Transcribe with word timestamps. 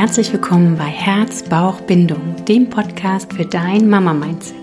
Herzlich 0.00 0.32
willkommen 0.32 0.78
bei 0.78 0.86
Herz, 0.86 1.42
Bauch, 1.42 1.82
Bindung, 1.82 2.34
dem 2.48 2.70
Podcast 2.70 3.34
für 3.34 3.44
dein 3.44 3.86
Mama-Mindset. 3.90 4.56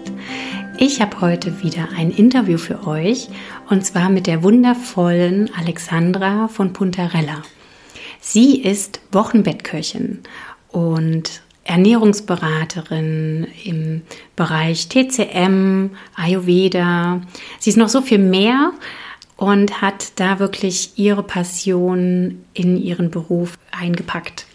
Ich 0.80 1.00
habe 1.00 1.22
heute 1.22 1.62
wieder 1.62 1.90
ein 1.96 2.10
Interview 2.10 2.58
für 2.58 2.88
euch 2.88 3.30
und 3.70 3.86
zwar 3.86 4.10
mit 4.10 4.26
der 4.26 4.42
wundervollen 4.42 5.52
Alexandra 5.56 6.48
von 6.48 6.74
Puntarella. 6.74 7.44
Sie 8.20 8.60
ist 8.60 9.00
Wochenbettköchin 9.12 10.22
und 10.70 11.44
Ernährungsberaterin 11.66 13.46
im 13.64 14.02
Bereich 14.36 14.90
TCM, 14.90 15.92
Ayurveda. 16.16 17.22
Sie 17.60 17.70
ist 17.70 17.78
noch 17.78 17.90
so 17.90 18.02
viel 18.02 18.18
mehr 18.18 18.72
und 19.36 19.84
hat 19.84 20.20
da 20.20 20.40
wirklich 20.40 20.94
ihre 20.96 21.22
Passion 21.22 22.44
in 22.56 22.76
ihren 22.76 23.12
Beruf 23.12 23.60
eingepackt. 23.70 24.47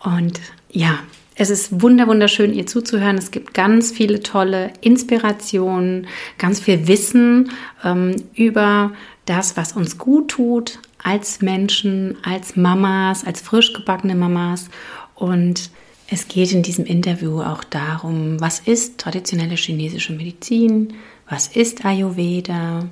Und 0.00 0.40
ja, 0.70 0.98
es 1.34 1.50
ist 1.50 1.80
wunderschön, 1.80 2.52
ihr 2.52 2.66
zuzuhören. 2.66 3.16
Es 3.16 3.30
gibt 3.30 3.54
ganz 3.54 3.92
viele 3.92 4.20
tolle 4.20 4.72
Inspirationen, 4.80 6.08
ganz 6.36 6.60
viel 6.60 6.88
Wissen 6.88 7.52
ähm, 7.84 8.16
über 8.34 8.92
das, 9.24 9.56
was 9.56 9.72
uns 9.72 9.98
gut 9.98 10.28
tut 10.28 10.80
als 11.02 11.40
Menschen, 11.40 12.16
als 12.24 12.56
Mamas, 12.56 13.24
als 13.24 13.40
frisch 13.40 13.72
gebackene 13.72 14.16
Mamas. 14.16 14.68
Und 15.14 15.70
es 16.10 16.26
geht 16.26 16.52
in 16.52 16.62
diesem 16.62 16.86
Interview 16.86 17.40
auch 17.40 17.62
darum, 17.64 18.40
was 18.40 18.60
ist 18.60 18.98
traditionelle 18.98 19.54
chinesische 19.54 20.14
Medizin, 20.14 20.94
was 21.28 21.48
ist 21.48 21.84
Ayurveda, 21.84 22.88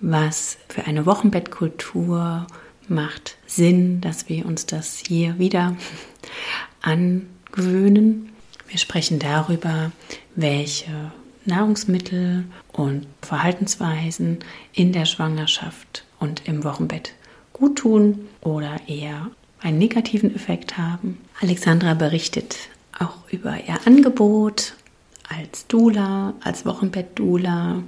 was 0.00 0.56
für 0.68 0.84
eine 0.86 1.04
Wochenbettkultur 1.04 2.46
macht 2.88 3.36
Sinn, 3.56 4.02
dass 4.02 4.28
wir 4.28 4.44
uns 4.44 4.66
das 4.66 5.02
hier 5.06 5.38
wieder 5.38 5.76
angewöhnen. 6.82 8.28
Wir 8.68 8.78
sprechen 8.78 9.18
darüber, 9.18 9.92
welche 10.34 11.10
Nahrungsmittel 11.46 12.44
und 12.72 13.06
Verhaltensweisen 13.22 14.40
in 14.74 14.92
der 14.92 15.06
Schwangerschaft 15.06 16.04
und 16.20 16.46
im 16.46 16.64
Wochenbett 16.64 17.14
gut 17.54 17.78
tun 17.78 18.28
oder 18.42 18.76
eher 18.88 19.30
einen 19.60 19.78
negativen 19.78 20.34
Effekt 20.34 20.76
haben. 20.76 21.18
Alexandra 21.40 21.94
berichtet 21.94 22.56
auch 22.98 23.16
über 23.30 23.56
ihr 23.66 23.86
Angebot 23.86 24.74
als 25.30 25.66
Dula, 25.66 26.34
als 26.44 26.66
Wochenbett-Dula, 26.66 27.82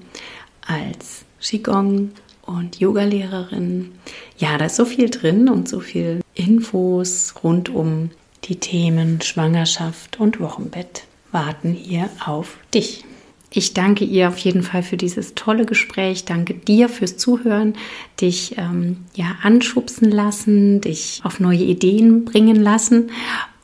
als 0.66 1.27
Qigong 1.41 2.12
und 2.48 2.80
Yogalehrerin. 2.80 3.92
Ja, 4.38 4.58
da 4.58 4.66
ist 4.66 4.77
so 4.77 4.84
viel 4.84 5.10
drin 5.10 5.48
und 5.48 5.68
so 5.68 5.80
viel 5.80 6.20
Infos 6.34 7.34
rund 7.44 7.68
um 7.68 8.10
die 8.44 8.56
Themen 8.56 9.20
Schwangerschaft 9.20 10.18
und 10.18 10.41
Wochenbett 10.41 11.04
warten 11.30 11.72
hier 11.72 12.08
auf 12.24 12.56
dich. 12.72 13.04
Ich 13.50 13.72
danke 13.72 14.04
ihr 14.04 14.28
auf 14.28 14.38
jeden 14.38 14.62
Fall 14.62 14.82
für 14.82 14.96
dieses 14.96 15.34
tolle 15.34 15.64
Gespräch. 15.64 16.24
Danke 16.24 16.54
dir 16.54 16.88
fürs 16.88 17.16
Zuhören, 17.16 17.74
dich 18.20 18.56
ähm, 18.58 18.98
ja 19.14 19.36
anschubsen 19.42 20.10
lassen, 20.10 20.80
dich 20.82 21.20
auf 21.24 21.41
neue 21.41 21.62
Ideen 21.62 22.24
bringen 22.24 22.56
lassen. 22.56 23.10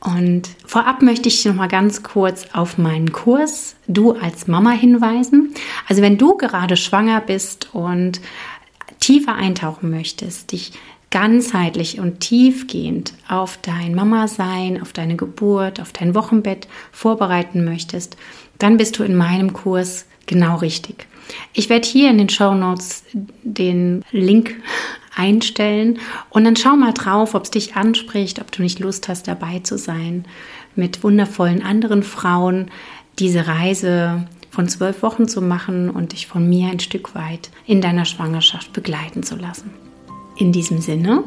Und 0.00 0.50
vorab 0.66 1.00
möchte 1.00 1.28
ich 1.28 1.44
noch 1.46 1.55
mal 1.55 1.66
ganz 1.66 2.02
kurz 2.02 2.46
auf 2.52 2.77
meinen 2.77 3.12
Kurs 3.12 3.77
Du 3.86 4.12
als 4.12 4.46
Mama 4.46 4.70
hinweisen. 4.70 5.55
Also 5.89 6.02
wenn 6.02 6.18
du 6.18 6.36
gerade 6.36 6.77
schwanger 6.77 7.22
bist 7.22 7.74
und 7.74 8.20
tiefer 9.04 9.34
eintauchen 9.34 9.90
möchtest, 9.90 10.52
dich 10.52 10.72
ganzheitlich 11.10 12.00
und 12.00 12.20
tiefgehend 12.20 13.12
auf 13.28 13.58
dein 13.60 13.94
Mama-Sein, 13.94 14.80
auf 14.80 14.94
deine 14.94 15.14
Geburt, 15.14 15.78
auf 15.78 15.92
dein 15.92 16.14
Wochenbett 16.14 16.66
vorbereiten 16.90 17.64
möchtest, 17.64 18.16
dann 18.58 18.78
bist 18.78 18.98
du 18.98 19.02
in 19.02 19.14
meinem 19.14 19.52
Kurs 19.52 20.06
genau 20.26 20.56
richtig. 20.56 21.06
Ich 21.52 21.68
werde 21.68 21.86
hier 21.86 22.10
in 22.10 22.18
den 22.18 22.30
Show 22.30 22.54
Notes 22.54 23.04
den 23.12 24.02
Link 24.10 24.56
einstellen 25.14 25.98
und 26.30 26.44
dann 26.44 26.56
schau 26.56 26.74
mal 26.74 26.92
drauf, 26.92 27.34
ob 27.34 27.44
es 27.44 27.50
dich 27.50 27.76
anspricht, 27.76 28.40
ob 28.40 28.50
du 28.52 28.62
nicht 28.62 28.80
Lust 28.80 29.08
hast, 29.08 29.28
dabei 29.28 29.58
zu 29.58 29.76
sein, 29.76 30.24
mit 30.76 31.04
wundervollen 31.04 31.62
anderen 31.62 32.02
Frauen 32.02 32.70
diese 33.18 33.46
Reise 33.46 34.26
von 34.54 34.68
zwölf 34.68 35.02
Wochen 35.02 35.26
zu 35.26 35.42
machen 35.42 35.90
und 35.90 36.12
dich 36.12 36.28
von 36.28 36.48
mir 36.48 36.68
ein 36.68 36.80
Stück 36.80 37.14
weit 37.14 37.50
in 37.66 37.80
deiner 37.80 38.04
Schwangerschaft 38.04 38.72
begleiten 38.72 39.24
zu 39.24 39.34
lassen. 39.34 39.70
In 40.36 40.52
diesem 40.52 40.80
Sinne 40.80 41.24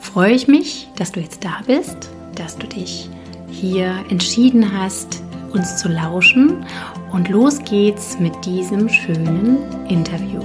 freue 0.00 0.32
ich 0.32 0.48
mich, 0.48 0.88
dass 0.96 1.12
du 1.12 1.20
jetzt 1.20 1.44
da 1.44 1.60
bist, 1.66 2.10
dass 2.34 2.56
du 2.56 2.66
dich 2.66 3.08
hier 3.50 4.04
entschieden 4.08 4.72
hast, 4.78 5.22
uns 5.52 5.76
zu 5.76 5.88
lauschen. 5.88 6.64
Und 7.12 7.28
los 7.28 7.60
geht's 7.60 8.18
mit 8.18 8.32
diesem 8.44 8.88
schönen 8.88 9.58
Interview. 9.88 10.42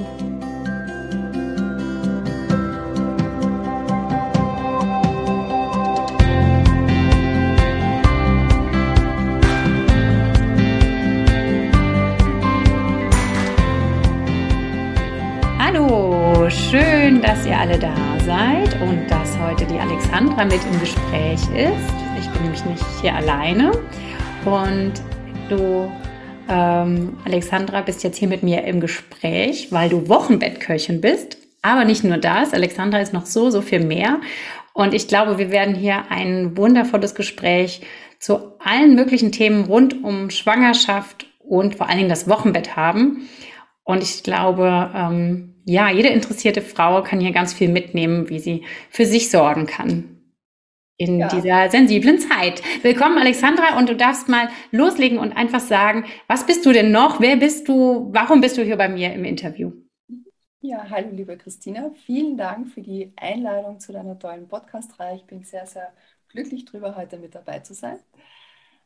Alle 17.60 17.78
da 17.78 17.94
seid 18.26 18.82
und 18.82 19.06
dass 19.12 19.38
heute 19.38 19.66
die 19.66 19.78
Alexandra 19.78 20.46
mit 20.46 20.62
im 20.66 20.80
Gespräch 20.80 21.42
ist. 21.54 21.94
Ich 22.18 22.30
bin 22.30 22.44
nämlich 22.44 22.64
nicht 22.64 22.86
hier 23.02 23.14
alleine. 23.14 23.74
Und 24.46 24.94
du, 25.50 25.92
ähm, 26.48 27.18
Alexandra, 27.26 27.82
bist 27.82 28.02
jetzt 28.06 28.16
hier 28.16 28.30
mit 28.30 28.44
mir 28.44 28.64
im 28.64 28.80
Gespräch, 28.80 29.74
weil 29.74 29.90
du 29.90 30.08
Wochenbettköchin 30.08 31.02
bist. 31.02 31.38
Aber 31.62 31.84
nicht 31.84 32.06
nur 32.06 32.18
das, 32.18 32.54
Alexandra 32.54 33.00
ist 33.00 33.12
noch 33.12 33.26
so, 33.26 33.50
so 33.50 33.62
viel 33.62 33.84
mehr. 33.84 34.22
Und 34.72 34.94
ich 34.94 35.10
glaube, 35.10 35.38
wir 35.38 35.52
werden 35.52 35.76
hier 35.76 36.10
ein 36.10 36.56
wundervolles 36.56 37.14
Gespräch 37.14 37.82
zu 38.20 38.54
allen 38.64 38.96
möglichen 38.96 39.34
Themen 39.34 39.66
rund 39.66 40.02
um 40.02 40.30
Schwangerschaft 40.30 41.26
und 41.40 41.76
vor 41.76 41.90
allen 41.90 41.98
Dingen 41.98 42.10
das 42.10 42.30
Wochenbett 42.30 42.78
haben. 42.78 43.28
Und 43.84 44.02
ich 44.02 44.24
glaube, 44.24 44.92
ähm, 44.96 45.49
ja, 45.66 45.90
jede 45.90 46.10
interessierte 46.10 46.62
Frau 46.62 47.04
kann 47.04 47.20
hier 47.20 47.32
ganz 47.32 47.54
viel 47.54 47.70
mitnehmen, 47.70 48.30
wie 48.30 48.40
sie 48.40 48.66
für 48.90 49.06
sich 49.06 49.30
sorgen 49.30 49.66
kann 49.66 50.20
in 51.00 51.20
ja. 51.20 51.28
dieser 51.30 51.70
sensiblen 51.70 52.20
Zeit. 52.20 52.62
Willkommen, 52.84 53.18
Alexandra, 53.18 53.78
und 53.78 53.88
du 53.88 53.96
darfst 53.96 54.28
mal 54.28 54.50
loslegen 54.72 55.18
und 55.18 55.32
einfach 55.32 55.62
sagen, 55.62 56.06
was 56.28 56.46
bist 56.46 56.66
du 56.66 56.74
denn 56.74 56.92
noch? 56.92 57.22
Wer 57.22 57.38
bist 57.38 57.68
du? 57.70 58.10
Warum 58.12 58.42
bist 58.42 58.58
du 58.58 58.64
hier 58.64 58.76
bei 58.76 58.90
mir 58.90 59.14
im 59.14 59.24
Interview? 59.24 59.72
Ja, 60.60 60.90
hallo, 60.90 61.08
liebe 61.14 61.38
Christina. 61.38 61.92
Vielen 62.06 62.36
Dank 62.36 62.68
für 62.68 62.82
die 62.82 63.14
Einladung 63.16 63.80
zu 63.80 63.94
deiner 63.94 64.20
tollen 64.20 64.50
Podcast-Reihe. 64.50 65.16
Ich 65.16 65.24
bin 65.24 65.42
sehr, 65.44 65.66
sehr 65.66 65.94
glücklich 66.28 66.66
darüber, 66.66 66.98
heute 66.98 67.18
mit 67.18 67.34
dabei 67.34 67.60
zu 67.60 67.74
sein. 67.74 68.00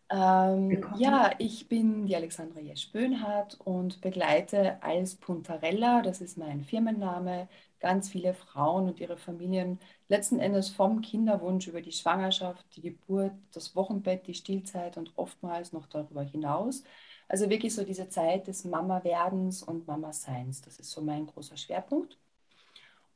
Ähm, 0.10 0.86
ja, 0.98 1.32
ich 1.40 1.68
bin 1.68 2.06
die 2.06 2.16
Alexandra 2.16 2.60
Jesch-Böhnhardt 2.60 3.60
und 3.62 4.02
begleite 4.02 4.82
als 4.84 5.16
Puntarella, 5.16 6.02
das 6.02 6.22
ist 6.22 6.38
mein 6.38 6.64
Firmenname, 6.64 7.48
ganz 7.80 8.10
viele 8.10 8.34
Frauen 8.34 8.88
und 8.88 9.00
ihre 9.00 9.18
Familien 9.18 9.80
letzten 10.08 10.40
Endes 10.40 10.70
vom 10.70 11.02
Kinderwunsch 11.02 11.68
über 11.68 11.82
die 11.82 11.92
Schwangerschaft, 11.92 12.66
die 12.76 12.82
Geburt, 12.82 13.34
das 13.54 13.76
Wochenbett, 13.76 14.28
die 14.28 14.34
Stillzeit 14.36 14.98
und 14.98 15.12
oftmals 15.18 15.74
noch 15.74 15.88
darüber 15.88 16.24
hinaus. 16.24 16.84
Also 17.28 17.50
wirklich 17.50 17.74
so 17.74 17.84
diese 17.84 18.10
Zeit 18.10 18.48
des 18.48 18.66
Mama-Werdens 18.66 19.64
und 19.64 19.88
Mama-Seins. 19.88 20.62
Das 20.62 20.80
ist 20.80 20.92
so 20.92 21.02
mein 21.02 21.26
großer 21.28 21.58
Schwerpunkt. 21.58 22.18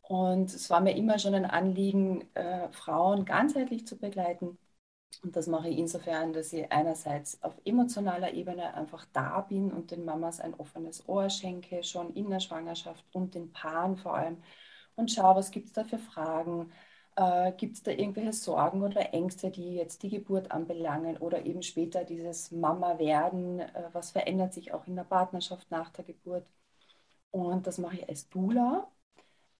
Und 0.01 0.53
es 0.53 0.69
war 0.69 0.79
mir 0.81 0.95
immer 0.95 1.19
schon 1.19 1.33
ein 1.35 1.45
Anliegen, 1.45 2.25
äh, 2.33 2.69
Frauen 2.71 3.25
ganzheitlich 3.25 3.85
zu 3.85 3.97
begleiten. 3.97 4.57
Und 5.23 5.35
das 5.35 5.47
mache 5.47 5.69
ich 5.69 5.77
insofern, 5.79 6.33
dass 6.33 6.53
ich 6.53 6.71
einerseits 6.71 7.41
auf 7.43 7.59
emotionaler 7.65 8.33
Ebene 8.33 8.73
einfach 8.75 9.05
da 9.13 9.41
bin 9.41 9.71
und 9.71 9.91
den 9.91 10.05
Mamas 10.05 10.39
ein 10.39 10.53
offenes 10.55 11.07
Ohr 11.09 11.29
schenke, 11.29 11.83
schon 11.83 12.13
in 12.13 12.29
der 12.29 12.39
Schwangerschaft 12.39 13.03
und 13.13 13.33
den 13.35 13.51
Paaren 13.51 13.97
vor 13.97 14.15
allem. 14.15 14.43
Und 14.95 15.11
schaue, 15.11 15.35
was 15.37 15.51
gibt 15.51 15.67
es 15.67 15.73
da 15.73 15.83
für 15.83 15.97
Fragen, 15.99 16.71
äh, 17.15 17.51
gibt 17.53 17.75
es 17.77 17.83
da 17.83 17.91
irgendwelche 17.91 18.33
Sorgen 18.33 18.83
oder 18.83 19.13
Ängste, 19.13 19.49
die 19.51 19.75
jetzt 19.75 20.03
die 20.03 20.09
Geburt 20.09 20.51
anbelangen 20.51 21.17
oder 21.17 21.45
eben 21.45 21.61
später 21.63 22.03
dieses 22.05 22.51
Mama-Werden? 22.51 23.59
Äh, 23.61 23.89
was 23.93 24.11
verändert 24.11 24.53
sich 24.53 24.73
auch 24.73 24.85
in 24.87 24.95
der 24.95 25.03
Partnerschaft 25.03 25.69
nach 25.71 25.89
der 25.91 26.05
Geburt? 26.05 26.47
Und 27.31 27.67
das 27.67 27.77
mache 27.79 27.97
ich 27.97 28.09
als 28.09 28.29
Dula. 28.29 28.91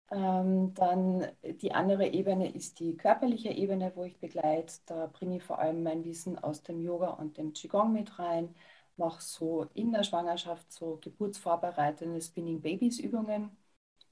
Ähm, 0.10 0.74
dann 0.74 1.28
die 1.44 1.74
andere 1.74 2.08
Ebene 2.08 2.54
ist 2.54 2.80
die 2.80 2.96
körperliche 2.96 3.50
Ebene, 3.50 3.92
wo 3.96 4.04
ich 4.06 4.18
begleite. 4.20 4.74
Da 4.86 5.08
bringe 5.08 5.38
ich 5.38 5.44
vor 5.44 5.60
allem 5.60 5.84
mein 5.84 6.06
Wissen 6.06 6.38
aus 6.40 6.64
dem 6.64 6.82
Yoga 6.82 7.10
und 7.12 7.38
dem 7.38 7.54
Qigong 7.54 7.92
mit 7.94 8.18
rein. 8.20 8.56
Mache 8.96 9.22
so 9.22 9.64
in 9.74 9.92
der 9.92 10.04
Schwangerschaft 10.04 10.72
so 10.72 10.98
geburtsvorbereitende 11.02 12.22
Spinning 12.22 12.62
Babies 12.62 13.00
Übungen. 13.00 13.52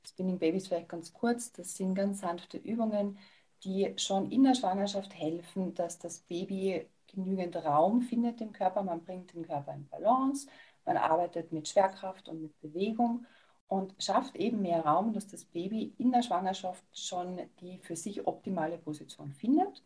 Spinning 0.06 0.38
Babies 0.40 0.68
vielleicht 0.68 0.90
ganz 0.90 1.14
kurz. 1.14 1.52
Das 1.54 1.76
sind 1.76 1.96
ganz 1.96 2.20
sanfte 2.22 2.58
Übungen, 2.58 3.18
die 3.64 3.94
schon 3.98 4.32
in 4.32 4.44
der 4.44 4.56
Schwangerschaft 4.56 5.14
helfen, 5.16 5.74
dass 5.76 5.98
das 6.00 6.20
Baby 6.22 6.88
genügend 7.08 7.56
Raum 7.58 8.02
findet 8.02 8.42
im 8.42 8.52
Körper. 8.54 8.84
Man 8.84 9.04
bringt 9.04 9.34
den 9.34 9.44
Körper 9.48 9.74
in 9.74 9.88
Balance, 9.90 10.48
man 10.86 10.98
arbeitet 10.98 11.52
mit 11.52 11.68
Schwerkraft 11.68 12.28
und 12.30 12.42
mit 12.42 12.60
Bewegung 12.62 13.26
und 13.68 13.96
schafft 14.00 14.36
eben 14.36 14.62
mehr 14.62 14.86
Raum, 14.86 15.14
dass 15.14 15.28
das 15.28 15.46
Baby 15.46 15.94
in 15.98 16.12
der 16.12 16.22
Schwangerschaft 16.22 16.84
schon 16.94 17.42
die 17.62 17.80
für 17.80 17.96
sich 17.96 18.28
optimale 18.28 18.78
Position 18.78 19.32
findet 19.32 19.84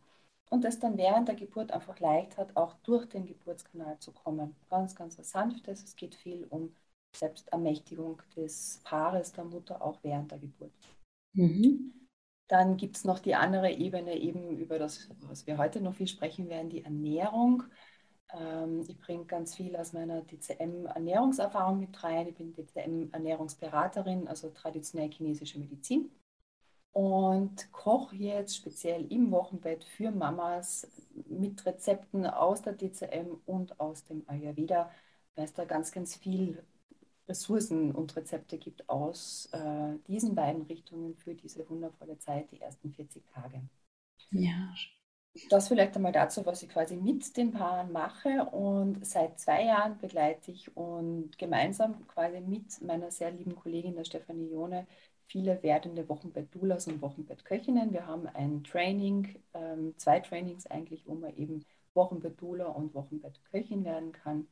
und 0.49 0.65
es 0.65 0.79
dann 0.79 0.97
während 0.97 1.27
der 1.27 1.35
Geburt 1.35 1.71
einfach 1.71 1.99
leicht 1.99 2.37
hat, 2.37 2.55
auch 2.55 2.73
durch 2.83 3.07
den 3.07 3.25
Geburtskanal 3.25 3.99
zu 3.99 4.11
kommen. 4.11 4.55
Ganz, 4.69 4.95
ganz 4.95 5.17
was 5.17 5.29
Sanftes. 5.29 5.83
Es 5.83 5.95
geht 5.95 6.15
viel 6.15 6.45
um 6.49 6.75
Selbstermächtigung 7.15 8.21
des 8.35 8.81
Paares, 8.83 9.31
der 9.31 9.45
Mutter, 9.45 9.81
auch 9.81 9.99
während 10.03 10.31
der 10.31 10.39
Geburt. 10.39 10.71
Mhm. 11.33 11.93
Dann 12.47 12.77
gibt 12.77 12.97
es 12.97 13.05
noch 13.05 13.19
die 13.19 13.35
andere 13.35 13.71
Ebene, 13.71 14.17
eben 14.17 14.57
über 14.57 14.79
das, 14.79 15.07
was 15.21 15.45
wir 15.45 15.57
heute 15.57 15.81
noch 15.81 15.93
viel 15.93 16.07
sprechen 16.07 16.49
werden, 16.49 16.69
die 16.69 16.83
Ernährung. 16.83 17.63
Ähm, 18.33 18.83
ich 18.87 18.99
bringe 18.99 19.25
ganz 19.25 19.55
viel 19.55 19.75
aus 19.75 19.93
meiner 19.93 20.21
DCM-Ernährungserfahrung 20.21 21.79
mit 21.79 22.03
rein. 22.03 22.27
Ich 22.27 22.35
bin 22.35 22.53
DCM-Ernährungsberaterin, 22.53 24.27
also 24.27 24.49
traditionell 24.49 25.11
chinesische 25.11 25.59
Medizin. 25.59 26.11
Und 26.91 27.71
koche 27.71 28.15
jetzt 28.15 28.55
speziell 28.57 29.11
im 29.11 29.31
Wochenbett 29.31 29.83
für 29.83 30.11
Mamas 30.11 30.87
mit 31.27 31.65
Rezepten 31.65 32.25
aus 32.25 32.61
der 32.61 32.73
DCM 32.73 33.37
und 33.45 33.79
aus 33.79 34.03
dem 34.05 34.23
Ayurveda, 34.27 34.91
weil 35.35 35.45
es 35.45 35.53
da 35.53 35.65
ganz, 35.65 35.91
ganz 35.91 36.15
viel 36.15 36.63
Ressourcen 37.27 37.91
und 37.91 38.15
Rezepte 38.15 38.57
gibt 38.57 38.89
aus 38.89 39.47
äh, 39.53 39.95
diesen 40.07 40.33
beiden 40.35 40.63
Richtungen 40.63 41.15
für 41.15 41.35
diese 41.35 41.69
wundervolle 41.69 42.17
Zeit, 42.17 42.51
die 42.51 42.59
ersten 42.59 42.91
40 42.91 43.23
Tage. 43.27 43.61
Ja. 44.31 44.73
Das 45.49 45.67
vielleicht 45.67 45.95
einmal 45.95 46.11
dazu, 46.11 46.45
was 46.45 46.63
ich 46.63 46.69
quasi 46.69 46.95
mit 46.97 47.35
den 47.37 47.51
Paaren 47.51 47.91
mache. 47.91 48.45
Und 48.51 49.05
seit 49.05 49.39
zwei 49.39 49.63
Jahren 49.65 49.97
begleite 49.97 50.51
ich 50.51 50.75
und 50.75 51.37
gemeinsam 51.37 52.07
quasi 52.07 52.41
mit 52.41 52.81
meiner 52.81 53.11
sehr 53.11 53.31
lieben 53.31 53.55
Kollegin, 53.55 53.95
der 53.95 54.03
Stefanie 54.05 54.49
Jone, 54.51 54.85
viele 55.27 55.61
werdende 55.63 56.09
Wochenbett-Doulas 56.09 56.87
und 56.87 57.01
Wochenbett-Köchinnen. 57.01 57.93
Wir 57.93 58.05
haben 58.07 58.27
ein 58.27 58.63
Training, 58.63 59.35
ähm, 59.53 59.93
zwei 59.97 60.19
Trainings 60.19 60.65
eigentlich, 60.67 61.05
wo 61.07 61.13
man 61.15 61.35
eben 61.37 61.63
Wochenbett-Doula 61.93 62.65
und 62.67 62.93
Wochenbett-Köchin 62.93 63.85
werden 63.85 64.11
kann. 64.11 64.47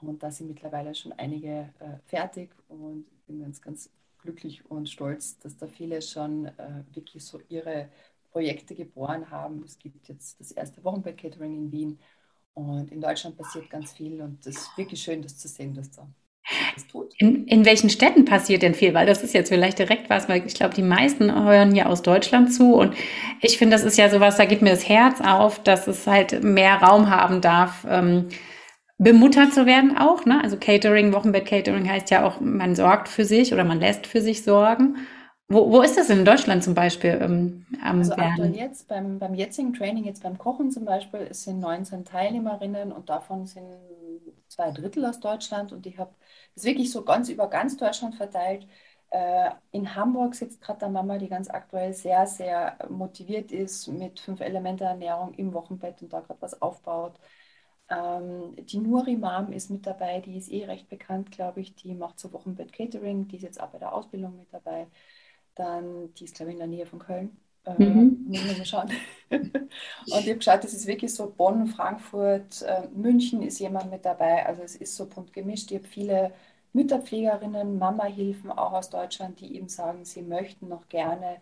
Und 0.00 0.22
da 0.22 0.30
sind 0.30 0.48
mittlerweile 0.48 0.94
schon 0.94 1.12
einige 1.12 1.72
äh, 1.80 1.98
fertig 2.06 2.50
und 2.68 3.06
ich 3.12 3.22
bin 3.24 3.40
ganz, 3.40 3.60
ganz 3.60 3.90
glücklich 4.18 4.64
und 4.70 4.88
stolz, 4.88 5.38
dass 5.38 5.56
da 5.56 5.66
viele 5.66 6.02
schon 6.02 6.46
äh, 6.46 6.84
wirklich 6.92 7.24
so 7.24 7.40
ihre 7.48 7.88
Projekte 8.30 8.74
geboren 8.74 9.30
haben. 9.30 9.62
Es 9.64 9.78
gibt 9.78 10.08
jetzt 10.08 10.38
das 10.40 10.52
erste 10.52 10.82
Wochenbett-Catering 10.84 11.54
in 11.54 11.72
Wien 11.72 11.98
und 12.54 12.90
in 12.90 13.00
Deutschland 13.00 13.36
passiert 13.36 13.70
ganz 13.70 13.92
viel 13.92 14.20
und 14.20 14.44
es 14.46 14.56
ist 14.56 14.78
wirklich 14.78 15.00
schön, 15.00 15.22
das 15.22 15.38
zu 15.38 15.48
sehen, 15.48 15.74
dass 15.74 15.90
da 15.90 16.08
das 16.74 16.86
tut. 16.86 17.12
In, 17.18 17.46
in 17.46 17.64
welchen 17.64 17.90
Städten 17.90 18.24
passiert 18.24 18.62
denn 18.62 18.74
viel? 18.74 18.94
Weil 18.94 19.06
das 19.06 19.22
ist 19.22 19.34
jetzt 19.34 19.48
vielleicht 19.48 19.78
direkt 19.78 20.08
was, 20.10 20.28
weil 20.28 20.46
ich 20.46 20.54
glaube, 20.54 20.74
die 20.74 20.82
meisten 20.82 21.32
hören 21.32 21.74
ja 21.74 21.86
aus 21.86 22.02
Deutschland 22.02 22.52
zu 22.52 22.74
und 22.74 22.94
ich 23.40 23.58
finde, 23.58 23.76
das 23.76 23.84
ist 23.84 23.98
ja 23.98 24.08
sowas, 24.08 24.36
da 24.36 24.44
geht 24.44 24.62
mir 24.62 24.70
das 24.70 24.88
Herz 24.88 25.20
auf, 25.20 25.62
dass 25.62 25.86
es 25.86 26.06
halt 26.06 26.42
mehr 26.42 26.76
Raum 26.76 27.10
haben 27.10 27.40
darf. 27.40 27.86
Ähm, 27.88 28.28
bemuttert 28.98 29.54
zu 29.54 29.64
werden 29.64 29.96
auch. 29.96 30.24
Ne? 30.24 30.42
Also 30.42 30.56
Catering, 30.56 31.12
Wochenbett-Catering 31.12 31.88
heißt 31.88 32.10
ja 32.10 32.26
auch, 32.26 32.40
man 32.40 32.74
sorgt 32.74 33.08
für 33.08 33.24
sich 33.24 33.52
oder 33.52 33.64
man 33.64 33.78
lässt 33.78 34.06
für 34.06 34.20
sich 34.20 34.42
sorgen. 34.42 34.96
Wo, 35.48 35.70
wo 35.70 35.80
ist 35.82 35.96
das 35.96 36.10
in 36.10 36.24
Deutschland 36.24 36.62
zum 36.62 36.74
Beispiel 36.74 37.18
ähm, 37.22 37.66
am 37.82 38.00
Also 38.00 38.12
aktuell 38.12 38.54
jetzt 38.54 38.86
beim, 38.88 39.18
beim 39.18 39.34
jetzigen 39.34 39.72
Training, 39.74 40.04
jetzt 40.04 40.22
beim 40.22 40.38
Kochen 40.38 40.70
zum 40.70 40.84
Beispiel, 40.84 41.20
es 41.30 41.44
sind 41.44 41.58
19 41.60 42.04
Teilnehmerinnen 42.04 42.92
und 42.92 43.08
davon 43.08 43.46
sind 43.46 43.66
zwei 44.48 44.70
Drittel 44.70 45.04
aus 45.04 45.18
Deutschland 45.20 45.72
und 45.72 45.84
ich 45.86 45.98
habe 45.98 46.14
es 46.54 46.64
wirklich 46.64 46.92
so 46.92 47.04
ganz 47.04 47.28
über 47.28 47.48
ganz 47.48 47.76
Deutschland 47.76 48.14
verteilt. 48.14 48.66
Äh, 49.10 49.50
in 49.72 49.94
Hamburg 49.96 50.34
sitzt 50.34 50.60
gerade 50.60 50.80
der 50.80 50.90
Mama, 50.90 51.18
die 51.18 51.28
ganz 51.28 51.48
aktuell 51.50 51.92
sehr, 51.94 52.26
sehr 52.26 52.78
motiviert 52.90 53.50
ist 53.52 53.88
mit 53.88 54.20
fünf 54.20 54.40
Elemente 54.40 54.84
Ernährung 54.84 55.34
im 55.34 55.52
Wochenbett 55.54 56.02
und 56.02 56.12
da 56.12 56.20
gerade 56.20 56.40
was 56.42 56.60
aufbaut. 56.62 57.18
Ähm, 57.90 58.54
die 58.66 58.78
Nuri 58.78 59.16
Mom 59.16 59.50
ist 59.52 59.70
mit 59.70 59.86
dabei, 59.86 60.20
die 60.20 60.36
ist 60.36 60.50
eh 60.50 60.66
recht 60.66 60.88
bekannt, 60.88 61.30
glaube 61.30 61.60
ich. 61.60 61.74
Die 61.74 61.94
macht 61.94 62.18
so 62.20 62.32
Wochenbett 62.32 62.72
Catering, 62.72 63.28
die 63.28 63.36
ist 63.36 63.42
jetzt 63.42 63.60
auch 63.60 63.70
bei 63.70 63.78
der 63.78 63.92
Ausbildung 63.94 64.36
mit 64.36 64.52
dabei. 64.52 64.88
Dann, 65.58 66.14
die 66.14 66.24
ist, 66.24 66.36
glaube 66.36 66.50
ich, 66.50 66.54
in 66.54 66.60
der 66.60 66.68
Nähe 66.68 66.86
von 66.86 66.98
Köln. 67.00 67.36
Äh, 67.64 67.82
mhm. 67.82 68.26
Müssen 68.28 68.48
wir 68.48 68.58
mal 68.58 68.64
schauen. 68.64 68.90
und 69.30 69.52
ich 70.06 70.14
habe 70.14 70.36
geschaut, 70.36 70.64
das 70.64 70.72
ist 70.72 70.86
wirklich 70.86 71.14
so 71.14 71.30
Bonn, 71.36 71.66
Frankfurt, 71.66 72.62
äh, 72.62 72.88
München 72.94 73.42
ist 73.42 73.58
jemand 73.58 73.90
mit 73.90 74.04
dabei. 74.04 74.46
Also 74.46 74.62
es 74.62 74.76
ist 74.76 74.96
so 74.96 75.06
bunt 75.06 75.32
gemischt. 75.32 75.70
Ich 75.70 75.78
habe 75.78 75.88
viele 75.88 76.32
Mütterpflegerinnen, 76.72 77.78
Mama-Hilfen 77.78 78.50
auch 78.52 78.72
aus 78.72 78.90
Deutschland, 78.90 79.40
die 79.40 79.56
eben 79.56 79.68
sagen, 79.68 80.04
sie 80.04 80.22
möchten 80.22 80.68
noch 80.68 80.88
gerne 80.88 81.40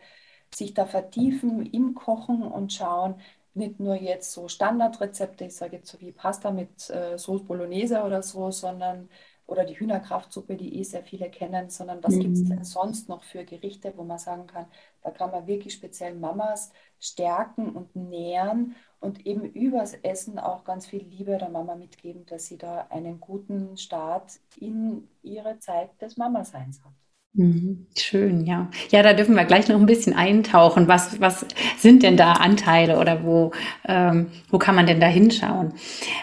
sich 0.54 0.74
da 0.74 0.86
vertiefen 0.86 1.66
im 1.66 1.94
Kochen 1.94 2.42
und 2.42 2.72
schauen, 2.72 3.16
nicht 3.54 3.80
nur 3.80 3.94
jetzt 3.96 4.32
so 4.32 4.48
Standardrezepte, 4.48 5.46
ich 5.46 5.56
sage 5.56 5.76
jetzt 5.76 5.90
so 5.90 6.00
wie 6.00 6.12
Pasta 6.12 6.50
mit 6.50 6.90
äh, 6.90 7.18
Sauce 7.18 7.42
Bolognese 7.44 8.02
oder 8.02 8.22
so, 8.22 8.50
sondern 8.50 9.08
oder 9.46 9.64
die 9.64 9.78
Hühnerkraftsuppe, 9.78 10.56
die 10.56 10.78
eh 10.78 10.82
sehr 10.82 11.04
viele 11.04 11.31
kennen, 11.31 11.70
sondern 11.70 12.02
was 12.02 12.14
mhm. 12.14 12.20
gibt 12.20 12.34
es 12.34 12.44
denn 12.44 12.64
sonst 12.64 13.08
noch 13.08 13.22
für 13.22 13.44
Gerichte, 13.44 13.93
wo 13.96 14.02
man 14.02 14.19
sagen 14.19 14.46
kann, 14.46 14.66
da 15.02 15.10
kann 15.10 15.31
man 15.31 15.46
wirklich 15.46 15.75
speziell 15.75 16.14
Mamas 16.14 16.72
stärken 16.98 17.70
und 17.70 17.94
nähren 17.94 18.75
und 19.00 19.25
eben 19.25 19.44
übers 19.44 19.94
Essen 19.94 20.38
auch 20.38 20.64
ganz 20.64 20.87
viel 20.87 21.04
Liebe 21.04 21.38
der 21.38 21.48
Mama 21.50 21.76
mitgeben, 21.76 22.26
dass 22.26 22.46
sie 22.46 22.58
da 22.58 22.87
einen 22.90 23.20
guten 23.20 23.76
Start 23.76 24.40
in 24.56 25.08
ihre 25.22 25.58
Zeit 25.58 26.00
des 26.02 26.16
Mamaseins 26.16 26.82
hat. 26.84 27.05
Mhm. 27.38 27.86
Schön, 27.98 28.46
ja. 28.46 28.70
Ja, 28.90 29.02
da 29.02 29.12
dürfen 29.12 29.34
wir 29.36 29.44
gleich 29.44 29.68
noch 29.68 29.76
ein 29.78 29.84
bisschen 29.84 30.14
eintauchen. 30.14 30.88
Was, 30.88 31.20
was 31.20 31.44
sind 31.76 32.02
denn 32.02 32.16
da 32.16 32.32
Anteile 32.32 32.98
oder 32.98 33.25
wo, 33.25 33.52
ähm, 33.87 34.28
wo 34.50 34.56
kann 34.58 34.75
man 34.75 34.87
denn 34.87 35.00
da 35.00 35.06
hinschauen? 35.06 35.75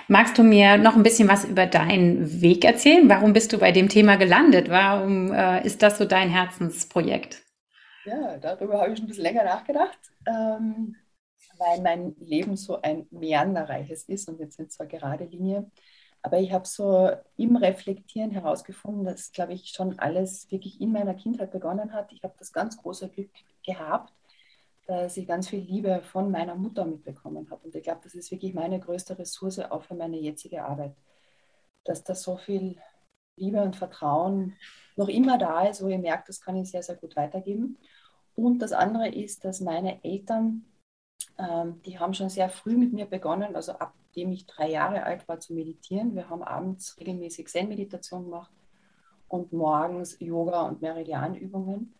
Magst 0.08 0.38
du 0.40 0.44
mir 0.44 0.78
noch 0.78 0.96
ein 0.96 1.04
bisschen 1.04 1.28
was 1.30 1.46
über 1.46 1.68
deinen 1.68 2.42
Weg 2.42 2.66
erzählen? 2.66 3.10
Warum 3.10 3.34
bist 3.34 3.54
du 3.54 3.60
bei 3.60 3.72
dem 3.72 3.90
Thema 3.90 4.16
gelandet? 4.18 4.70
Warum 4.70 5.32
äh, 5.32 5.64
ist 5.66 5.84
das 5.84 6.00
so 6.00 6.06
dein 6.06 6.30
Herzensprojekt? 6.30 7.44
Ja, 8.04 8.38
darüber 8.38 8.82
habe 8.82 8.94
ich 8.94 9.00
ein 9.00 9.08
bisschen 9.08 9.24
länger 9.24 9.44
nachgedacht, 9.46 9.98
ähm, 10.26 10.96
weil 11.58 11.82
mein 11.82 12.16
Leben 12.20 12.58
so 12.58 12.82
ein 12.82 13.08
meanderreiches 13.12 14.04
ist 14.06 14.28
und 14.28 14.40
jetzt 14.40 14.58
sind 14.58 14.72
zwar 14.72 14.88
gerade 14.88 15.26
Linie, 15.26 15.72
aber 16.24 16.40
ich 16.40 16.54
habe 16.54 16.66
so 16.66 17.12
im 17.36 17.58
Reflektieren 17.58 18.32
herausgefunden, 18.32 19.04
dass, 19.04 19.34
glaube 19.34 19.54
ich, 19.54 19.68
schon 19.68 20.00
alles 20.00 20.50
wirklich 20.50 20.80
in 20.80 20.94
meiner 20.94 21.14
Kindheit 21.14 21.52
begonnen 21.52 21.92
hat. 21.94 22.14
Ich 22.14 22.24
habe 22.24 22.34
das 22.40 22.54
ganz 22.54 22.78
große 22.78 23.10
Glück 23.10 23.30
gehabt, 23.66 24.14
dass 24.88 25.18
ich 25.18 25.28
ganz 25.28 25.50
viel 25.50 25.60
Liebe 25.60 26.02
von 26.02 26.32
meiner 26.32 26.56
Mutter 26.56 26.86
mitbekommen 26.86 27.50
habe. 27.52 27.66
Und 27.66 27.76
ich 27.76 27.84
glaube, 27.84 28.00
das 28.04 28.16
ist 28.16 28.32
wirklich 28.32 28.54
meine 28.54 28.80
größte 28.80 29.20
Ressource 29.20 29.60
auch 29.60 29.84
für 29.84 29.96
meine 29.96 30.18
jetzige 30.18 30.64
Arbeit. 30.64 30.96
Dass 31.84 32.06
da 32.06 32.16
so 32.16 32.38
viel 32.38 32.78
Liebe 33.36 33.62
und 33.62 33.76
Vertrauen 33.76 34.56
noch 34.96 35.10
immer 35.10 35.38
da 35.38 35.68
ist, 35.68 35.84
wo 35.84 35.90
ich 35.90 36.00
merke, 36.00 36.24
das 36.28 36.40
kann 36.40 36.56
ich 36.56 36.72
sehr, 36.72 36.84
sehr 36.84 36.96
gut 36.96 37.18
weitergeben. 37.18 37.78
Und 38.36 38.60
das 38.60 38.72
andere 38.72 39.10
ist, 39.10 39.44
dass 39.44 39.60
meine 39.60 40.02
Eltern, 40.06 40.64
ähm, 41.44 41.82
die 41.84 42.00
haben 42.00 42.14
schon 42.14 42.30
sehr 42.30 42.50
früh 42.50 42.78
mit 42.78 42.94
mir 42.94 43.06
begonnen, 43.06 43.56
also 43.56 43.74
ab 43.74 43.94
nachdem 44.14 44.32
ich 44.32 44.46
drei 44.46 44.70
Jahre 44.70 45.04
alt 45.04 45.28
war, 45.28 45.40
zu 45.40 45.54
meditieren. 45.54 46.16
Wir 46.16 46.30
haben 46.30 46.44
abends 46.44 46.96
regelmäßig 47.00 47.48
Zen-Meditation 47.48 48.26
gemacht 48.26 48.52
und 49.28 49.52
morgens 49.52 50.20
Yoga 50.20 50.62
und 50.68 50.82
Meridianübungen. 50.84 51.96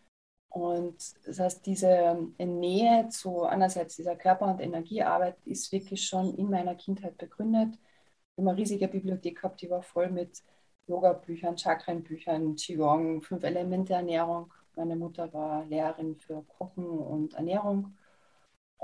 Und 0.48 0.96
das 1.26 1.40
heißt, 1.40 1.66
diese 1.66 2.16
Nähe 2.38 3.08
zu 3.08 3.42
einerseits 3.42 3.96
dieser 3.96 4.14
Körper- 4.14 4.46
und 4.46 4.60
Energiearbeit 4.60 5.36
ist 5.44 5.72
wirklich 5.72 6.06
schon 6.06 6.36
in 6.36 6.48
meiner 6.48 6.76
Kindheit 6.76 7.18
begründet. 7.18 7.74
Ich 7.74 8.38
habe 8.38 8.50
eine 8.50 8.58
riesige 8.58 8.86
Bibliothek 8.86 9.36
gehabt, 9.36 9.60
die 9.60 9.70
war 9.70 9.82
voll 9.82 10.08
mit 10.10 10.40
Yoga-Büchern, 10.86 11.58
Chakrenbüchern, 11.58 12.54
Qigong, 12.54 13.22
fünf 13.22 13.42
Elemente 13.42 13.94
Ernährung. 13.94 14.52
Meine 14.76 14.94
Mutter 14.94 15.32
war 15.32 15.64
Lehrerin 15.64 16.14
für 16.16 16.44
Kochen 16.44 16.86
und 16.86 17.34
Ernährung. 17.34 17.96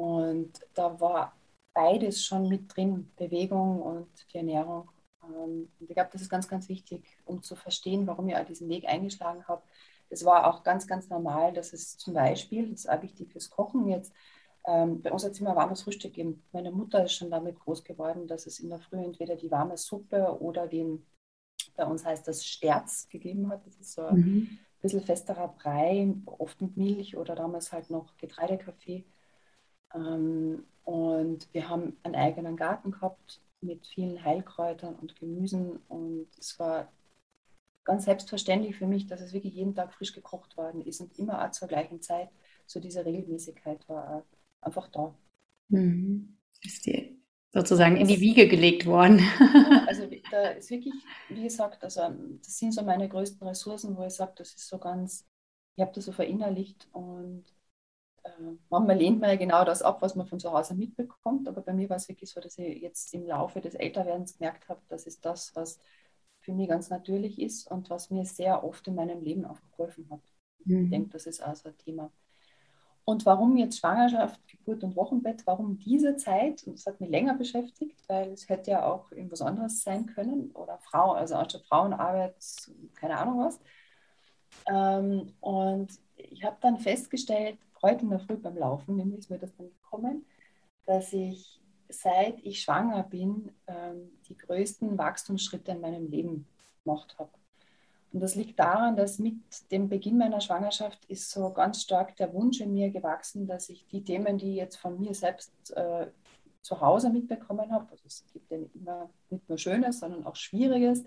Und 0.00 0.52
da 0.72 0.98
war 0.98 1.36
beides 1.74 2.24
schon 2.24 2.48
mit 2.48 2.74
drin, 2.74 3.10
Bewegung 3.16 3.82
und 3.82 4.08
die 4.32 4.38
Ernährung. 4.38 4.90
Ähm, 5.22 5.68
und 5.78 5.90
ich 5.90 5.94
glaube, 5.94 6.10
das 6.12 6.22
ist 6.22 6.30
ganz, 6.30 6.48
ganz 6.48 6.68
wichtig, 6.70 7.18
um 7.26 7.42
zu 7.42 7.54
verstehen, 7.54 8.06
warum 8.06 8.28
ich 8.28 8.36
auch 8.36 8.44
diesen 8.46 8.68
Weg 8.70 8.88
eingeschlagen 8.88 9.46
habe. 9.46 9.62
Es 10.08 10.24
war 10.24 10.46
auch 10.48 10.62
ganz, 10.62 10.86
ganz 10.86 11.10
normal, 11.10 11.52
dass 11.52 11.74
es 11.74 11.98
zum 11.98 12.14
Beispiel, 12.14 12.70
das 12.70 12.80
ist 12.80 12.90
auch 12.90 13.02
wichtig 13.02 13.30
fürs 13.30 13.50
Kochen 13.50 13.86
jetzt, 13.88 14.12
ähm, 14.66 15.02
bei 15.02 15.12
uns 15.12 15.24
hat 15.24 15.32
es 15.32 15.40
immer 15.40 15.54
warmes 15.54 15.82
Frühstück 15.82 16.14
gegeben. 16.14 16.42
Meine 16.52 16.70
Mutter 16.70 17.04
ist 17.04 17.12
schon 17.12 17.30
damit 17.30 17.58
groß 17.60 17.84
geworden, 17.84 18.26
dass 18.26 18.46
es 18.46 18.58
in 18.60 18.70
der 18.70 18.80
Früh 18.80 19.02
entweder 19.02 19.36
die 19.36 19.50
warme 19.50 19.76
Suppe 19.76 20.38
oder 20.40 20.66
den, 20.66 21.06
bei 21.76 21.84
uns 21.84 22.04
heißt 22.06 22.26
das 22.26 22.44
Sterz 22.44 23.08
gegeben 23.08 23.50
hat. 23.50 23.66
Das 23.66 23.76
ist 23.76 23.92
so 23.92 24.02
ein 24.02 24.16
mhm. 24.16 24.58
bisschen 24.80 25.02
festerer 25.02 25.48
Brei, 25.48 26.14
oft 26.26 26.60
mit 26.60 26.76
Milch 26.76 27.16
oder 27.16 27.34
damals 27.34 27.72
halt 27.72 27.90
noch 27.90 28.16
Getreidekaffee. 28.16 29.04
Ähm, 29.94 30.64
und 30.84 31.48
wir 31.52 31.68
haben 31.68 31.96
einen 32.02 32.14
eigenen 32.14 32.56
Garten 32.56 32.92
gehabt 32.92 33.40
mit 33.60 33.86
vielen 33.86 34.24
Heilkräutern 34.24 34.94
und 34.96 35.16
Gemüsen. 35.16 35.78
Und 35.88 36.28
es 36.38 36.58
war 36.58 36.90
ganz 37.84 38.04
selbstverständlich 38.04 38.76
für 38.76 38.86
mich, 38.86 39.06
dass 39.06 39.20
es 39.20 39.32
wirklich 39.32 39.54
jeden 39.54 39.74
Tag 39.74 39.92
frisch 39.92 40.12
gekocht 40.12 40.56
worden 40.56 40.80
ist 40.80 41.00
und 41.00 41.18
immer 41.18 41.44
auch 41.44 41.50
zur 41.50 41.68
gleichen 41.68 42.00
Zeit. 42.02 42.30
So 42.66 42.80
diese 42.80 43.04
Regelmäßigkeit 43.04 43.88
war 43.88 44.24
einfach 44.60 44.88
da. 44.88 45.14
Mhm. 45.68 46.36
Ist 46.62 46.86
dir 46.86 47.20
sozusagen 47.52 47.96
in 47.96 48.06
die 48.06 48.20
Wiege 48.20 48.48
gelegt 48.48 48.86
worden. 48.86 49.20
also 49.86 50.08
da 50.30 50.50
ist 50.50 50.70
wirklich, 50.70 50.94
wie 51.28 51.42
gesagt, 51.42 51.82
also 51.82 52.02
das 52.42 52.58
sind 52.58 52.72
so 52.72 52.82
meine 52.82 53.08
größten 53.08 53.46
Ressourcen, 53.46 53.96
wo 53.96 54.04
ich 54.04 54.14
sage, 54.14 54.32
das 54.36 54.54
ist 54.54 54.68
so 54.68 54.78
ganz, 54.78 55.26
ich 55.76 55.82
habe 55.82 55.92
das 55.94 56.04
so 56.04 56.12
verinnerlicht 56.12 56.88
und 56.92 57.44
manchmal 58.68 58.96
lehnt 58.96 59.20
man 59.20 59.30
ja 59.30 59.36
genau 59.36 59.64
das 59.64 59.82
ab, 59.82 60.02
was 60.02 60.14
man 60.14 60.26
von 60.26 60.40
zu 60.40 60.52
Hause 60.52 60.74
mitbekommt, 60.74 61.48
aber 61.48 61.62
bei 61.62 61.72
mir 61.72 61.88
war 61.88 61.96
es 61.96 62.08
wirklich 62.08 62.30
so, 62.30 62.40
dass 62.40 62.58
ich 62.58 62.82
jetzt 62.82 63.12
im 63.14 63.26
Laufe 63.26 63.60
des 63.60 63.74
Älterwerdens 63.74 64.38
gemerkt 64.38 64.68
habe, 64.68 64.80
das 64.88 65.06
ist 65.06 65.24
das, 65.24 65.54
was 65.54 65.78
für 66.40 66.52
mich 66.52 66.68
ganz 66.68 66.90
natürlich 66.90 67.40
ist 67.40 67.70
und 67.70 67.90
was 67.90 68.10
mir 68.10 68.24
sehr 68.24 68.64
oft 68.64 68.86
in 68.88 68.94
meinem 68.94 69.20
Leben 69.20 69.44
auch 69.44 69.58
geholfen 69.70 70.08
hat. 70.10 70.22
Mhm. 70.64 70.84
Ich 70.84 70.90
denke, 70.90 71.10
das 71.10 71.26
ist 71.26 71.44
auch 71.44 71.54
so 71.54 71.68
ein 71.68 71.78
Thema. 71.78 72.10
Und 73.04 73.26
warum 73.26 73.56
jetzt 73.56 73.78
Schwangerschaft, 73.78 74.40
Geburt 74.46 74.84
und 74.84 74.94
Wochenbett? 74.94 75.46
Warum 75.46 75.78
diese 75.78 76.16
Zeit? 76.16 76.62
Und 76.64 76.78
das 76.78 76.86
hat 76.86 77.00
mich 77.00 77.10
länger 77.10 77.34
beschäftigt, 77.34 77.98
weil 78.08 78.30
es 78.30 78.48
hätte 78.48 78.70
ja 78.70 78.84
auch 78.84 79.10
irgendwas 79.10 79.42
anderes 79.42 79.82
sein 79.82 80.06
können 80.06 80.50
oder 80.52 80.78
Frau, 80.78 81.12
also 81.12 81.34
anstatt 81.34 81.64
Frauenarbeit, 81.66 82.36
keine 82.94 83.18
Ahnung 83.18 83.40
was. 83.40 83.60
Ähm, 84.70 85.32
und 85.40 85.88
ich 86.16 86.44
habe 86.44 86.56
dann 86.60 86.78
festgestellt, 86.78 87.58
heute 87.82 88.04
in 88.04 88.10
der 88.10 88.20
Früh 88.20 88.36
beim 88.36 88.56
Laufen, 88.56 88.96
nämlich 88.96 89.20
ist 89.20 89.30
mir 89.30 89.38
das 89.38 89.54
dann 89.56 89.70
gekommen, 89.70 90.26
dass 90.86 91.12
ich 91.12 91.60
seit 91.88 92.38
ich 92.44 92.62
schwanger 92.62 93.02
bin 93.02 93.50
ähm, 93.66 94.10
die 94.28 94.36
größten 94.36 94.96
Wachstumsschritte 94.96 95.72
in 95.72 95.80
meinem 95.80 96.08
Leben 96.08 96.46
gemacht 96.84 97.16
habe. 97.18 97.30
Und 98.12 98.20
das 98.20 98.34
liegt 98.34 98.58
daran, 98.58 98.96
dass 98.96 99.18
mit 99.18 99.34
dem 99.70 99.88
Beginn 99.88 100.18
meiner 100.18 100.40
Schwangerschaft 100.40 101.04
ist 101.06 101.30
so 101.30 101.52
ganz 101.52 101.82
stark 101.82 102.16
der 102.16 102.32
Wunsch 102.32 102.60
in 102.60 102.72
mir 102.72 102.90
gewachsen, 102.90 103.46
dass 103.46 103.68
ich 103.68 103.86
die 103.86 104.02
Themen, 104.02 104.36
die 104.36 104.50
ich 104.50 104.56
jetzt 104.56 104.76
von 104.76 104.98
mir 104.98 105.14
selbst 105.14 105.52
äh, 105.76 106.06
zu 106.62 106.80
Hause 106.80 107.10
mitbekommen 107.10 107.70
habe, 107.72 107.90
also 107.90 108.04
es 108.06 108.24
gibt 108.32 108.50
ja 108.50 108.58
immer 108.74 109.10
nicht 109.30 109.48
nur 109.48 109.58
Schönes, 109.58 110.00
sondern 110.00 110.26
auch 110.26 110.36
Schwieriges, 110.36 111.04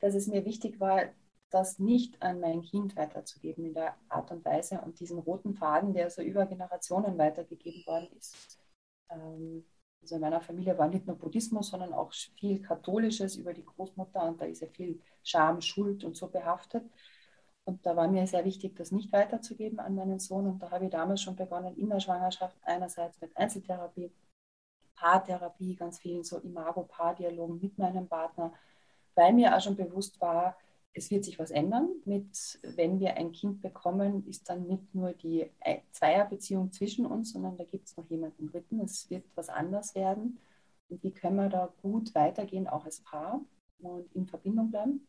dass 0.00 0.14
es 0.14 0.26
mir 0.28 0.44
wichtig 0.44 0.80
war, 0.80 1.02
das 1.50 1.78
nicht 1.78 2.22
an 2.22 2.40
mein 2.40 2.62
Kind 2.62 2.96
weiterzugeben 2.96 3.64
in 3.64 3.74
der 3.74 3.96
Art 4.08 4.30
und 4.30 4.44
Weise 4.44 4.80
und 4.80 5.00
diesen 5.00 5.18
roten 5.18 5.54
Faden, 5.54 5.92
der 5.92 6.10
so 6.10 6.22
über 6.22 6.46
Generationen 6.46 7.18
weitergegeben 7.18 7.84
worden 7.86 8.08
ist. 8.16 8.58
Ähm, 9.10 9.64
also 10.02 10.14
in 10.14 10.20
meiner 10.20 10.40
Familie 10.40 10.78
war 10.78 10.88
nicht 10.88 11.06
nur 11.06 11.16
Buddhismus, 11.16 11.68
sondern 11.68 11.92
auch 11.92 12.12
viel 12.38 12.62
Katholisches 12.62 13.36
über 13.36 13.52
die 13.52 13.64
Großmutter 13.64 14.22
und 14.26 14.40
da 14.40 14.46
ist 14.46 14.62
ja 14.62 14.68
viel 14.68 15.00
Scham, 15.22 15.60
Schuld 15.60 16.04
und 16.04 16.16
so 16.16 16.28
behaftet. 16.28 16.84
Und 17.64 17.84
da 17.84 17.94
war 17.94 18.08
mir 18.08 18.26
sehr 18.26 18.44
wichtig, 18.44 18.74
das 18.76 18.90
nicht 18.90 19.12
weiterzugeben 19.12 19.78
an 19.78 19.94
meinen 19.94 20.18
Sohn. 20.18 20.46
Und 20.46 20.60
da 20.62 20.70
habe 20.70 20.86
ich 20.86 20.90
damals 20.90 21.20
schon 21.20 21.36
begonnen, 21.36 21.76
in 21.76 21.90
der 21.90 22.00
Schwangerschaft 22.00 22.56
einerseits 22.62 23.20
mit 23.20 23.36
Einzeltherapie, 23.36 24.10
Paartherapie, 24.96 25.76
ganz 25.76 25.98
vielen 25.98 26.24
so 26.24 26.38
Imago-Paardialogen 26.38 27.60
mit 27.60 27.78
meinem 27.78 28.08
Partner, 28.08 28.52
weil 29.14 29.32
mir 29.32 29.54
auch 29.56 29.60
schon 29.60 29.76
bewusst 29.76 30.20
war, 30.20 30.56
es 30.92 31.10
wird 31.10 31.24
sich 31.24 31.38
was 31.38 31.50
ändern. 31.50 31.88
Mit, 32.04 32.58
wenn 32.62 32.98
wir 33.00 33.16
ein 33.16 33.32
Kind 33.32 33.60
bekommen, 33.60 34.26
ist 34.26 34.48
dann 34.48 34.66
nicht 34.66 34.94
nur 34.94 35.12
die 35.12 35.50
Zweierbeziehung 35.92 36.72
zwischen 36.72 37.06
uns, 37.06 37.32
sondern 37.32 37.56
da 37.56 37.64
gibt 37.64 37.86
es 37.86 37.96
noch 37.96 38.08
jemanden 38.10 38.48
dritten. 38.48 38.80
Es 38.80 39.08
wird 39.10 39.24
was 39.34 39.48
anders 39.48 39.94
werden. 39.94 40.38
Und 40.88 41.02
wie 41.02 41.12
können 41.12 41.36
wir 41.36 41.48
da 41.48 41.72
gut 41.82 42.14
weitergehen, 42.14 42.66
auch 42.66 42.84
als 42.84 43.00
Paar 43.00 43.40
und 43.78 44.12
in 44.14 44.26
Verbindung 44.26 44.70
bleiben? 44.70 45.06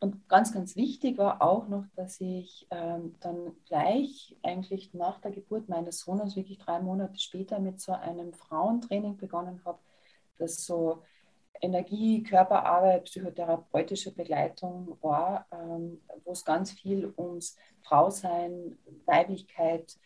Und 0.00 0.28
ganz, 0.28 0.52
ganz 0.52 0.76
wichtig 0.76 1.16
war 1.16 1.40
auch 1.40 1.66
noch, 1.68 1.86
dass 1.96 2.20
ich 2.20 2.66
ähm, 2.70 3.14
dann 3.20 3.56
gleich 3.64 4.36
eigentlich 4.42 4.92
nach 4.92 5.18
der 5.22 5.30
Geburt 5.30 5.70
meines 5.70 6.00
Sohnes, 6.00 6.36
wirklich 6.36 6.58
drei 6.58 6.78
Monate 6.80 7.18
später, 7.18 7.58
mit 7.58 7.80
so 7.80 7.92
einem 7.92 8.34
Frauentraining 8.34 9.16
begonnen 9.16 9.62
habe, 9.64 9.78
das 10.36 10.66
so 10.66 11.02
Energie, 11.60 12.22
Körperarbeit, 12.22 13.04
psychotherapeutische 13.04 14.12
Begleitung 14.12 14.98
war, 15.00 15.46
ähm, 15.52 16.00
wo 16.24 16.32
es 16.32 16.44
ganz 16.44 16.72
viel 16.72 17.12
ums 17.16 17.56
Frausein, 17.82 18.78
Weiblichkeit 19.06 19.96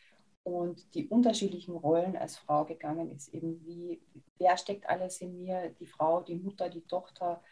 und 0.43 0.95
die 0.95 1.09
unterschiedlichen 1.09 1.77
Rollen 1.77 2.17
als 2.17 2.37
Frau 2.37 2.65
gegangen 2.65 3.11
ist. 3.11 3.33
Eben 3.35 3.65
wie, 3.65 4.01
wer 4.39 4.57
steckt 4.57 4.89
alles 4.89 5.21
in 5.21 5.39
mir, 5.39 5.71
die 5.81 5.87
Frau, 5.87 6.21
die 6.21 6.37
Mutter, 6.37 6.69
die 6.69 6.87
Tochter 6.87 7.43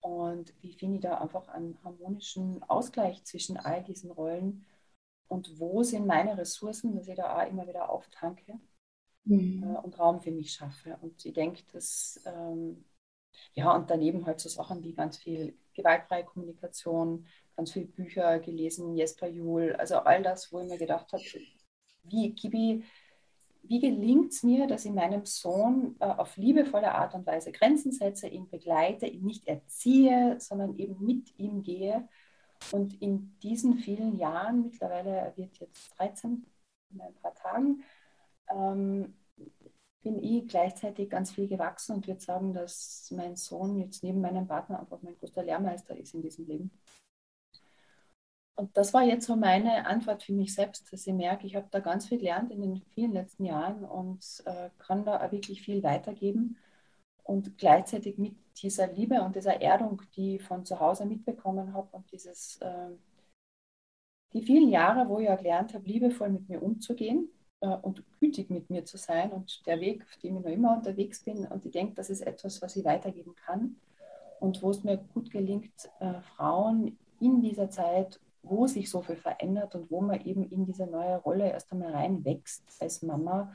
und 0.00 0.52
wie 0.60 0.74
finde 0.74 0.96
ich 0.96 1.02
da 1.02 1.18
einfach 1.18 1.48
einen 1.48 1.78
harmonischen 1.82 2.62
Ausgleich 2.64 3.24
zwischen 3.24 3.56
all 3.56 3.82
diesen 3.82 4.10
Rollen 4.10 4.66
und 5.28 5.58
wo 5.58 5.82
sind 5.82 6.06
meine 6.06 6.36
Ressourcen, 6.36 6.94
dass 6.94 7.08
ich 7.08 7.16
da 7.16 7.38
auch 7.38 7.48
immer 7.48 7.66
wieder 7.66 7.88
auftanke 7.88 8.58
mhm. 9.24 9.64
äh, 9.64 9.78
und 9.78 9.98
Raum 9.98 10.20
für 10.20 10.30
mich 10.30 10.52
schaffe. 10.52 10.98
Und 11.00 11.24
ich 11.24 11.32
denke, 11.32 11.62
dass 11.72 12.20
ähm, 12.26 12.84
ja, 13.54 13.74
und 13.74 13.90
daneben 13.90 14.26
halt 14.26 14.40
so 14.40 14.48
Sachen 14.48 14.82
wie 14.82 14.94
ganz 14.94 15.16
viel 15.18 15.56
gewaltfreie 15.74 16.24
Kommunikation, 16.24 17.26
ganz 17.56 17.72
viele 17.72 17.86
Bücher 17.86 18.40
gelesen, 18.40 18.96
Jesper 18.96 19.28
Juhl, 19.28 19.74
also 19.74 19.98
all 19.98 20.22
das, 20.22 20.52
wo 20.52 20.60
ich 20.60 20.68
mir 20.68 20.78
gedacht 20.78 21.12
habe, 21.12 21.22
wie, 22.02 22.34
Kibi, 22.34 22.84
wie 23.62 23.80
gelingt 23.80 24.32
es 24.32 24.42
mir, 24.42 24.66
dass 24.66 24.84
ich 24.84 24.92
meinem 24.92 25.24
Sohn 25.24 25.96
äh, 26.00 26.04
auf 26.04 26.36
liebevolle 26.36 26.92
Art 26.92 27.14
und 27.14 27.26
Weise 27.26 27.52
Grenzen 27.52 27.92
setze, 27.92 28.28
ihn 28.28 28.48
begleite, 28.50 29.06
ihn 29.06 29.24
nicht 29.24 29.46
erziehe, 29.46 30.36
sondern 30.38 30.76
eben 30.76 31.02
mit 31.04 31.38
ihm 31.38 31.62
gehe. 31.62 32.08
Und 32.72 33.00
in 33.00 33.38
diesen 33.42 33.78
vielen 33.78 34.18
Jahren, 34.18 34.62
mittlerweile, 34.62 35.10
er 35.10 35.36
wird 35.36 35.56
jetzt 35.58 35.98
13 35.98 36.44
in 36.90 37.00
ein 37.00 37.14
paar 37.14 37.34
Tagen, 37.34 37.84
ähm, 38.50 39.14
bin 40.04 40.22
ich 40.22 40.46
gleichzeitig 40.46 41.10
ganz 41.10 41.32
viel 41.32 41.48
gewachsen 41.48 41.96
und 41.96 42.06
würde 42.06 42.20
sagen, 42.20 42.52
dass 42.52 43.10
mein 43.10 43.34
Sohn 43.34 43.78
jetzt 43.78 44.04
neben 44.04 44.20
meinem 44.20 44.46
Partner 44.46 44.78
einfach 44.78 45.02
mein 45.02 45.16
größter 45.16 45.42
Lehrmeister 45.42 45.96
ist 45.96 46.14
in 46.14 46.22
diesem 46.22 46.46
Leben. 46.46 46.70
Und 48.56 48.76
das 48.76 48.94
war 48.94 49.02
jetzt 49.02 49.26
so 49.26 49.34
meine 49.34 49.86
Antwort 49.86 50.22
für 50.22 50.32
mich 50.32 50.54
selbst, 50.54 50.92
dass 50.92 51.06
ich 51.06 51.12
merke, 51.12 51.46
ich 51.46 51.56
habe 51.56 51.66
da 51.70 51.80
ganz 51.80 52.06
viel 52.06 52.18
gelernt 52.18 52.52
in 52.52 52.60
den 52.60 52.82
vielen 52.94 53.12
letzten 53.12 53.44
Jahren 53.44 53.84
und 53.84 54.42
äh, 54.46 54.70
kann 54.78 55.04
da 55.04 55.24
auch 55.26 55.32
wirklich 55.32 55.62
viel 55.62 55.82
weitergeben. 55.82 56.56
Und 57.24 57.58
gleichzeitig 57.58 58.18
mit 58.18 58.36
dieser 58.62 58.86
Liebe 58.92 59.22
und 59.22 59.34
dieser 59.34 59.60
Erdung, 59.60 60.02
die 60.14 60.36
ich 60.36 60.42
von 60.42 60.64
zu 60.64 60.78
Hause 60.78 61.06
mitbekommen 61.06 61.72
habe 61.72 61.88
und 61.96 62.12
dieses, 62.12 62.58
äh, 62.58 62.90
die 64.34 64.42
vielen 64.42 64.68
Jahre, 64.68 65.08
wo 65.08 65.18
ich 65.18 65.26
ja 65.26 65.34
gelernt 65.34 65.74
habe, 65.74 65.88
liebevoll 65.88 66.28
mit 66.28 66.48
mir 66.48 66.62
umzugehen, 66.62 67.30
und 67.60 68.02
gütig 68.20 68.50
mit 68.50 68.68
mir 68.70 68.84
zu 68.84 68.98
sein 68.98 69.32
und 69.32 69.66
der 69.66 69.80
Weg, 69.80 70.02
auf 70.02 70.16
dem 70.18 70.36
ich 70.36 70.44
noch 70.44 70.50
immer 70.50 70.76
unterwegs 70.76 71.22
bin. 71.22 71.46
Und 71.46 71.64
ich 71.64 71.72
denke, 71.72 71.94
das 71.94 72.10
ist 72.10 72.20
etwas, 72.20 72.60
was 72.60 72.76
ich 72.76 72.84
weitergeben 72.84 73.34
kann 73.34 73.76
und 74.40 74.62
wo 74.62 74.70
es 74.70 74.84
mir 74.84 74.98
gut 74.98 75.30
gelingt, 75.30 75.72
äh, 76.00 76.20
Frauen 76.36 76.98
in 77.20 77.40
dieser 77.40 77.70
Zeit, 77.70 78.20
wo 78.42 78.66
sich 78.66 78.90
so 78.90 79.00
viel 79.00 79.16
verändert 79.16 79.74
und 79.74 79.90
wo 79.90 80.00
man 80.00 80.20
eben 80.24 80.44
in 80.50 80.66
diese 80.66 80.86
neue 80.86 81.16
Rolle 81.16 81.50
erst 81.50 81.72
einmal 81.72 81.92
reinwächst 81.92 82.62
als 82.80 83.02
Mama, 83.02 83.52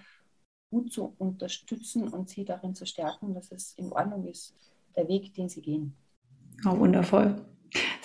gut 0.71 0.91
zu 0.91 1.13
unterstützen 1.17 2.07
und 2.07 2.29
sie 2.29 2.45
darin 2.45 2.75
zu 2.75 2.85
stärken, 2.85 3.33
dass 3.33 3.51
es 3.51 3.73
in 3.73 3.91
Ordnung 3.91 4.25
ist, 4.25 4.55
der 4.95 5.07
Weg, 5.07 5.33
den 5.33 5.49
sie 5.49 5.61
gehen. 5.61 5.95
Oh, 6.65 6.77
wundervoll. 6.77 7.35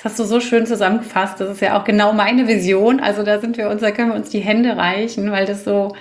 Das 0.04 0.12
hast 0.12 0.20
du 0.20 0.24
so 0.24 0.40
schön 0.40 0.66
zusammengefasst. 0.66 1.40
Das 1.40 1.48
ist 1.48 1.62
ja 1.62 1.80
auch 1.80 1.84
genau 1.84 2.12
meine 2.12 2.46
Vision. 2.46 3.00
Also 3.00 3.22
da 3.22 3.40
sind 3.40 3.56
wir 3.56 3.70
uns, 3.70 3.80
da 3.80 3.90
können 3.90 4.10
wir 4.10 4.16
uns 4.16 4.28
die 4.28 4.40
Hände 4.40 4.76
reichen, 4.76 5.32
weil 5.32 5.46
das 5.46 5.64
so, 5.64 5.96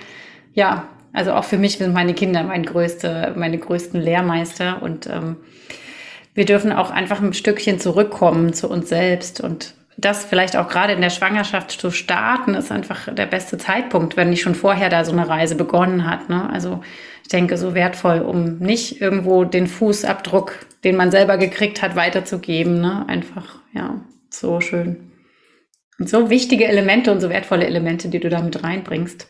ja, 0.52 0.86
also 1.14 1.32
auch 1.32 1.44
für 1.44 1.56
mich 1.56 1.78
sind 1.78 1.94
meine 1.94 2.12
Kinder 2.12 2.42
mein 2.42 2.64
größte, 2.64 3.32
meine 3.34 3.56
größten 3.56 3.98
Lehrmeister 3.98 4.82
und 4.82 5.06
ähm, 5.06 5.36
wir 6.34 6.44
dürfen 6.44 6.70
auch 6.70 6.90
einfach 6.90 7.22
ein 7.22 7.32
Stückchen 7.32 7.80
zurückkommen 7.80 8.52
zu 8.52 8.68
uns 8.68 8.90
selbst 8.90 9.40
und 9.40 9.72
das 9.96 10.24
vielleicht 10.24 10.56
auch 10.56 10.68
gerade 10.68 10.92
in 10.92 11.00
der 11.00 11.10
Schwangerschaft 11.10 11.70
zu 11.70 11.90
starten, 11.90 12.54
ist 12.54 12.72
einfach 12.72 13.12
der 13.14 13.26
beste 13.26 13.58
Zeitpunkt, 13.58 14.16
wenn 14.16 14.30
nicht 14.30 14.42
schon 14.42 14.54
vorher 14.54 14.88
da 14.88 15.04
so 15.04 15.12
eine 15.12 15.28
Reise 15.28 15.54
begonnen 15.54 16.08
hat. 16.08 16.28
Ne? 16.28 16.48
Also 16.50 16.82
ich 17.22 17.28
denke, 17.28 17.56
so 17.56 17.74
wertvoll, 17.74 18.20
um 18.20 18.58
nicht 18.58 19.00
irgendwo 19.00 19.44
den 19.44 19.66
Fußabdruck, 19.66 20.66
den 20.82 20.96
man 20.96 21.10
selber 21.10 21.38
gekriegt 21.38 21.80
hat, 21.80 21.96
weiterzugeben. 21.96 22.80
Ne? 22.80 23.04
Einfach, 23.08 23.60
ja, 23.72 24.00
so 24.30 24.60
schön. 24.60 25.12
Und 25.98 26.08
so 26.08 26.28
wichtige 26.28 26.66
Elemente 26.66 27.12
und 27.12 27.20
so 27.20 27.30
wertvolle 27.30 27.66
Elemente, 27.66 28.08
die 28.08 28.20
du 28.20 28.28
da 28.28 28.42
mit 28.42 28.62
reinbringst. 28.62 29.28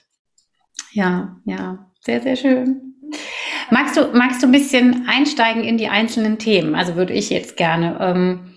Ja, 0.92 1.36
ja, 1.44 1.90
sehr, 2.00 2.22
sehr 2.22 2.36
schön. 2.36 2.94
Magst 3.70 3.96
du, 3.96 4.06
magst 4.12 4.42
du 4.42 4.46
ein 4.46 4.52
bisschen 4.52 5.06
einsteigen 5.08 5.62
in 5.62 5.76
die 5.76 5.88
einzelnen 5.88 6.38
Themen? 6.38 6.74
Also 6.74 6.96
würde 6.96 7.12
ich 7.12 7.30
jetzt 7.30 7.56
gerne. 7.56 7.98
Ähm, 8.00 8.54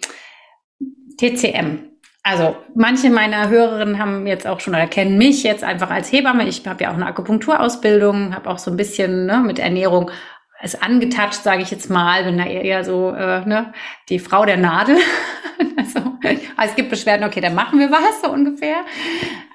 TCM, 1.18 1.80
also 2.28 2.58
manche 2.76 3.10
meiner 3.10 3.50
Hörerinnen 3.50 4.00
haben 4.00 4.28
jetzt 4.28 4.46
auch 4.46 4.60
schon 4.60 4.76
oder 4.76 4.88
kennen 4.88 5.18
mich 5.18 5.44
jetzt 5.44 5.64
einfach 5.64 5.90
als 5.90 6.12
Hebamme. 6.12 6.48
Ich 6.48 6.68
habe 6.68 6.84
ja 6.84 6.92
auch 6.92 6.96
eine 6.96 7.06
Akupunkturausbildung, 7.06 8.36
habe 8.36 8.50
auch 8.50 8.60
so 8.60 8.70
ein 8.70 8.78
bisschen 8.78 9.26
ne, 9.26 9.40
mit 9.40 9.60
Ernährung 9.60 10.12
es 10.60 10.82
angetatscht, 10.82 11.44
sage 11.44 11.62
ich 11.62 11.72
jetzt 11.72 11.90
mal, 11.90 12.24
bin 12.24 12.38
da 12.38 12.46
eher 12.46 12.84
so 12.84 13.12
äh, 13.12 13.46
ne, 13.46 13.74
die 14.10 14.20
Frau 14.20 14.46
der 14.46 14.58
Nadel. 14.58 14.98
also, 15.78 16.18
es 16.64 16.76
gibt 16.76 16.90
Beschwerden, 16.90 17.28
okay, 17.28 17.42
dann 17.42 17.56
machen 17.56 17.80
wir 17.80 17.92
was 17.92 18.22
so 18.24 18.32
ungefähr. 18.32 18.78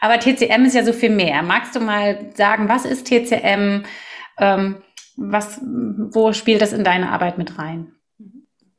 Aber 0.01 0.19
TCM 0.19 0.65
ist 0.65 0.75
ja 0.75 0.85
so 0.85 0.93
viel 0.93 1.11
mehr. 1.11 1.43
Magst 1.43 1.75
du 1.75 1.81
mal 1.81 2.31
sagen, 2.35 2.69
was 2.69 2.85
ist 2.85 3.09
TCM? 3.09 3.83
Ähm, 4.39 4.83
was, 5.17 5.61
wo 5.63 6.33
spielt 6.33 6.63
das 6.63 6.73
in 6.73 6.85
deine 6.85 7.11
Arbeit 7.11 7.37
mit 7.37 7.59
rein? 7.59 7.93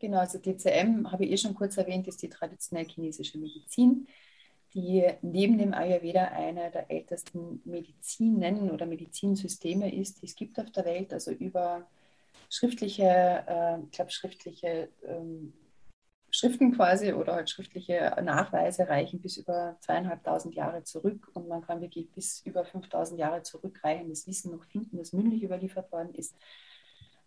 Genau, 0.04 0.18
also 0.18 0.38
TCM, 0.38 1.10
habe 1.14 1.24
ich 1.24 1.32
eh 1.32 1.38
schon 1.38 1.56
kurz 1.56 1.78
erwähnt, 1.78 2.10
ist 2.10 2.22
die 2.22 2.28
traditionelle 2.28 2.90
chinesische 2.90 3.38
Medizin, 3.38 4.06
die 4.74 5.10
neben 5.22 5.58
dem 5.58 5.74
Ayurveda 5.74 6.26
eine 6.26 6.70
der 6.72 6.92
ältesten 6.92 7.62
Medizinen 7.64 8.70
oder 8.70 8.86
Medizinsysteme 8.86 9.96
ist, 9.96 10.22
die 10.22 10.26
es 10.26 10.36
gibt 10.36 10.60
auf 10.60 10.70
der 10.72 10.84
Welt, 10.84 11.14
also 11.14 11.32
über 11.32 11.88
schriftliche, 12.50 13.46
äh, 13.48 13.80
ich 13.82 13.92
glaube, 13.92 14.12
schriftliche 14.12 14.90
ähm, 15.08 15.54
Schriften 16.32 16.76
quasi 16.76 17.14
oder 17.14 17.36
halt 17.36 17.50
schriftliche 17.50 18.14
Nachweise 18.22 18.90
reichen 18.90 19.22
bis 19.22 19.38
über 19.38 19.78
zweieinhalbtausend 19.80 20.54
Jahre 20.54 20.84
zurück 20.84 21.32
und 21.34 21.48
man 21.48 21.62
kann 21.62 21.80
wirklich 21.80 22.12
bis 22.12 22.42
über 22.46 22.66
5000 22.66 23.18
Jahre 23.18 23.42
zurückreichendes 23.44 24.28
Wissen 24.28 24.52
noch 24.52 24.66
finden, 24.66 24.98
das 24.98 25.14
mündlich 25.14 25.44
überliefert 25.44 25.90
worden 25.94 26.14
ist. 26.14 26.36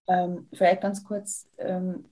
Ähm, 0.09 0.49
vielleicht 0.53 0.83
ganz 0.83 1.05
kurz, 1.05 1.49
ähm, 1.59 2.05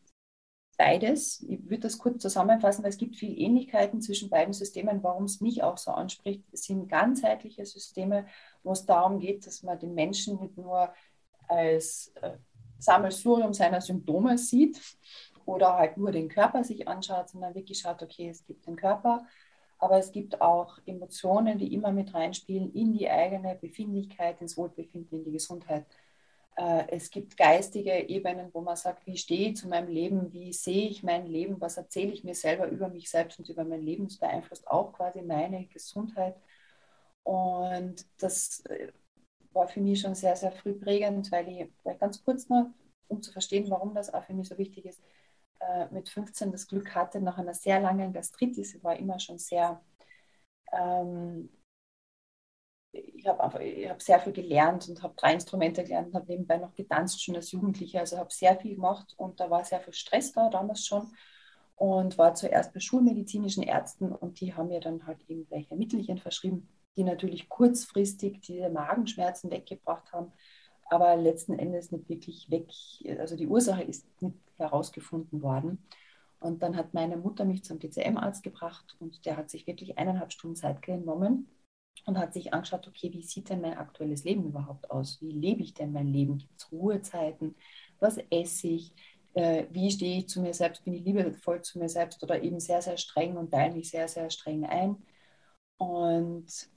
beides. 0.76 1.42
Ich 1.48 1.64
würde 1.64 1.80
das 1.80 1.98
kurz 1.98 2.22
zusammenfassen, 2.22 2.82
weil 2.82 2.90
es 2.90 2.98
gibt 2.98 3.16
viele 3.16 3.36
Ähnlichkeiten 3.36 4.00
zwischen 4.00 4.30
beiden 4.30 4.52
Systemen. 4.52 5.02
Warum 5.02 5.24
es 5.24 5.40
mich 5.40 5.62
auch 5.62 5.78
so 5.78 5.90
anspricht, 5.90 6.44
es 6.52 6.64
sind 6.64 6.88
ganzheitliche 6.88 7.64
Systeme, 7.66 8.26
wo 8.62 8.72
es 8.72 8.86
darum 8.86 9.18
geht, 9.18 9.46
dass 9.46 9.62
man 9.62 9.78
den 9.78 9.94
Menschen 9.94 10.40
nicht 10.40 10.56
nur 10.56 10.92
als 11.48 12.12
äh, 12.20 12.32
Sammelsurium 12.78 13.52
seiner 13.52 13.80
Symptome 13.80 14.38
sieht 14.38 14.80
oder 15.46 15.76
halt 15.76 15.96
nur 15.96 16.12
den 16.12 16.28
Körper 16.28 16.64
sich 16.64 16.88
anschaut, 16.88 17.28
sondern 17.28 17.54
wirklich 17.54 17.78
schaut, 17.78 18.02
okay, 18.02 18.28
es 18.28 18.44
gibt 18.44 18.66
den 18.66 18.76
Körper, 18.76 19.26
aber 19.78 19.98
es 19.98 20.12
gibt 20.12 20.40
auch 20.40 20.78
Emotionen, 20.86 21.58
die 21.58 21.74
immer 21.74 21.92
mit 21.92 22.14
reinspielen 22.14 22.72
in 22.72 22.92
die 22.92 23.10
eigene 23.10 23.54
Befindlichkeit, 23.54 24.40
ins 24.40 24.56
Wohlbefinden, 24.56 25.18
in 25.18 25.24
die 25.24 25.32
Gesundheit. 25.32 25.86
Äh, 26.56 26.86
es 26.88 27.10
gibt 27.10 27.36
geistige 27.36 28.08
Ebenen, 28.08 28.50
wo 28.52 28.60
man 28.60 28.76
sagt, 28.76 29.06
wie 29.06 29.16
stehe 29.16 29.50
ich 29.50 29.56
zu 29.56 29.68
meinem 29.68 29.88
Leben, 29.88 30.32
wie 30.32 30.52
sehe 30.52 30.88
ich 30.88 31.02
mein 31.02 31.26
Leben, 31.26 31.60
was 31.60 31.76
erzähle 31.76 32.12
ich 32.12 32.24
mir 32.24 32.34
selber 32.34 32.68
über 32.68 32.88
mich 32.88 33.10
selbst 33.10 33.38
und 33.38 33.48
über 33.48 33.64
mein 33.64 33.82
Leben. 33.82 34.06
Das 34.06 34.18
beeinflusst 34.18 34.68
auch 34.68 34.92
quasi 34.92 35.22
meine 35.22 35.66
Gesundheit. 35.66 36.36
Und 37.24 38.06
das 38.18 38.60
äh, 38.66 38.92
war 39.52 39.68
für 39.68 39.80
mich 39.80 40.00
schon 40.00 40.14
sehr, 40.14 40.36
sehr 40.36 40.52
früh 40.52 40.74
prägend, 40.74 41.30
weil 41.32 41.48
ich, 41.48 41.68
weil 41.84 41.96
ganz 41.98 42.22
kurz 42.24 42.48
noch, 42.48 42.66
um 43.08 43.22
zu 43.22 43.32
verstehen, 43.32 43.70
warum 43.70 43.94
das 43.94 44.12
auch 44.12 44.24
für 44.24 44.34
mich 44.34 44.48
so 44.48 44.58
wichtig 44.58 44.86
ist, 44.86 45.02
äh, 45.60 45.86
mit 45.90 46.08
15 46.08 46.52
das 46.52 46.66
Glück 46.68 46.94
hatte, 46.94 47.20
nach 47.20 47.38
einer 47.38 47.54
sehr 47.54 47.80
langen 47.80 48.12
Gastritis, 48.12 48.74
ich 48.74 48.84
war 48.84 48.96
immer 48.96 49.18
schon 49.18 49.38
sehr 49.38 49.80
ähm, 50.72 51.50
ich 52.94 53.26
habe 53.26 53.42
einfach, 53.42 53.60
sehr 54.00 54.20
viel 54.20 54.32
gelernt 54.32 54.88
und 54.88 55.02
habe 55.02 55.14
drei 55.16 55.34
Instrumente 55.34 55.82
gelernt 55.82 56.08
und 56.08 56.14
habe 56.14 56.26
nebenbei 56.30 56.58
noch 56.58 56.74
getanzt 56.74 57.22
schon 57.22 57.36
als 57.36 57.50
Jugendliche. 57.50 58.00
Also 58.00 58.18
habe 58.18 58.32
sehr 58.32 58.56
viel 58.56 58.76
gemacht 58.76 59.14
und 59.16 59.40
da 59.40 59.50
war 59.50 59.64
sehr 59.64 59.80
viel 59.80 59.92
Stress 59.92 60.32
da 60.32 60.48
damals 60.48 60.86
schon 60.86 61.12
und 61.76 62.18
war 62.18 62.34
zuerst 62.34 62.72
bei 62.72 62.80
schulmedizinischen 62.80 63.62
Ärzten 63.62 64.12
und 64.12 64.40
die 64.40 64.54
haben 64.54 64.68
mir 64.68 64.80
dann 64.80 65.06
halt 65.06 65.18
irgendwelche 65.26 65.74
Mittelchen 65.74 66.18
verschrieben, 66.18 66.68
die 66.96 67.04
natürlich 67.04 67.48
kurzfristig 67.48 68.40
diese 68.40 68.68
Magenschmerzen 68.68 69.50
weggebracht 69.50 70.12
haben, 70.12 70.32
aber 70.88 71.16
letzten 71.16 71.58
Endes 71.58 71.90
nicht 71.90 72.08
wirklich 72.08 72.50
weg. 72.50 72.68
Also 73.18 73.36
die 73.36 73.48
Ursache 73.48 73.82
ist 73.82 74.06
nicht 74.22 74.38
herausgefunden 74.56 75.42
worden. 75.42 75.84
Und 76.38 76.62
dann 76.62 76.76
hat 76.76 76.92
meine 76.92 77.16
Mutter 77.16 77.44
mich 77.46 77.64
zum 77.64 77.80
DCM-Arzt 77.80 78.42
gebracht 78.42 78.96
und 79.00 79.24
der 79.24 79.36
hat 79.36 79.50
sich 79.50 79.66
wirklich 79.66 79.96
eineinhalb 79.98 80.30
Stunden 80.30 80.56
Zeit 80.56 80.82
genommen 80.82 81.48
und 82.06 82.18
hat 82.18 82.34
sich 82.34 82.52
angeschaut, 82.52 82.86
okay, 82.86 83.12
wie 83.12 83.22
sieht 83.22 83.48
denn 83.48 83.60
mein 83.60 83.78
aktuelles 83.78 84.24
Leben 84.24 84.44
überhaupt 84.44 84.90
aus? 84.90 85.20
Wie 85.22 85.30
lebe 85.30 85.62
ich 85.62 85.74
denn 85.74 85.92
mein 85.92 86.08
Leben? 86.08 86.38
Gibt 86.38 86.58
es 86.58 86.70
Ruhezeiten? 86.70 87.54
Was 88.00 88.18
esse 88.30 88.68
ich? 88.68 88.92
Äh, 89.34 89.66
wie 89.70 89.90
stehe 89.90 90.18
ich 90.18 90.28
zu 90.28 90.40
mir 90.40 90.54
selbst? 90.54 90.84
Bin 90.84 90.94
ich 90.94 91.04
liebevoll 91.04 91.62
zu 91.62 91.78
mir 91.78 91.88
selbst 91.88 92.22
oder 92.22 92.42
eben 92.42 92.60
sehr, 92.60 92.82
sehr 92.82 92.96
streng 92.96 93.36
und 93.36 93.50
teile 93.50 93.74
mich 93.74 93.90
sehr, 93.90 94.08
sehr 94.08 94.30
streng 94.30 94.64
ein? 94.64 94.96
Und 95.78 96.68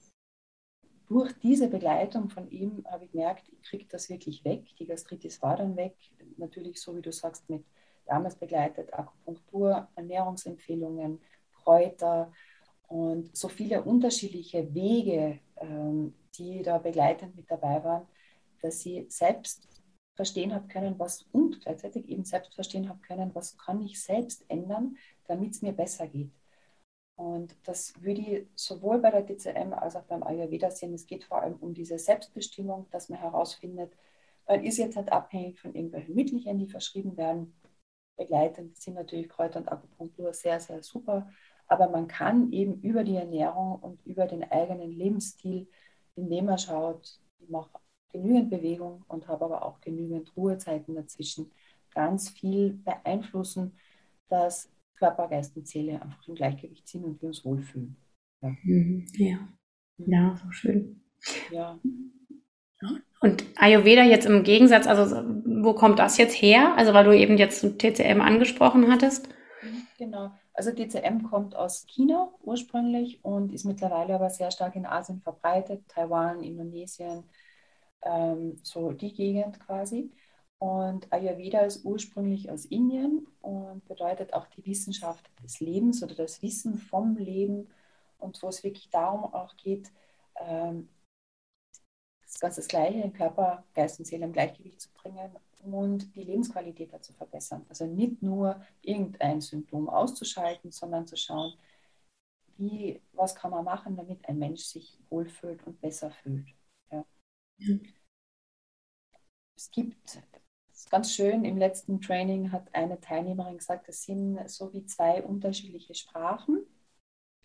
durch 1.08 1.32
diese 1.38 1.68
Begleitung 1.68 2.28
von 2.28 2.50
ihm 2.50 2.84
habe 2.90 3.04
ich 3.04 3.12
gemerkt, 3.12 3.48
ich 3.48 3.62
kriege 3.62 3.86
das 3.88 4.10
wirklich 4.10 4.44
weg. 4.44 4.64
Die 4.78 4.86
Gastritis 4.86 5.40
war 5.42 5.56
dann 5.56 5.76
weg. 5.76 5.94
Natürlich, 6.36 6.80
so 6.80 6.96
wie 6.96 7.02
du 7.02 7.12
sagst, 7.12 7.48
mit 7.48 7.64
damals 8.06 8.36
begleitet 8.36 8.92
Akupunktur, 8.92 9.88
Ernährungsempfehlungen, 9.94 11.20
Kräuter, 11.52 12.32
und 12.88 13.36
so 13.36 13.48
viele 13.48 13.82
unterschiedliche 13.82 14.74
Wege, 14.74 15.38
ähm, 15.56 16.14
die 16.36 16.62
da 16.62 16.78
begleitend 16.78 17.36
mit 17.36 17.50
dabei 17.50 17.82
waren, 17.84 18.06
dass 18.60 18.80
sie 18.80 19.06
selbst 19.08 19.68
verstehen 20.14 20.52
habe 20.54 20.66
können, 20.68 20.98
was 20.98 21.22
und 21.32 21.60
gleichzeitig 21.60 22.08
eben 22.08 22.24
selbst 22.24 22.54
verstehen 22.54 22.88
habe 22.88 23.00
können, 23.00 23.34
was 23.34 23.56
kann 23.56 23.82
ich 23.82 24.02
selbst 24.02 24.44
ändern, 24.48 24.96
damit 25.26 25.52
es 25.52 25.62
mir 25.62 25.72
besser 25.72 26.08
geht. 26.08 26.32
Und 27.16 27.56
das 27.64 28.00
würde 28.02 28.20
ich 28.20 28.46
sowohl 28.54 28.98
bei 28.98 29.10
der 29.10 29.22
DCM 29.22 29.72
als 29.72 29.96
auch 29.96 30.04
beim 30.04 30.22
Ayurveda 30.22 30.70
sehen. 30.70 30.94
Es 30.94 31.06
geht 31.06 31.24
vor 31.24 31.42
allem 31.42 31.56
um 31.56 31.74
diese 31.74 31.98
Selbstbestimmung, 31.98 32.86
dass 32.90 33.08
man 33.08 33.20
herausfindet, 33.20 33.92
man 34.46 34.64
ist 34.64 34.78
jetzt 34.78 34.96
halt 34.96 35.12
abhängig 35.12 35.60
von 35.60 35.74
irgendwelchen 35.74 36.14
Mittelchen, 36.14 36.58
die 36.58 36.68
verschrieben 36.68 37.16
werden. 37.16 37.54
Begleitend 38.16 38.76
sind 38.76 38.94
natürlich 38.94 39.28
Kräuter 39.28 39.60
und 39.60 39.68
Akupunktur 39.68 40.32
sehr, 40.32 40.58
sehr 40.58 40.82
super. 40.82 41.30
Aber 41.68 41.88
man 41.90 42.08
kann 42.08 42.50
eben 42.52 42.80
über 42.80 43.04
die 43.04 43.16
Ernährung 43.16 43.78
und 43.80 44.04
über 44.06 44.26
den 44.26 44.42
eigenen 44.50 44.90
Lebensstil, 44.90 45.68
indem 46.16 46.46
man 46.46 46.58
schaut, 46.58 47.20
ich 47.38 47.48
mache 47.48 47.70
genügend 48.10 48.50
Bewegung 48.50 49.04
und 49.08 49.28
habe 49.28 49.44
aber 49.44 49.64
auch 49.64 49.80
genügend 49.80 50.34
Ruhezeiten 50.36 50.94
dazwischen, 50.94 51.50
ganz 51.92 52.30
viel 52.30 52.80
beeinflussen, 52.84 53.76
dass 54.28 54.70
Körper, 54.96 55.28
Geist 55.28 55.56
und 55.56 55.68
Seele 55.68 56.00
einfach 56.02 56.26
im 56.26 56.34
Gleichgewicht 56.34 56.88
sind 56.88 57.04
und 57.04 57.20
wir 57.20 57.28
uns 57.28 57.44
wohlfühlen. 57.44 57.96
Ja, 58.42 58.56
mhm. 58.62 59.06
ja. 59.14 59.38
Mhm. 59.98 60.12
ja 60.12 60.36
so 60.42 60.50
schön. 60.50 61.02
Ja. 61.50 61.78
Und 63.20 63.44
Ayurveda 63.56 64.04
jetzt 64.04 64.26
im 64.26 64.44
Gegensatz, 64.44 64.86
also 64.86 65.16
wo 65.44 65.74
kommt 65.74 65.98
das 65.98 66.16
jetzt 66.16 66.34
her? 66.34 66.74
Also 66.76 66.94
weil 66.94 67.04
du 67.04 67.16
eben 67.16 67.36
jetzt 67.36 67.60
TCM 67.78 68.20
angesprochen 68.20 68.90
hattest. 68.90 69.28
Genau. 69.98 70.30
Also 70.58 70.72
DCM 70.72 71.22
kommt 71.22 71.54
aus 71.54 71.86
China 71.86 72.32
ursprünglich 72.42 73.24
und 73.24 73.52
ist 73.52 73.64
mittlerweile 73.64 74.16
aber 74.16 74.28
sehr 74.28 74.50
stark 74.50 74.74
in 74.74 74.86
Asien 74.86 75.20
verbreitet, 75.20 75.84
Taiwan, 75.86 76.42
Indonesien, 76.42 77.22
ähm, 78.02 78.56
so 78.64 78.90
die 78.90 79.12
Gegend 79.12 79.60
quasi. 79.60 80.10
Und 80.58 81.12
Ayurveda 81.12 81.60
ist 81.60 81.84
ursprünglich 81.84 82.50
aus 82.50 82.64
Indien 82.64 83.28
und 83.40 83.86
bedeutet 83.86 84.34
auch 84.34 84.48
die 84.48 84.66
Wissenschaft 84.66 85.30
des 85.44 85.60
Lebens 85.60 86.02
oder 86.02 86.16
das 86.16 86.42
Wissen 86.42 86.76
vom 86.76 87.16
Leben 87.16 87.68
und 88.18 88.42
wo 88.42 88.48
es 88.48 88.64
wirklich 88.64 88.90
darum 88.90 89.32
auch 89.32 89.56
geht, 89.56 89.92
ähm, 90.40 90.88
das 92.20 92.40
ganz 92.40 92.56
das 92.56 92.66
Gleiche, 92.66 93.00
den 93.00 93.12
Körper, 93.12 93.62
Geist 93.74 94.00
und 94.00 94.06
Seele 94.06 94.24
im 94.24 94.32
Gleichgewicht 94.32 94.80
zu 94.80 94.88
bringen 94.92 95.36
und 95.60 96.14
die 96.14 96.24
Lebensqualität 96.24 96.92
dazu 96.92 97.12
verbessern. 97.12 97.64
Also 97.68 97.86
nicht 97.86 98.22
nur 98.22 98.60
irgendein 98.82 99.40
Symptom 99.40 99.88
auszuschalten, 99.88 100.70
sondern 100.70 101.06
zu 101.06 101.16
schauen, 101.16 101.54
wie, 102.56 103.00
was 103.12 103.34
kann 103.34 103.50
man 103.50 103.64
machen, 103.64 103.96
damit 103.96 104.28
ein 104.28 104.38
Mensch 104.38 104.62
sich 104.62 104.98
wohlfühlt 105.10 105.64
und 105.66 105.80
besser 105.80 106.10
fühlt. 106.10 106.48
Ja. 106.90 107.04
Es 109.56 109.70
gibt, 109.70 110.16
das 110.68 110.78
ist 110.80 110.90
ganz 110.90 111.12
schön, 111.12 111.44
im 111.44 111.56
letzten 111.56 112.00
Training 112.00 112.52
hat 112.52 112.74
eine 112.74 113.00
Teilnehmerin 113.00 113.58
gesagt, 113.58 113.88
es 113.88 114.02
sind 114.02 114.48
so 114.48 114.72
wie 114.72 114.84
zwei 114.86 115.22
unterschiedliche 115.22 115.94
Sprachen. 115.94 116.64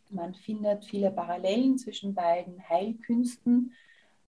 Man 0.09 0.35
findet 0.35 0.85
viele 0.85 1.11
Parallelen 1.11 1.77
zwischen 1.77 2.13
beiden 2.13 2.67
Heilkünsten. 2.69 3.73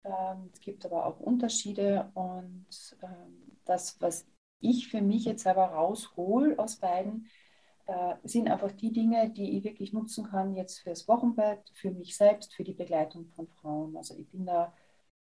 Ähm, 0.04 0.50
es 0.52 0.60
gibt 0.60 0.84
aber 0.84 1.06
auch 1.06 1.20
Unterschiede 1.20 2.10
und 2.14 2.66
ähm, 3.02 3.49
das, 3.70 4.00
was 4.00 4.26
ich 4.60 4.88
für 4.88 5.00
mich 5.00 5.24
jetzt 5.24 5.46
aber 5.46 5.66
raushol 5.66 6.56
aus 6.58 6.76
beiden, 6.76 7.28
äh, 7.86 8.14
sind 8.24 8.48
einfach 8.48 8.72
die 8.72 8.92
Dinge, 8.92 9.30
die 9.30 9.56
ich 9.56 9.64
wirklich 9.64 9.92
nutzen 9.92 10.26
kann 10.26 10.54
jetzt 10.54 10.80
fürs 10.80 11.08
Wochenbett, 11.08 11.60
für 11.72 11.90
mich 11.90 12.16
selbst, 12.16 12.54
für 12.54 12.64
die 12.64 12.74
Begleitung 12.74 13.26
von 13.34 13.48
Frauen. 13.48 13.96
Also 13.96 14.16
ich 14.18 14.28
bin 14.30 14.46
da 14.46 14.72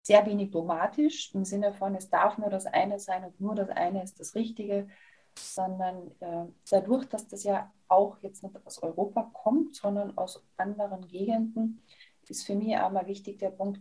sehr 0.02 0.24
wenig 0.26 0.50
dogmatisch 0.50 1.34
im 1.34 1.44
Sinne 1.44 1.72
von, 1.72 1.94
es 1.94 2.10
darf 2.10 2.38
nur 2.38 2.50
das 2.50 2.66
eine 2.66 2.98
sein 2.98 3.24
und 3.24 3.40
nur 3.40 3.54
das 3.54 3.70
eine 3.70 4.02
ist 4.02 4.20
das 4.20 4.34
Richtige, 4.34 4.88
sondern 5.36 6.10
äh, 6.20 6.46
dadurch, 6.70 7.06
dass 7.06 7.26
das 7.26 7.42
ja 7.42 7.72
auch 7.88 8.18
jetzt 8.22 8.42
nicht 8.42 8.54
aus 8.64 8.82
Europa 8.82 9.30
kommt, 9.32 9.74
sondern 9.74 10.16
aus 10.16 10.44
anderen 10.56 11.06
Gegenden, 11.08 11.82
ist 12.28 12.46
für 12.46 12.54
mich 12.54 12.76
auch 12.76 12.90
mal 12.90 13.06
wichtig 13.06 13.38
der 13.38 13.50
Punkt, 13.50 13.80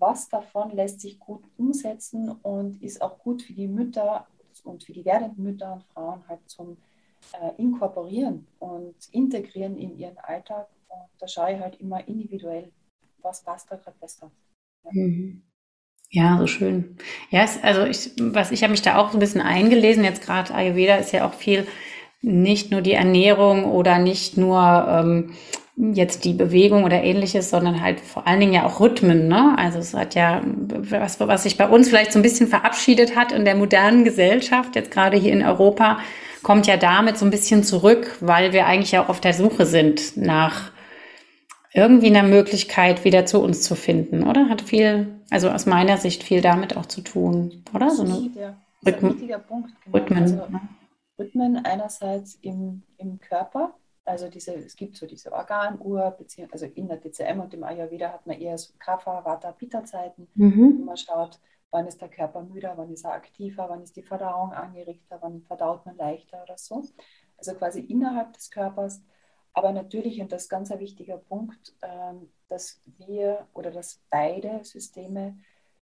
was 0.00 0.28
davon 0.28 0.70
lässt 0.74 1.00
sich 1.00 1.18
gut 1.20 1.44
umsetzen 1.56 2.30
und 2.42 2.82
ist 2.82 3.02
auch 3.02 3.18
gut 3.18 3.42
für 3.42 3.52
die 3.52 3.68
Mütter 3.68 4.26
und 4.64 4.84
für 4.84 4.92
die 4.92 5.04
werdenden 5.04 5.44
Mütter 5.44 5.74
und 5.74 5.84
Frauen 5.84 6.24
halt 6.28 6.40
zum 6.46 6.76
äh, 7.32 7.60
Inkorporieren 7.60 8.46
und 8.58 8.94
Integrieren 9.12 9.78
in 9.78 9.96
ihren 9.98 10.18
Alltag. 10.18 10.68
Und 10.88 11.08
da 11.18 11.28
schaue 11.28 11.52
ich 11.54 11.60
halt 11.60 11.80
immer 11.80 12.06
individuell, 12.08 12.72
was 13.22 13.42
passt 13.42 13.70
da 13.70 13.76
gerade 13.76 13.96
besser. 14.00 14.30
Ja. 14.84 14.90
Mhm. 14.92 15.42
Ja, 16.12 16.38
so 16.40 16.48
schön. 16.48 16.96
Ja, 17.30 17.44
es, 17.44 17.62
also 17.62 17.84
ich, 17.84 18.10
was 18.18 18.50
ich 18.50 18.64
habe 18.64 18.72
mich 18.72 18.82
da 18.82 18.98
auch 18.98 19.10
so 19.12 19.16
ein 19.16 19.20
bisschen 19.20 19.40
eingelesen. 19.40 20.02
Jetzt 20.02 20.22
gerade 20.22 20.52
Ayurveda 20.52 20.96
ist 20.96 21.12
ja 21.12 21.24
auch 21.24 21.34
viel 21.34 21.68
nicht 22.20 22.72
nur 22.72 22.80
die 22.80 22.94
Ernährung 22.94 23.64
oder 23.64 23.98
nicht 23.98 24.36
nur 24.36 24.58
ähm, 24.88 25.34
jetzt 25.92 26.24
die 26.24 26.34
Bewegung 26.34 26.84
oder 26.84 27.02
ähnliches, 27.02 27.50
sondern 27.50 27.80
halt 27.80 28.00
vor 28.00 28.26
allen 28.26 28.40
Dingen 28.40 28.52
ja 28.52 28.66
auch 28.66 28.80
Rhythmen. 28.80 29.28
Ne? 29.28 29.54
Also 29.56 29.78
es 29.78 29.94
hat 29.94 30.14
ja 30.14 30.42
was, 30.44 31.18
was 31.20 31.42
sich 31.44 31.56
bei 31.56 31.68
uns 31.68 31.88
vielleicht 31.88 32.12
so 32.12 32.18
ein 32.18 32.22
bisschen 32.22 32.48
verabschiedet 32.48 33.16
hat 33.16 33.32
in 33.32 33.44
der 33.44 33.54
modernen 33.54 34.04
Gesellschaft, 34.04 34.76
jetzt 34.76 34.90
gerade 34.90 35.16
hier 35.16 35.32
in 35.32 35.44
Europa, 35.44 35.98
kommt 36.42 36.66
ja 36.66 36.76
damit 36.76 37.18
so 37.18 37.24
ein 37.24 37.30
bisschen 37.30 37.64
zurück, 37.64 38.16
weil 38.20 38.52
wir 38.52 38.66
eigentlich 38.66 38.92
ja 38.92 39.04
auch 39.04 39.08
auf 39.08 39.20
der 39.20 39.34
Suche 39.34 39.66
sind 39.66 40.16
nach 40.16 40.70
irgendwie 41.72 42.08
einer 42.08 42.24
Möglichkeit, 42.24 43.04
wieder 43.04 43.26
zu 43.26 43.40
uns 43.40 43.62
zu 43.62 43.74
finden, 43.74 44.24
oder? 44.24 44.48
Hat 44.48 44.62
viel, 44.62 45.20
also 45.30 45.50
aus 45.50 45.66
meiner 45.66 45.98
Sicht 45.98 46.22
viel 46.22 46.40
damit 46.40 46.76
auch 46.76 46.86
zu 46.86 47.00
tun, 47.00 47.64
oder? 47.74 47.90
So 47.90 48.02
eine 48.02 48.12
ist 48.12 48.18
ein 48.18 49.10
wichtiger 49.10 49.38
Punkt. 49.38 49.70
Genau. 49.84 49.96
Rhythmen. 49.96 50.22
Also, 50.22 50.34
ne? 50.36 50.60
Rhythmen 51.18 51.64
einerseits 51.64 52.38
im, 52.42 52.82
im 52.96 53.20
Körper, 53.20 53.74
also 54.04 54.28
diese, 54.28 54.54
es 54.54 54.76
gibt 54.76 54.96
so 54.96 55.06
diese 55.06 55.32
Organuhr, 55.32 56.16
also 56.50 56.66
in 56.66 56.88
der 56.88 56.98
DCM 56.98 57.40
und 57.40 57.54
im 57.54 57.64
Ayurveda 57.64 58.12
hat 58.12 58.26
man 58.26 58.40
eher 58.40 58.58
so 58.58 58.72
Kapha, 58.78 59.24
Vata, 59.24 59.52
Pitta-Zeiten, 59.52 60.28
mhm. 60.34 60.78
wo 60.80 60.84
man 60.84 60.96
schaut, 60.96 61.38
wann 61.70 61.86
ist 61.86 62.00
der 62.00 62.08
Körper 62.08 62.42
müder, 62.42 62.76
wann 62.76 62.90
ist 62.90 63.04
er 63.04 63.12
aktiver, 63.12 63.68
wann 63.68 63.82
ist 63.82 63.96
die 63.96 64.02
Verdauung 64.02 64.52
angeregter, 64.52 65.18
wann 65.20 65.42
verdaut 65.42 65.86
man 65.86 65.96
leichter 65.96 66.42
oder 66.42 66.58
so. 66.58 66.84
Also 67.36 67.54
quasi 67.54 67.80
innerhalb 67.80 68.32
des 68.32 68.50
Körpers. 68.50 69.02
Aber 69.52 69.72
natürlich, 69.72 70.20
und 70.20 70.32
das 70.32 70.44
ist 70.44 70.48
ganz 70.48 70.70
ein 70.70 70.80
wichtiger 70.80 71.18
Punkt, 71.18 71.74
ähm, 71.82 72.32
dass 72.48 72.80
wir 72.98 73.46
oder 73.52 73.70
dass 73.70 74.02
beide 74.10 74.64
Systeme 74.64 75.38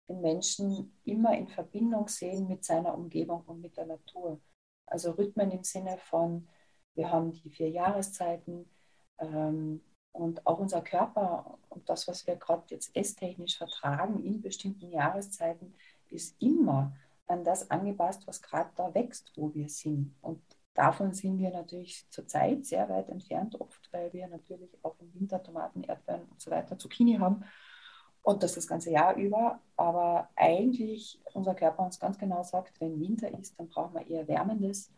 den 0.08 0.20
Menschen 0.20 0.98
immer 1.04 1.36
in 1.36 1.48
Verbindung 1.48 2.08
sehen 2.08 2.48
mit 2.48 2.64
seiner 2.64 2.94
Umgebung 2.94 3.42
und 3.46 3.60
mit 3.60 3.76
der 3.76 3.86
Natur. 3.86 4.40
Also 4.86 5.12
Rhythmen 5.12 5.50
im 5.50 5.64
Sinne 5.64 5.98
von, 5.98 6.48
wir 6.94 7.10
haben 7.10 7.32
die 7.32 7.50
vier 7.50 7.70
Jahreszeiten 7.70 8.68
ähm, 9.18 9.80
und 10.12 10.46
auch 10.46 10.58
unser 10.58 10.80
Körper 10.82 11.58
und 11.68 11.88
das, 11.88 12.08
was 12.08 12.26
wir 12.26 12.36
gerade 12.36 12.64
jetzt 12.68 12.94
esstechnisch 12.96 13.58
vertragen 13.58 14.24
in 14.24 14.40
bestimmten 14.40 14.90
Jahreszeiten, 14.90 15.74
ist 16.10 16.40
immer 16.42 16.92
an 17.26 17.44
das 17.44 17.70
angepasst, 17.70 18.26
was 18.26 18.42
gerade 18.42 18.70
da 18.74 18.94
wächst, 18.94 19.32
wo 19.36 19.54
wir 19.54 19.68
sind. 19.68 20.14
Und 20.22 20.40
davon 20.74 21.12
sind 21.12 21.38
wir 21.38 21.50
natürlich 21.50 22.06
zurzeit 22.10 22.64
sehr 22.64 22.88
weit 22.88 23.08
entfernt, 23.10 23.60
oft, 23.60 23.92
weil 23.92 24.12
wir 24.12 24.26
natürlich 24.28 24.70
auch 24.82 24.96
im 24.98 25.12
Winter 25.14 25.42
Tomaten, 25.42 25.84
Erdbeeren 25.84 26.24
und 26.30 26.40
so 26.40 26.50
weiter, 26.50 26.78
Zucchini 26.78 27.16
haben 27.16 27.44
und 28.22 28.42
das 28.42 28.54
das 28.54 28.66
ganze 28.66 28.90
Jahr 28.90 29.14
über. 29.16 29.60
Aber 29.76 30.30
eigentlich 30.36 31.20
unser 31.34 31.54
Körper 31.54 31.84
uns 31.84 32.00
ganz 32.00 32.18
genau 32.18 32.42
sagt, 32.42 32.80
wenn 32.80 33.00
Winter 33.00 33.30
ist, 33.38 33.58
dann 33.58 33.68
brauchen 33.68 33.94
wir 33.94 34.06
eher 34.06 34.26
Wärmendes 34.26 34.90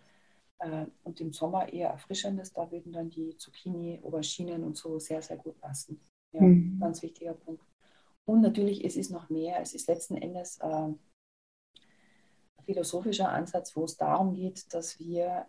und 1.05 1.21
im 1.21 1.33
Sommer 1.33 1.73
eher 1.73 1.91
Erfrischendes. 1.91 2.53
Da 2.53 2.71
würden 2.71 2.93
dann 2.93 3.11
die 3.11 3.37
Zucchini, 3.37 4.01
Auberginen 4.03 4.65
und 4.65 4.77
so 4.77 4.99
sehr, 4.99 5.23
sehr 5.23 5.37
gut 5.37 5.59
passen. 5.61 6.01
Ja, 6.33 6.43
mhm. 6.43 6.79
ganz 6.79 7.03
wichtiger 7.03 7.35
Punkt. 7.35 7.65
Und 8.25 8.43
natürlich, 8.43 8.85
es 8.85 8.97
ist 8.97 9.11
noch 9.11 9.29
mehr. 9.31 9.61
Es 9.61 9.75
ist 9.75 9.89
letzten 9.89 10.17
Endes 10.17 10.59
äh, 10.59 10.67
ein 10.67 10.99
philosophischer 12.65 13.31
Ansatz, 13.31 13.75
wo 13.75 13.85
es 13.85 13.97
darum 13.97 14.35
geht, 14.35 14.73
dass 14.73 14.99
wir 15.01 15.47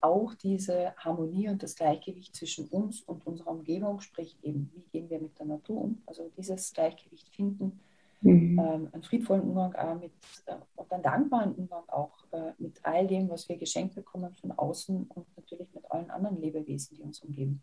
auch 0.00 0.34
diese 0.34 0.94
Harmonie 0.96 1.48
und 1.48 1.62
das 1.62 1.74
Gleichgewicht 1.74 2.34
zwischen 2.34 2.68
uns 2.68 3.02
und 3.02 3.26
unserer 3.26 3.50
Umgebung, 3.50 4.00
sprich 4.00 4.38
eben, 4.42 4.70
wie 4.74 4.82
gehen 4.90 5.10
wir 5.10 5.20
mit 5.20 5.38
der 5.38 5.46
Natur 5.46 5.82
um, 5.82 6.02
also 6.06 6.30
dieses 6.36 6.72
Gleichgewicht 6.72 7.28
finden, 7.28 7.80
mhm. 8.20 8.58
ähm, 8.58 8.88
einen 8.92 9.02
friedvollen 9.02 9.42
Umgang 9.42 9.74
auch 9.74 9.94
mit 10.00 10.12
äh, 10.46 10.54
und 10.76 10.92
einen 10.92 11.02
dankbaren 11.02 11.54
Umgang 11.54 11.82
auch 11.88 12.24
äh, 12.32 12.52
mit 12.58 12.78
all 12.82 13.06
dem, 13.06 13.28
was 13.28 13.48
wir 13.48 13.56
geschenkt 13.56 13.94
bekommen 13.94 14.34
von 14.34 14.52
außen 14.52 15.06
und 15.14 15.26
natürlich 15.36 15.68
mit 15.74 15.90
allen 15.90 16.10
anderen 16.10 16.40
Lebewesen, 16.40 16.96
die 16.96 17.02
uns 17.02 17.20
umgeben. 17.20 17.62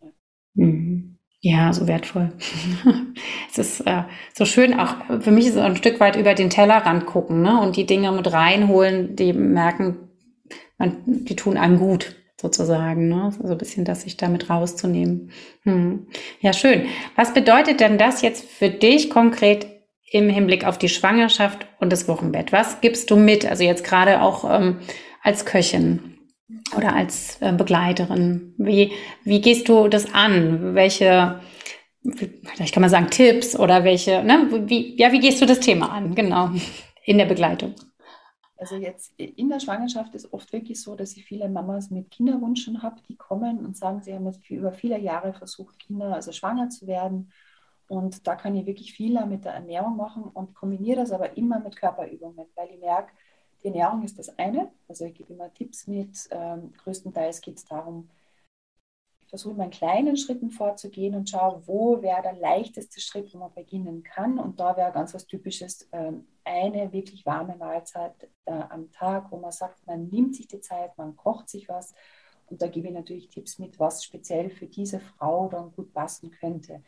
Ja, 0.00 0.08
mhm. 0.54 1.18
ja 1.40 1.72
so 1.72 1.86
wertvoll. 1.86 2.32
es 3.50 3.58
ist 3.58 3.80
äh, 3.80 4.04
so 4.34 4.44
schön, 4.44 4.78
auch 4.78 5.20
für 5.20 5.30
mich 5.30 5.46
ist 5.46 5.54
es 5.54 5.62
ein 5.62 5.76
Stück 5.76 6.00
weit 6.00 6.16
über 6.16 6.34
den 6.34 6.50
Tellerrand 6.50 7.06
gucken 7.06 7.42
ne? 7.42 7.60
und 7.60 7.76
die 7.76 7.86
Dinge 7.86 8.12
mit 8.12 8.32
reinholen, 8.32 9.16
die 9.16 9.32
merken, 9.32 10.10
man, 10.78 11.02
die 11.06 11.36
tun 11.36 11.56
einem 11.56 11.78
gut, 11.78 12.16
sozusagen, 12.38 13.08
ne? 13.08 13.32
So 13.42 13.48
ein 13.48 13.58
bisschen 13.58 13.84
das 13.84 14.02
sich 14.02 14.16
damit 14.16 14.50
rauszunehmen. 14.50 15.30
Hm. 15.62 16.06
Ja, 16.40 16.52
schön. 16.52 16.86
Was 17.14 17.32
bedeutet 17.32 17.80
denn 17.80 17.96
das 17.96 18.20
jetzt 18.20 18.44
für 18.44 18.68
dich 18.68 19.08
konkret 19.08 19.75
im 20.10 20.28
Hinblick 20.28 20.64
auf 20.64 20.78
die 20.78 20.88
Schwangerschaft 20.88 21.66
und 21.80 21.92
das 21.92 22.08
Wochenbett? 22.08 22.52
Was 22.52 22.80
gibst 22.80 23.10
du 23.10 23.16
mit? 23.16 23.44
Also 23.44 23.64
jetzt 23.64 23.84
gerade 23.84 24.22
auch 24.22 24.44
ähm, 24.48 24.80
als 25.22 25.44
Köchin 25.44 26.18
oder 26.76 26.94
als 26.94 27.40
äh, 27.40 27.52
Begleiterin. 27.52 28.54
Wie, 28.58 28.92
wie 29.24 29.40
gehst 29.40 29.68
du 29.68 29.88
das 29.88 30.14
an? 30.14 30.74
Welche, 30.74 31.40
vielleicht 32.02 32.72
kann 32.72 32.82
man 32.82 32.90
sagen, 32.90 33.10
Tipps 33.10 33.58
oder 33.58 33.84
welche, 33.84 34.22
ne? 34.22 34.48
Wie, 34.66 34.96
ja, 34.96 35.12
wie 35.12 35.20
gehst 35.20 35.42
du 35.42 35.46
das 35.46 35.60
Thema 35.60 35.90
an? 35.90 36.14
Genau. 36.14 36.50
In 37.04 37.18
der 37.18 37.26
Begleitung. 37.26 37.74
Also 38.58 38.76
jetzt 38.76 39.12
in 39.18 39.50
der 39.50 39.60
Schwangerschaft 39.60 40.14
ist 40.14 40.32
oft 40.32 40.52
wirklich 40.52 40.80
so, 40.80 40.96
dass 40.96 41.16
ich 41.16 41.24
viele 41.24 41.48
Mamas 41.48 41.90
mit 41.90 42.10
Kinderwunsch 42.10 42.70
habe, 42.80 42.96
die 43.08 43.16
kommen 43.16 43.58
und 43.58 43.76
sagen, 43.76 44.02
sie 44.02 44.14
haben 44.14 44.26
jetzt 44.26 44.48
über 44.48 44.72
viele 44.72 44.98
Jahre 44.98 45.34
versucht, 45.34 45.78
Kinder, 45.78 46.14
also 46.14 46.32
schwanger 46.32 46.70
zu 46.70 46.86
werden. 46.86 47.30
Und 47.88 48.26
da 48.26 48.34
kann 48.34 48.56
ich 48.56 48.66
wirklich 48.66 48.92
viel 48.92 49.24
mit 49.26 49.44
der 49.44 49.54
Ernährung 49.54 49.96
machen 49.96 50.24
und 50.24 50.54
kombiniere 50.54 51.00
das 51.00 51.12
aber 51.12 51.36
immer 51.36 51.60
mit 51.60 51.76
Körperübungen, 51.76 52.46
weil 52.54 52.70
ich 52.70 52.80
merke, 52.80 53.12
die 53.62 53.68
Ernährung 53.68 54.02
ist 54.02 54.18
das 54.18 54.36
eine. 54.38 54.70
Also 54.88 55.04
ich 55.04 55.14
gebe 55.14 55.32
immer 55.32 55.52
Tipps 55.52 55.86
mit. 55.86 56.28
Ähm, 56.30 56.72
größtenteils 56.74 57.40
geht 57.40 57.58
es 57.58 57.64
darum, 57.64 58.08
ich 59.26 59.30
versuche 59.30 59.54
immer 59.54 59.64
in 59.64 59.70
kleinen 59.70 60.16
Schritten 60.16 60.50
vorzugehen 60.50 61.16
und 61.16 61.28
schaue, 61.28 61.60
wo 61.66 62.00
wäre 62.00 62.22
der 62.22 62.34
leichteste 62.34 63.00
Schritt, 63.00 63.34
wo 63.34 63.38
man 63.38 63.52
beginnen 63.52 64.04
kann. 64.04 64.38
Und 64.38 64.60
da 64.60 64.76
wäre 64.76 64.92
ganz 64.92 65.14
was 65.14 65.26
Typisches, 65.26 65.88
ähm, 65.90 66.28
eine 66.44 66.92
wirklich 66.92 67.26
warme 67.26 67.56
Mahlzeit 67.56 68.14
äh, 68.44 68.52
am 68.52 68.92
Tag, 68.92 69.32
wo 69.32 69.36
man 69.38 69.50
sagt, 69.50 69.84
man 69.84 70.06
nimmt 70.08 70.36
sich 70.36 70.46
die 70.46 70.60
Zeit, 70.60 70.96
man 70.96 71.16
kocht 71.16 71.48
sich 71.48 71.68
was. 71.68 71.92
Und 72.46 72.62
da 72.62 72.68
gebe 72.68 72.86
ich 72.86 72.94
natürlich 72.94 73.28
Tipps 73.28 73.58
mit, 73.58 73.80
was 73.80 74.04
speziell 74.04 74.48
für 74.48 74.66
diese 74.66 75.00
Frau 75.00 75.48
dann 75.48 75.72
gut 75.72 75.92
passen 75.92 76.30
könnte. 76.30 76.84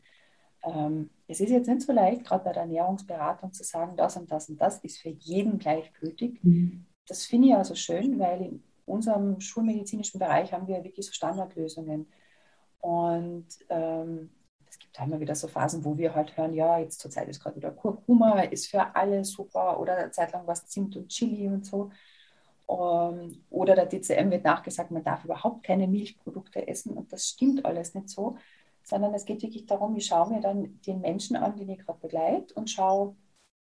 Ähm, 0.74 1.10
es 1.26 1.40
ist 1.40 1.50
jetzt 1.50 1.68
nicht 1.68 1.82
so 1.82 1.92
leicht, 1.92 2.24
gerade 2.24 2.44
bei 2.44 2.52
der 2.52 2.62
Ernährungsberatung 2.62 3.52
zu 3.52 3.64
sagen, 3.64 3.96
das 3.96 4.16
und 4.16 4.30
das 4.30 4.48
und 4.48 4.60
das 4.60 4.78
ist 4.78 4.98
für 4.98 5.10
jeden 5.10 5.58
gleichgültig. 5.58 6.42
Mhm. 6.42 6.86
Das 7.06 7.26
finde 7.26 7.48
ich 7.48 7.54
also 7.54 7.74
schön, 7.74 8.18
weil 8.18 8.42
in 8.42 8.62
unserem 8.86 9.40
schulmedizinischen 9.40 10.18
Bereich 10.18 10.52
haben 10.52 10.66
wir 10.66 10.82
wirklich 10.84 11.06
so 11.06 11.12
Standardlösungen. 11.12 12.06
Und 12.80 13.46
ähm, 13.68 14.30
es 14.68 14.78
gibt 14.78 14.98
halt 14.98 15.08
immer 15.08 15.20
wieder 15.20 15.34
so 15.34 15.48
Phasen, 15.48 15.84
wo 15.84 15.96
wir 15.96 16.14
halt 16.14 16.36
hören, 16.36 16.54
ja, 16.54 16.78
jetzt 16.78 17.00
zur 17.00 17.10
Zeit 17.10 17.28
ist 17.28 17.40
gerade 17.40 17.56
wieder 17.56 17.70
Kurkuma, 17.70 18.42
ist 18.42 18.68
für 18.68 18.94
alle 18.94 19.24
super 19.24 19.80
oder 19.80 19.96
eine 19.96 20.10
Zeit 20.10 20.32
lang 20.32 20.46
was 20.46 20.66
Zimt 20.66 20.96
und 20.96 21.08
Chili 21.08 21.48
und 21.48 21.64
so. 21.64 21.90
Um, 22.66 23.18
ähm, 23.18 23.44
oder 23.48 23.74
der 23.74 23.86
DCM 23.86 24.30
wird 24.30 24.44
nachgesagt, 24.44 24.90
man 24.90 25.02
darf 25.02 25.24
überhaupt 25.24 25.62
keine 25.64 25.88
Milchprodukte 25.88 26.68
essen 26.68 26.98
und 26.98 27.10
das 27.10 27.26
stimmt 27.26 27.64
alles 27.64 27.94
nicht 27.94 28.10
so, 28.10 28.36
sondern 28.88 29.14
es 29.14 29.24
geht 29.24 29.42
wirklich 29.42 29.66
darum, 29.66 29.96
ich 29.96 30.06
schaue 30.06 30.30
mir 30.30 30.40
dann 30.40 30.80
den 30.82 31.00
Menschen 31.00 31.36
an, 31.36 31.56
den 31.56 31.68
ich 31.68 31.80
gerade 31.80 32.00
begleite 32.00 32.54
und 32.54 32.70
schaue, 32.70 33.16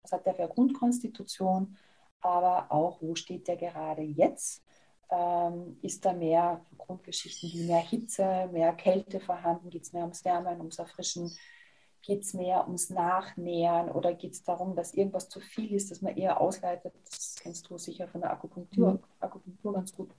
was 0.03 0.11
hat 0.11 0.25
der 0.25 0.35
für 0.35 0.43
eine 0.43 0.53
Grundkonstitution, 0.53 1.77
aber 2.21 2.71
auch, 2.71 3.01
wo 3.01 3.15
steht 3.15 3.47
der 3.47 3.57
gerade 3.57 4.03
jetzt 4.03 4.65
ähm, 5.09 5.77
ist 5.81 6.05
da 6.05 6.13
mehr 6.13 6.65
Grundgeschichten 6.77 7.51
wie 7.51 7.67
mehr 7.67 7.79
Hitze, 7.79 8.49
mehr 8.51 8.73
Kälte 8.73 9.19
vorhanden? 9.19 9.69
Geht 9.69 9.83
es 9.83 9.93
mehr 9.93 10.03
ums 10.03 10.25
Wärmen, 10.25 10.59
ums 10.59 10.79
Erfrischen? 10.79 11.31
Geht 12.01 12.23
es 12.23 12.33
mehr 12.33 12.67
ums 12.67 12.89
Nachnähern 12.89 13.89
oder 13.89 14.13
geht 14.13 14.33
es 14.33 14.43
darum, 14.43 14.75
dass 14.75 14.93
irgendwas 14.93 15.29
zu 15.29 15.39
viel 15.39 15.73
ist, 15.73 15.91
dass 15.91 16.01
man 16.01 16.15
eher 16.15 16.39
ausleitet? 16.39 16.93
Das 17.05 17.35
kennst 17.39 17.69
du 17.69 17.77
sicher 17.77 18.07
von 18.07 18.21
der 18.21 18.31
Akupunktur, 18.31 18.93
mhm. 18.93 18.99
Akupunktur 19.19 19.73
ganz 19.73 19.93
gut. 19.93 20.11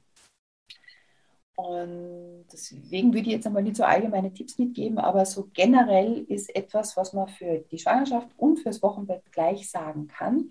Und 1.56 2.46
deswegen 2.52 3.14
würde 3.14 3.26
ich 3.26 3.34
jetzt 3.34 3.46
einmal 3.46 3.62
nicht 3.62 3.76
so 3.76 3.84
allgemeine 3.84 4.32
Tipps 4.32 4.58
mitgeben, 4.58 4.98
aber 4.98 5.24
so 5.24 5.48
generell 5.54 6.24
ist 6.28 6.54
etwas, 6.54 6.96
was 6.98 7.14
man 7.14 7.28
für 7.28 7.60
die 7.70 7.78
Schwangerschaft 7.78 8.28
und 8.36 8.58
fürs 8.58 8.82
Wochenbett 8.82 9.32
gleich 9.32 9.70
sagen 9.70 10.06
kann. 10.06 10.50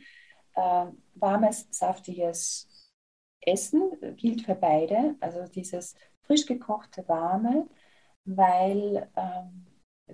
Äh, 0.56 0.88
warmes, 1.14 1.68
saftiges, 1.70 2.68
Essen 3.42 3.92
gilt 4.18 4.42
für 4.42 4.56
beide, 4.56 5.16
also 5.20 5.46
dieses 5.46 5.96
frisch 6.24 6.46
gekochte 6.46 7.08
Warme, 7.08 7.68
weil 8.26 9.08
ähm, 9.16 9.68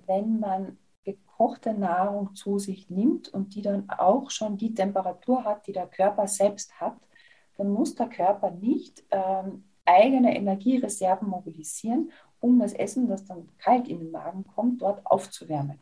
wenn 0.05 0.39
man 0.39 0.77
gekochte 1.03 1.73
Nahrung 1.73 2.35
zu 2.35 2.59
sich 2.59 2.89
nimmt 2.89 3.29
und 3.29 3.55
die 3.55 3.61
dann 3.61 3.89
auch 3.89 4.29
schon 4.29 4.57
die 4.57 4.73
Temperatur 4.73 5.45
hat, 5.45 5.65
die 5.67 5.71
der 5.71 5.87
Körper 5.87 6.27
selbst 6.27 6.79
hat, 6.79 6.97
dann 7.57 7.69
muss 7.69 7.95
der 7.95 8.09
Körper 8.09 8.51
nicht 8.51 9.03
ähm, 9.11 9.70
eigene 9.85 10.35
Energiereserven 10.35 11.27
mobilisieren, 11.27 12.11
um 12.39 12.59
das 12.59 12.73
Essen, 12.73 13.07
das 13.07 13.25
dann 13.25 13.49
kalt 13.57 13.87
in 13.87 13.99
den 13.99 14.11
Magen 14.11 14.45
kommt, 14.45 14.81
dort 14.81 15.05
aufzuwärmen. 15.05 15.79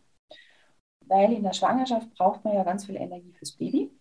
Weil 1.05 1.33
in 1.33 1.43
der 1.43 1.53
Schwangerschaft 1.53 2.13
braucht 2.15 2.43
man 2.43 2.53
ja 2.53 2.63
ganz 2.63 2.85
viel 2.85 2.95
Energie 2.95 3.33
fürs 3.33 3.53
Baby, 3.53 3.91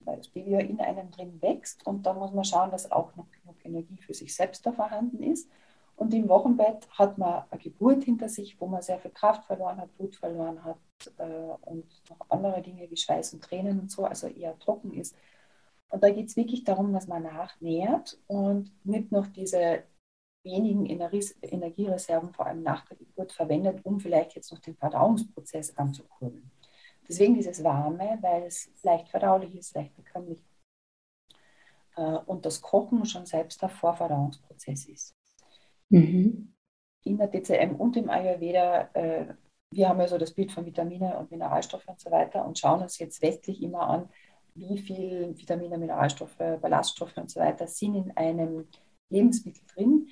weil 0.00 0.16
das 0.16 0.28
Baby 0.28 0.50
ja 0.50 0.60
in 0.60 0.80
einem 0.80 1.10
drin 1.10 1.40
wächst 1.40 1.86
und 1.86 2.04
dann 2.04 2.18
muss 2.18 2.32
man 2.32 2.44
schauen, 2.44 2.70
dass 2.70 2.90
auch 2.90 3.14
noch 3.16 3.30
genug 3.30 3.64
Energie 3.64 3.98
für 3.98 4.14
sich 4.14 4.34
selbst 4.34 4.66
da 4.66 4.72
vorhanden 4.72 5.22
ist. 5.22 5.48
Und 5.96 6.12
im 6.12 6.28
Wochenbett 6.28 6.88
hat 6.90 7.18
man 7.18 7.44
eine 7.50 7.60
Geburt 7.60 8.02
hinter 8.02 8.28
sich, 8.28 8.60
wo 8.60 8.66
man 8.66 8.82
sehr 8.82 8.98
viel 8.98 9.12
Kraft 9.12 9.44
verloren 9.44 9.80
hat, 9.80 9.96
Blut 9.96 10.16
verloren 10.16 10.64
hat 10.64 10.78
äh, 11.18 11.68
und 11.68 11.86
noch 12.10 12.18
andere 12.30 12.60
Dinge 12.62 12.90
wie 12.90 12.96
Schweiß 12.96 13.34
und 13.34 13.44
Tränen 13.44 13.78
und 13.78 13.90
so, 13.90 14.04
also 14.04 14.26
eher 14.26 14.58
trocken 14.58 14.92
ist. 14.94 15.14
Und 15.94 16.02
da 16.02 16.10
geht 16.10 16.26
es 16.26 16.36
wirklich 16.36 16.64
darum, 16.64 16.92
dass 16.92 17.06
man 17.06 17.22
nachnährt 17.22 18.18
und 18.26 18.72
nicht 18.84 19.12
noch 19.12 19.28
diese 19.28 19.84
wenigen 20.42 20.86
Energiereserven, 20.86 22.32
vor 22.32 22.46
allem 22.46 22.64
nach 22.64 22.84
der 22.86 22.96
Geburt, 22.96 23.30
verwendet, 23.30 23.78
um 23.84 24.00
vielleicht 24.00 24.34
jetzt 24.34 24.50
noch 24.50 24.58
den 24.58 24.74
Verdauungsprozess 24.74 25.78
anzukurbeln. 25.78 26.50
Deswegen 27.08 27.34
dieses 27.34 27.62
Warme, 27.62 28.18
weil 28.22 28.42
es 28.42 28.72
leicht 28.82 29.08
verdaulich 29.08 29.54
ist, 29.54 29.76
leicht 29.76 29.94
bekömmlich. 29.94 30.42
Äh, 31.94 32.18
und 32.26 32.44
das 32.44 32.60
Kochen 32.60 33.06
schon 33.06 33.24
selbst 33.24 33.62
der 33.62 33.68
Vorverdauungsprozess 33.68 34.86
ist. 34.86 35.14
Mhm. 35.90 36.56
In 37.04 37.18
der 37.18 37.28
DCM 37.28 37.76
und 37.76 37.96
im 37.96 38.10
Ayurveda, 38.10 38.90
äh, 38.94 39.34
wir 39.70 39.88
haben 39.88 40.00
ja 40.00 40.08
so 40.08 40.18
das 40.18 40.32
Bild 40.32 40.50
von 40.50 40.66
Vitamine 40.66 41.16
und 41.18 41.30
Mineralstoffe 41.30 41.86
und 41.86 42.00
so 42.00 42.10
weiter 42.10 42.44
und 42.44 42.58
schauen 42.58 42.82
uns 42.82 42.98
jetzt 42.98 43.22
westlich 43.22 43.62
immer 43.62 43.88
an, 43.88 44.08
wie 44.54 44.78
viel 44.78 45.36
Vitamine, 45.36 45.78
Mineralstoffe, 45.78 46.36
Ballaststoffe 46.36 47.16
und 47.16 47.30
so 47.30 47.40
weiter 47.40 47.66
sind 47.66 47.94
in 47.94 48.16
einem 48.16 48.66
Lebensmittel 49.10 49.62
drin. 49.74 50.08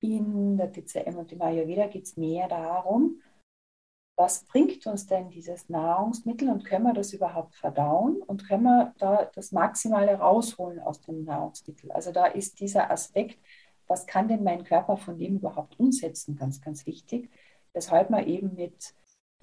In 0.00 0.56
der 0.56 0.72
TCM 0.72 1.16
und 1.16 1.32
im 1.32 1.42
Ayurveda 1.42 1.86
geht 1.86 2.04
es 2.04 2.16
mehr 2.16 2.46
darum, 2.48 3.20
was 4.16 4.44
bringt 4.44 4.86
uns 4.86 5.06
denn 5.06 5.30
dieses 5.30 5.68
Nahrungsmittel 5.68 6.48
und 6.48 6.64
können 6.64 6.84
wir 6.84 6.92
das 6.92 7.12
überhaupt 7.12 7.54
verdauen 7.56 8.22
und 8.22 8.46
können 8.46 8.64
wir 8.64 8.94
da 8.98 9.30
das 9.34 9.50
Maximale 9.50 10.14
rausholen 10.14 10.78
aus 10.80 11.00
dem 11.00 11.24
Nahrungsmittel. 11.24 11.90
Also 11.90 12.12
da 12.12 12.26
ist 12.26 12.60
dieser 12.60 12.90
Aspekt, 12.90 13.38
was 13.86 14.06
kann 14.06 14.28
denn 14.28 14.44
mein 14.44 14.64
Körper 14.64 14.96
von 14.96 15.18
dem 15.18 15.36
überhaupt 15.36 15.78
umsetzen, 15.80 16.36
ganz, 16.36 16.60
ganz 16.60 16.86
wichtig, 16.86 17.30
weshalb 17.72 18.10
man 18.10 18.26
eben 18.26 18.54
mit 18.54 18.94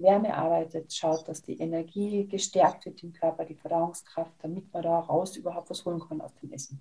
Wärme 0.02 0.34
arbeitet, 0.34 0.92
schaut, 0.92 1.26
dass 1.28 1.42
die 1.42 1.58
Energie 1.58 2.26
gestärkt 2.26 2.86
wird 2.86 3.02
im 3.02 3.12
Körper, 3.12 3.44
die 3.44 3.54
Verdauungskraft, 3.54 4.32
damit 4.42 4.72
man 4.72 4.82
da 4.82 4.98
raus 4.98 5.36
überhaupt 5.36 5.70
was 5.70 5.84
holen 5.84 6.00
kann 6.00 6.20
aus 6.20 6.34
dem 6.36 6.52
Essen. 6.52 6.80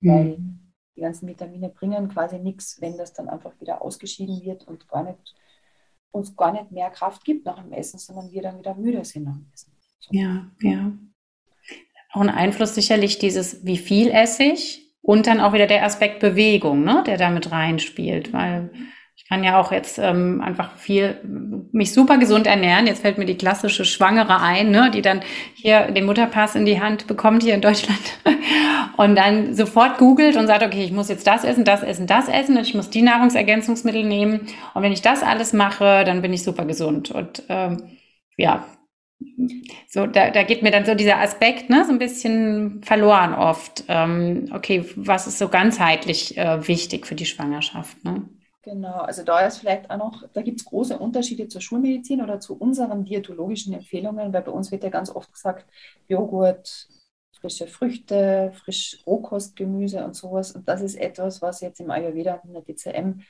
Mhm. 0.00 0.10
Weil 0.10 0.38
die 0.96 1.00
ganzen 1.00 1.28
Vitamine 1.28 1.68
bringen 1.68 2.08
quasi 2.08 2.38
nichts, 2.38 2.80
wenn 2.80 2.96
das 2.96 3.12
dann 3.12 3.28
einfach 3.28 3.52
wieder 3.60 3.82
ausgeschieden 3.82 4.42
wird 4.42 4.66
und 4.66 4.88
gar 4.88 5.04
nicht, 5.04 5.34
uns 6.10 6.36
gar 6.36 6.52
nicht 6.52 6.70
mehr 6.70 6.90
Kraft 6.90 7.24
gibt 7.24 7.46
nach 7.46 7.62
dem 7.62 7.72
Essen, 7.72 7.98
sondern 7.98 8.30
wir 8.30 8.42
dann 8.42 8.58
wieder 8.58 8.74
müde 8.74 9.04
sind 9.04 9.24
nach 9.24 9.36
dem 9.36 9.50
Essen. 9.52 9.72
So. 10.00 10.10
Ja, 10.12 10.50
ja. 10.60 10.92
Auch 12.12 12.20
ein 12.20 12.28
Einfluss 12.28 12.74
sicherlich 12.74 13.18
dieses, 13.18 13.64
wie 13.64 13.78
viel 13.78 14.10
esse 14.10 14.42
ich 14.42 14.94
und 15.00 15.26
dann 15.26 15.40
auch 15.40 15.54
wieder 15.54 15.66
der 15.66 15.84
Aspekt 15.84 16.20
Bewegung, 16.20 16.84
ne, 16.84 17.02
der 17.06 17.16
damit 17.16 17.50
reinspielt, 17.50 18.32
weil 18.32 18.70
kann 19.32 19.44
ja 19.44 19.58
auch 19.58 19.72
jetzt 19.72 19.98
ähm, 19.98 20.42
einfach 20.44 20.76
viel 20.76 21.18
mich 21.72 21.94
super 21.94 22.18
gesund 22.18 22.46
ernähren. 22.46 22.86
Jetzt 22.86 23.00
fällt 23.00 23.16
mir 23.16 23.24
die 23.24 23.38
klassische 23.38 23.86
Schwangere 23.86 24.42
ein, 24.42 24.70
ne, 24.70 24.90
die 24.90 25.00
dann 25.00 25.22
hier 25.54 25.90
den 25.90 26.04
Mutterpass 26.04 26.54
in 26.54 26.66
die 26.66 26.82
Hand 26.82 27.06
bekommt 27.06 27.42
hier 27.42 27.54
in 27.54 27.62
Deutschland 27.62 27.98
und 28.98 29.16
dann 29.16 29.54
sofort 29.54 29.96
googelt 29.96 30.36
und 30.36 30.48
sagt, 30.48 30.62
okay, 30.62 30.84
ich 30.84 30.92
muss 30.92 31.08
jetzt 31.08 31.26
das 31.26 31.44
essen, 31.44 31.64
das 31.64 31.82
essen, 31.82 32.06
das 32.06 32.28
essen 32.28 32.58
und 32.58 32.66
ich 32.66 32.74
muss 32.74 32.90
die 32.90 33.00
Nahrungsergänzungsmittel 33.00 34.04
nehmen. 34.04 34.48
Und 34.74 34.82
wenn 34.82 34.92
ich 34.92 35.00
das 35.00 35.22
alles 35.22 35.54
mache, 35.54 36.04
dann 36.04 36.20
bin 36.20 36.34
ich 36.34 36.42
super 36.42 36.66
gesund. 36.66 37.10
Und 37.10 37.42
ähm, 37.48 37.84
ja, 38.36 38.66
so, 39.88 40.06
da, 40.06 40.28
da 40.28 40.42
geht 40.42 40.62
mir 40.62 40.72
dann 40.72 40.84
so 40.84 40.94
dieser 40.94 41.20
Aspekt, 41.20 41.70
ne, 41.70 41.86
so 41.86 41.92
ein 41.92 41.98
bisschen 41.98 42.82
verloren 42.82 43.32
oft. 43.32 43.84
Ähm, 43.88 44.50
okay, 44.52 44.84
was 44.94 45.26
ist 45.26 45.38
so 45.38 45.48
ganzheitlich 45.48 46.36
äh, 46.36 46.68
wichtig 46.68 47.06
für 47.06 47.14
die 47.14 47.24
Schwangerschaft, 47.24 48.04
ne? 48.04 48.28
Genau, 48.64 48.98
also 49.00 49.24
da 49.24 49.40
ist 49.44 49.58
vielleicht 49.58 49.90
auch 49.90 49.96
noch, 49.96 50.22
da 50.32 50.40
gibt 50.40 50.60
es 50.60 50.66
große 50.66 50.96
Unterschiede 50.96 51.48
zur 51.48 51.60
Schulmedizin 51.60 52.22
oder 52.22 52.38
zu 52.38 52.56
unseren 52.56 53.04
diätologischen 53.04 53.72
Empfehlungen, 53.74 54.32
weil 54.32 54.42
bei 54.42 54.52
uns 54.52 54.70
wird 54.70 54.84
ja 54.84 54.90
ganz 54.90 55.10
oft 55.10 55.32
gesagt, 55.32 55.66
Joghurt, 56.06 56.86
frische 57.40 57.66
Früchte, 57.66 58.52
frisch 58.54 59.02
Rohkostgemüse 59.04 60.04
und 60.04 60.14
sowas. 60.14 60.52
Und 60.52 60.68
das 60.68 60.80
ist 60.80 60.94
etwas, 60.94 61.42
was 61.42 61.60
jetzt 61.60 61.80
im 61.80 61.90
Ayurveda 61.90 62.34
und 62.34 62.50
in 62.50 62.54
der 62.54 62.62
DCM 62.62 63.20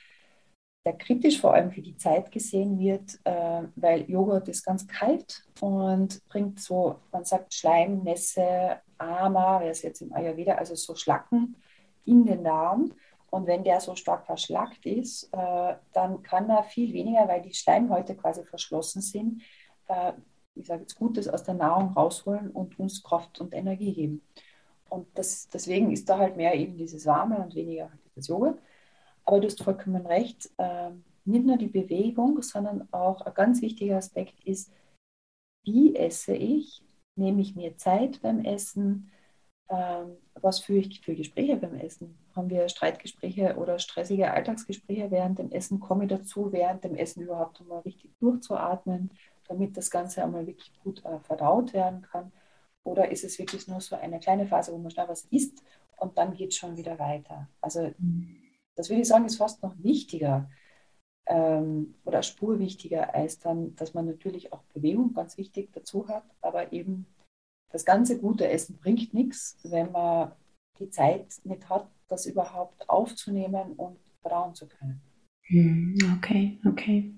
sehr 0.83 0.97
kritisch 0.97 1.39
vor 1.41 1.53
allem 1.53 1.71
für 1.71 1.81
die 1.81 1.97
Zeit 1.97 2.31
gesehen 2.31 2.77
wird, 2.77 3.19
äh, 3.23 3.63
weil 3.75 4.09
Joghurt 4.09 4.49
ist 4.49 4.65
ganz 4.65 4.85
kalt 4.87 5.43
und 5.61 6.21
bringt 6.27 6.59
so, 6.59 6.99
man 7.11 7.25
sagt 7.25 7.53
Schleim, 7.53 8.03
Nässe, 8.03 8.81
Ama, 8.97 9.61
wer 9.61 9.71
ist 9.71 9.81
jetzt 9.83 10.01
im 10.01 10.13
Ayurveda, 10.13 10.55
also 10.55 10.75
so 10.75 10.95
Schlacken 10.95 11.55
in 12.05 12.25
den 12.25 12.43
Darm. 12.43 12.91
Und 13.33 13.47
wenn 13.47 13.63
der 13.63 13.79
so 13.79 13.95
stark 13.95 14.27
verschlackt 14.27 14.85
ist, 14.85 15.23
äh, 15.33 15.73
dann 15.91 16.21
kann 16.21 16.51
er 16.51 16.63
viel 16.65 16.93
weniger, 16.93 17.27
weil 17.27 17.41
die 17.41 17.55
Schleimhäute 17.55 18.15
quasi 18.15 18.43
verschlossen 18.43 19.01
sind, 19.01 19.41
äh, 19.87 20.13
ich 20.53 20.67
sage 20.67 20.81
jetzt 20.81 20.93
Gutes 20.93 21.27
aus 21.27 21.41
der 21.41 21.55
Nahrung 21.55 21.93
rausholen 21.93 22.51
und 22.51 22.77
uns 22.77 23.01
Kraft 23.01 23.41
und 23.41 23.55
Energie 23.55 23.91
geben. 23.91 24.21
Und 24.87 25.07
das, 25.15 25.49
deswegen 25.49 25.91
ist 25.91 26.07
da 26.07 26.19
halt 26.19 26.37
mehr 26.37 26.53
eben 26.53 26.77
dieses 26.77 27.07
Warme 27.07 27.39
und 27.39 27.55
weniger 27.55 27.89
halt 27.89 28.01
das 28.13 28.27
Joghurt. 28.27 28.61
Aber 29.25 29.39
du 29.39 29.47
hast 29.47 29.63
vollkommen 29.63 30.05
recht, 30.05 30.51
äh, 30.57 30.91
nicht 31.25 31.43
nur 31.47 31.57
die 31.57 31.69
Bewegung, 31.69 32.39
sondern 32.43 32.87
auch 32.91 33.21
ein 33.21 33.33
ganz 33.33 33.63
wichtiger 33.63 33.97
Aspekt 33.97 34.43
ist, 34.45 34.71
wie 35.65 35.95
esse 35.95 36.35
ich? 36.35 36.83
Nehme 37.15 37.41
ich 37.41 37.55
mir 37.55 37.77
Zeit 37.77 38.21
beim 38.21 38.45
Essen? 38.45 39.09
Ähm, 39.69 40.17
was 40.35 40.59
führe 40.59 40.79
ich 40.79 41.01
für 41.01 41.15
Gespräche 41.15 41.55
beim 41.55 41.75
Essen? 41.75 42.17
Haben 42.35 42.49
wir 42.49 42.67
Streitgespräche 42.69 43.55
oder 43.57 43.79
stressige 43.79 44.31
Alltagsgespräche 44.31 45.09
während 45.09 45.39
dem 45.39 45.51
Essen? 45.51 45.79
Komme 45.79 46.03
ich 46.03 46.09
dazu, 46.09 46.51
während 46.51 46.83
dem 46.83 46.95
Essen 46.95 47.23
überhaupt 47.23 47.61
einmal 47.61 47.79
richtig 47.81 48.11
durchzuatmen, 48.19 49.11
damit 49.47 49.77
das 49.77 49.89
Ganze 49.89 50.23
einmal 50.23 50.45
wirklich 50.47 50.73
gut 50.83 51.03
äh, 51.05 51.19
verdaut 51.19 51.73
werden 51.73 52.01
kann? 52.01 52.31
Oder 52.83 53.09
ist 53.11 53.23
es 53.23 53.39
wirklich 53.39 53.67
nur 53.67 53.79
so 53.81 53.95
eine 53.95 54.19
kleine 54.19 54.45
Phase, 54.45 54.73
wo 54.73 54.77
man 54.77 54.91
schnell 54.91 55.07
was 55.07 55.25
isst 55.25 55.63
und 55.97 56.17
dann 56.17 56.33
geht 56.33 56.51
es 56.51 56.57
schon 56.57 56.75
wieder 56.75 56.99
weiter? 56.99 57.47
Also 57.61 57.93
das 58.75 58.89
würde 58.89 59.01
ich 59.01 59.07
sagen, 59.07 59.25
ist 59.25 59.37
fast 59.37 59.63
noch 59.63 59.75
wichtiger 59.77 60.49
ähm, 61.27 61.95
oder 62.03 62.23
Spur 62.23 62.59
wichtiger, 62.59 63.15
als 63.15 63.39
dann, 63.39 63.75
dass 63.75 63.93
man 63.93 64.05
natürlich 64.05 64.51
auch 64.51 64.63
Bewegung 64.73 65.13
ganz 65.13 65.37
wichtig 65.37 65.71
dazu 65.73 66.07
hat, 66.07 66.25
aber 66.41 66.73
eben 66.73 67.05
das 67.73 67.83
ganze 67.83 68.19
gute 68.19 68.47
Essen 68.47 68.77
bringt 68.77 69.13
nichts, 69.13 69.57
wenn 69.63 69.91
man 69.91 70.31
die 70.79 70.89
Zeit 70.89 71.25
nicht 71.43 71.67
hat, 71.69 71.89
das 72.07 72.25
überhaupt 72.27 72.87
aufzunehmen 72.87 73.73
und 73.73 73.97
verdauen 74.21 74.53
zu 74.53 74.67
können. 74.67 75.01
Hm, 75.47 75.97
okay, 76.17 76.59
okay. 76.65 77.13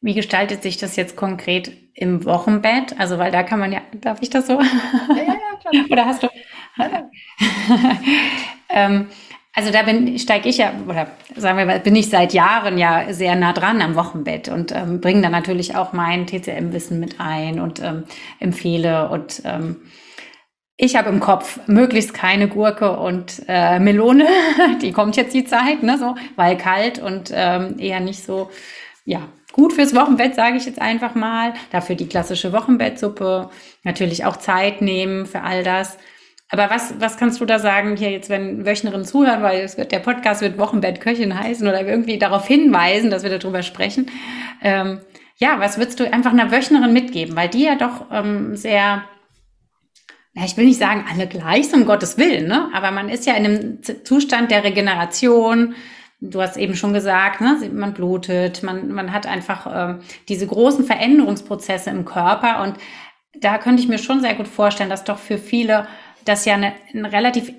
Wie 0.00 0.14
gestaltet 0.14 0.62
sich 0.62 0.78
das 0.78 0.96
jetzt 0.96 1.16
konkret 1.16 1.72
im 1.94 2.24
Wochenbett? 2.24 2.98
Also, 2.98 3.18
weil 3.18 3.30
da 3.30 3.42
kann 3.42 3.60
man 3.60 3.72
ja, 3.72 3.82
darf 4.00 4.22
ich 4.22 4.30
das 4.30 4.46
so? 4.46 4.54
Ja, 4.54 5.16
ja, 5.16 5.24
ja 5.24 5.34
klar. 5.60 5.84
Oder 5.90 6.06
hast 6.06 6.22
du? 6.22 6.28
Ja, 6.78 7.10
ähm, 8.70 9.08
also 9.58 9.72
da 9.72 9.82
bin 9.82 10.16
steige 10.20 10.48
ich 10.48 10.58
ja, 10.58 10.72
oder 10.86 11.08
sagen 11.34 11.58
wir 11.58 11.66
mal, 11.66 11.80
bin 11.80 11.96
ich 11.96 12.10
seit 12.10 12.32
Jahren 12.32 12.78
ja 12.78 13.12
sehr 13.12 13.34
nah 13.34 13.52
dran 13.52 13.82
am 13.82 13.96
Wochenbett 13.96 14.48
und 14.48 14.70
ähm, 14.70 15.00
bringe 15.00 15.20
da 15.20 15.30
natürlich 15.30 15.74
auch 15.74 15.92
mein 15.92 16.28
TCM-Wissen 16.28 17.00
mit 17.00 17.18
ein 17.18 17.58
und 17.58 17.82
ähm, 17.82 18.04
empfehle. 18.38 19.08
Und 19.08 19.42
ähm, 19.44 19.78
ich 20.76 20.94
habe 20.94 21.08
im 21.08 21.18
Kopf 21.18 21.58
möglichst 21.66 22.14
keine 22.14 22.46
Gurke 22.46 22.96
und 22.98 23.42
äh, 23.48 23.80
Melone. 23.80 24.28
die 24.80 24.92
kommt 24.92 25.16
jetzt 25.16 25.34
die 25.34 25.44
Zeit, 25.44 25.82
ne, 25.82 25.98
so, 25.98 26.14
weil 26.36 26.56
kalt 26.56 27.00
und 27.00 27.32
ähm, 27.34 27.80
eher 27.80 27.98
nicht 27.98 28.22
so, 28.22 28.50
ja, 29.06 29.22
gut 29.50 29.72
fürs 29.72 29.92
Wochenbett, 29.92 30.36
sage 30.36 30.56
ich 30.56 30.66
jetzt 30.66 30.80
einfach 30.80 31.16
mal. 31.16 31.52
Dafür 31.72 31.96
die 31.96 32.06
klassische 32.06 32.52
Wochenbettsuppe. 32.52 33.50
Natürlich 33.82 34.24
auch 34.24 34.36
Zeit 34.36 34.82
nehmen 34.82 35.26
für 35.26 35.40
all 35.40 35.64
das. 35.64 35.98
Aber 36.50 36.70
was, 36.70 36.94
was 36.98 37.18
kannst 37.18 37.40
du 37.40 37.44
da 37.44 37.58
sagen, 37.58 37.96
hier 37.96 38.10
jetzt, 38.10 38.30
wenn 38.30 38.64
Wöchnerinnen 38.64 39.04
zuhören, 39.04 39.42
weil 39.42 39.60
es 39.60 39.76
wird, 39.76 39.92
der 39.92 39.98
Podcast 39.98 40.40
wird 40.40 40.58
Wochenbett 40.58 41.00
Köchin 41.00 41.38
heißen 41.38 41.66
oder 41.66 41.86
irgendwie 41.86 42.18
darauf 42.18 42.46
hinweisen, 42.46 43.10
dass 43.10 43.22
wir 43.22 43.38
darüber 43.38 43.62
sprechen. 43.62 44.10
Ähm, 44.62 45.00
ja, 45.36 45.60
was 45.60 45.78
würdest 45.78 46.00
du 46.00 46.12
einfach 46.12 46.32
einer 46.32 46.50
Wöchnerin 46.50 46.92
mitgeben? 46.92 47.36
Weil 47.36 47.48
die 47.48 47.64
ja 47.64 47.76
doch 47.76 48.06
ähm, 48.10 48.56
sehr, 48.56 49.04
ja, 50.32 50.44
ich 50.44 50.56
will 50.56 50.64
nicht 50.64 50.78
sagen 50.78 51.04
alle 51.10 51.26
gleich, 51.26 51.72
um 51.74 51.84
Gottes 51.84 52.16
Willen, 52.16 52.48
ne? 52.48 52.70
aber 52.72 52.90
man 52.92 53.10
ist 53.10 53.26
ja 53.26 53.34
in 53.34 53.44
einem 53.44 53.78
Zustand 54.04 54.50
der 54.50 54.64
Regeneration. 54.64 55.74
Du 56.20 56.40
hast 56.40 56.56
eben 56.56 56.74
schon 56.74 56.94
gesagt, 56.94 57.42
ne? 57.42 57.70
man 57.72 57.92
blutet, 57.92 58.62
man, 58.62 58.90
man 58.90 59.12
hat 59.12 59.26
einfach 59.26 59.68
ähm, 59.72 60.00
diese 60.28 60.46
großen 60.46 60.84
Veränderungsprozesse 60.84 61.90
im 61.90 62.06
Körper 62.06 62.62
und 62.62 62.76
da 63.40 63.58
könnte 63.58 63.82
ich 63.82 63.88
mir 63.88 63.98
schon 63.98 64.20
sehr 64.20 64.34
gut 64.34 64.48
vorstellen, 64.48 64.90
dass 64.90 65.04
doch 65.04 65.18
für 65.18 65.38
viele 65.38 65.86
das 66.28 66.44
ja 66.44 66.54
eine, 66.54 66.74
ein 66.92 67.04
relativ 67.04 67.52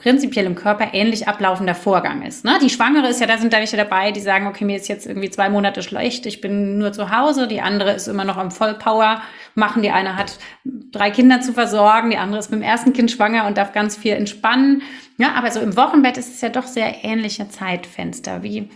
prinzipiell 0.00 0.46
im 0.46 0.54
Körper 0.54 0.94
ähnlich 0.94 1.28
ablaufender 1.28 1.74
Vorgang 1.74 2.22
ist. 2.22 2.44
Ne? 2.44 2.58
Die 2.62 2.70
Schwangere 2.70 3.08
ist 3.08 3.20
ja, 3.20 3.26
da 3.26 3.36
sind 3.38 3.52
da 3.52 3.58
welche 3.58 3.76
dabei, 3.76 4.12
die 4.12 4.20
sagen, 4.20 4.46
okay, 4.46 4.64
mir 4.64 4.76
ist 4.76 4.88
jetzt 4.88 5.06
irgendwie 5.06 5.30
zwei 5.30 5.50
Monate 5.50 5.82
schlecht, 5.82 6.24
ich 6.26 6.40
bin 6.40 6.78
nur 6.78 6.92
zu 6.92 7.14
Hause. 7.14 7.46
Die 7.46 7.60
andere 7.60 7.92
ist 7.92 8.08
immer 8.08 8.24
noch 8.24 8.38
am 8.38 8.50
Vollpower 8.50 9.20
machen. 9.54 9.82
Die 9.82 9.90
eine 9.90 10.16
hat 10.16 10.38
drei 10.64 11.10
Kinder 11.10 11.40
zu 11.40 11.52
versorgen, 11.52 12.10
die 12.10 12.16
andere 12.16 12.40
ist 12.40 12.50
mit 12.50 12.60
dem 12.60 12.64
ersten 12.64 12.92
Kind 12.92 13.10
schwanger 13.10 13.46
und 13.46 13.58
darf 13.58 13.72
ganz 13.72 13.96
viel 13.96 14.12
entspannen. 14.12 14.82
Ja, 15.18 15.34
aber 15.34 15.50
so 15.50 15.60
im 15.60 15.76
Wochenbett 15.76 16.16
ist 16.16 16.34
es 16.34 16.40
ja 16.40 16.48
doch 16.48 16.66
sehr 16.66 17.04
ähnliche 17.04 17.48
Zeitfenster. 17.48 18.42
Wie, 18.42 18.70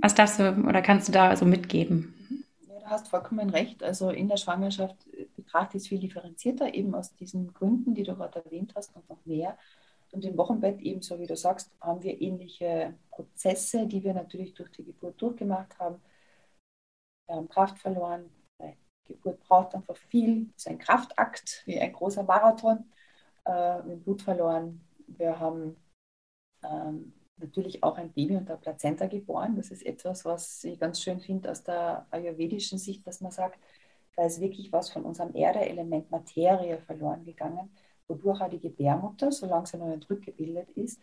was 0.00 0.14
darfst 0.14 0.38
du 0.38 0.64
oder 0.68 0.82
kannst 0.82 1.08
du 1.08 1.12
da 1.12 1.34
so 1.34 1.46
mitgeben? 1.46 2.14
Ja, 2.68 2.78
du 2.78 2.86
hast 2.90 3.08
vollkommen 3.08 3.48
recht. 3.48 3.82
Also 3.82 4.10
in 4.10 4.28
der 4.28 4.36
Schwangerschaft 4.36 4.96
betrachte 5.52 5.76
ich 5.76 5.82
es 5.82 5.88
viel 5.88 5.98
differenzierter, 5.98 6.72
eben 6.72 6.94
aus 6.94 7.14
diesen 7.14 7.52
Gründen, 7.52 7.94
die 7.94 8.04
du 8.04 8.16
gerade 8.16 8.42
erwähnt 8.44 8.72
hast 8.74 8.96
und 8.96 9.08
noch 9.08 9.24
mehr. 9.26 9.58
Und 10.10 10.24
im 10.24 10.36
Wochenbett, 10.36 10.80
ebenso 10.80 11.18
wie 11.20 11.26
du 11.26 11.36
sagst, 11.36 11.70
haben 11.80 12.02
wir 12.02 12.20
ähnliche 12.20 12.94
Prozesse, 13.10 13.86
die 13.86 14.02
wir 14.02 14.14
natürlich 14.14 14.54
durch 14.54 14.70
die 14.72 14.84
Geburt 14.84 15.20
durchgemacht 15.20 15.78
haben. 15.78 16.00
Wir 17.26 17.36
haben 17.36 17.48
Kraft 17.48 17.78
verloren. 17.78 18.30
Die 19.08 19.14
Geburt 19.14 19.40
braucht 19.40 19.74
einfach 19.74 19.96
viel. 19.96 20.50
Es 20.56 20.64
ist 20.64 20.68
ein 20.68 20.78
Kraftakt, 20.78 21.62
wie 21.66 21.78
ein 21.78 21.92
großer 21.92 22.22
Marathon. 22.22 22.90
Äh, 23.44 23.50
wir 23.50 23.82
haben 23.82 24.02
Blut 24.02 24.22
verloren. 24.22 24.80
Wir 25.06 25.38
haben 25.38 25.76
ähm, 26.62 27.12
natürlich 27.36 27.82
auch 27.82 27.96
ein 27.96 28.12
Baby 28.12 28.36
unter 28.36 28.56
Plazenta 28.56 29.06
geboren. 29.06 29.56
Das 29.56 29.70
ist 29.70 29.84
etwas, 29.84 30.24
was 30.24 30.64
ich 30.64 30.78
ganz 30.78 31.00
schön 31.02 31.20
finde 31.20 31.50
aus 31.50 31.62
der 31.62 32.06
ayurvedischen 32.10 32.78
Sicht, 32.78 33.06
dass 33.06 33.20
man 33.20 33.32
sagt, 33.32 33.58
da 34.16 34.24
ist 34.24 34.40
wirklich 34.40 34.72
was 34.72 34.90
von 34.90 35.04
unserem 35.04 35.34
Erdeelement 35.34 36.10
Materie 36.10 36.78
verloren 36.78 37.24
gegangen 37.24 37.70
wodurch 38.12 38.40
auch 38.40 38.50
die 38.50 38.60
Gebärmutter, 38.60 39.32
solange 39.32 39.66
sie 39.66 39.78
noch 39.78 39.88
nicht 39.88 40.08
rückgebildet 40.08 40.70
ist, 40.70 41.00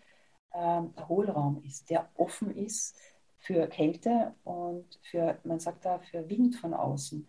ähm, 0.53 0.93
der 0.95 1.07
Hohlraum 1.07 1.63
ist, 1.65 1.89
der 1.89 2.09
offen 2.15 2.55
ist 2.55 2.95
für 3.37 3.67
Kälte 3.67 4.33
und 4.43 4.85
für, 5.03 5.37
man 5.43 5.59
sagt 5.59 5.85
da, 5.85 5.99
für 5.99 6.29
Wind 6.29 6.55
von 6.55 6.73
außen. 6.73 7.25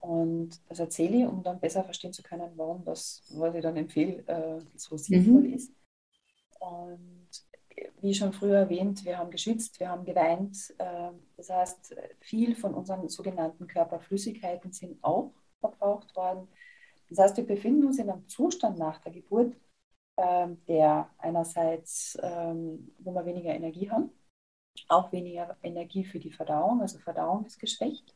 Und 0.00 0.60
das 0.68 0.78
erzähle 0.80 1.18
ich, 1.18 1.26
um 1.26 1.42
dann 1.42 1.60
besser 1.60 1.82
verstehen 1.84 2.12
zu 2.12 2.22
können, 2.22 2.52
warum 2.56 2.84
das, 2.84 3.22
was 3.30 3.54
ich 3.54 3.62
dann 3.62 3.76
empfehle, 3.76 4.22
äh, 4.26 4.60
so 4.74 4.96
sinnvoll 4.96 5.42
mhm. 5.42 5.54
ist. 5.54 5.72
Und 6.60 7.28
wie 8.00 8.14
schon 8.14 8.32
früher 8.32 8.58
erwähnt, 8.58 9.04
wir 9.04 9.18
haben 9.18 9.30
geschwitzt, 9.30 9.80
wir 9.80 9.88
haben 9.88 10.04
geweint. 10.04 10.74
Äh, 10.78 11.10
das 11.36 11.50
heißt, 11.50 11.96
viel 12.20 12.54
von 12.54 12.74
unseren 12.74 13.08
sogenannten 13.08 13.66
Körperflüssigkeiten 13.66 14.72
sind 14.72 15.02
auch 15.02 15.32
verbraucht 15.60 16.14
worden. 16.16 16.48
Das 17.08 17.18
heißt, 17.18 17.36
wir 17.36 17.46
befinden 17.46 17.86
uns 17.86 17.98
in 17.98 18.10
einem 18.10 18.28
Zustand 18.28 18.78
nach 18.78 18.98
der 19.00 19.12
Geburt, 19.12 19.54
ähm, 20.16 20.64
der 20.66 21.10
einerseits, 21.18 22.18
ähm, 22.22 22.92
wo 22.98 23.12
wir 23.12 23.24
weniger 23.24 23.54
Energie 23.54 23.90
haben, 23.90 24.10
auch 24.88 25.12
weniger 25.12 25.56
Energie 25.62 26.04
für 26.04 26.18
die 26.18 26.30
Verdauung, 26.30 26.80
also 26.80 26.98
Verdauung 26.98 27.46
ist 27.46 27.58
geschwächt. 27.58 28.14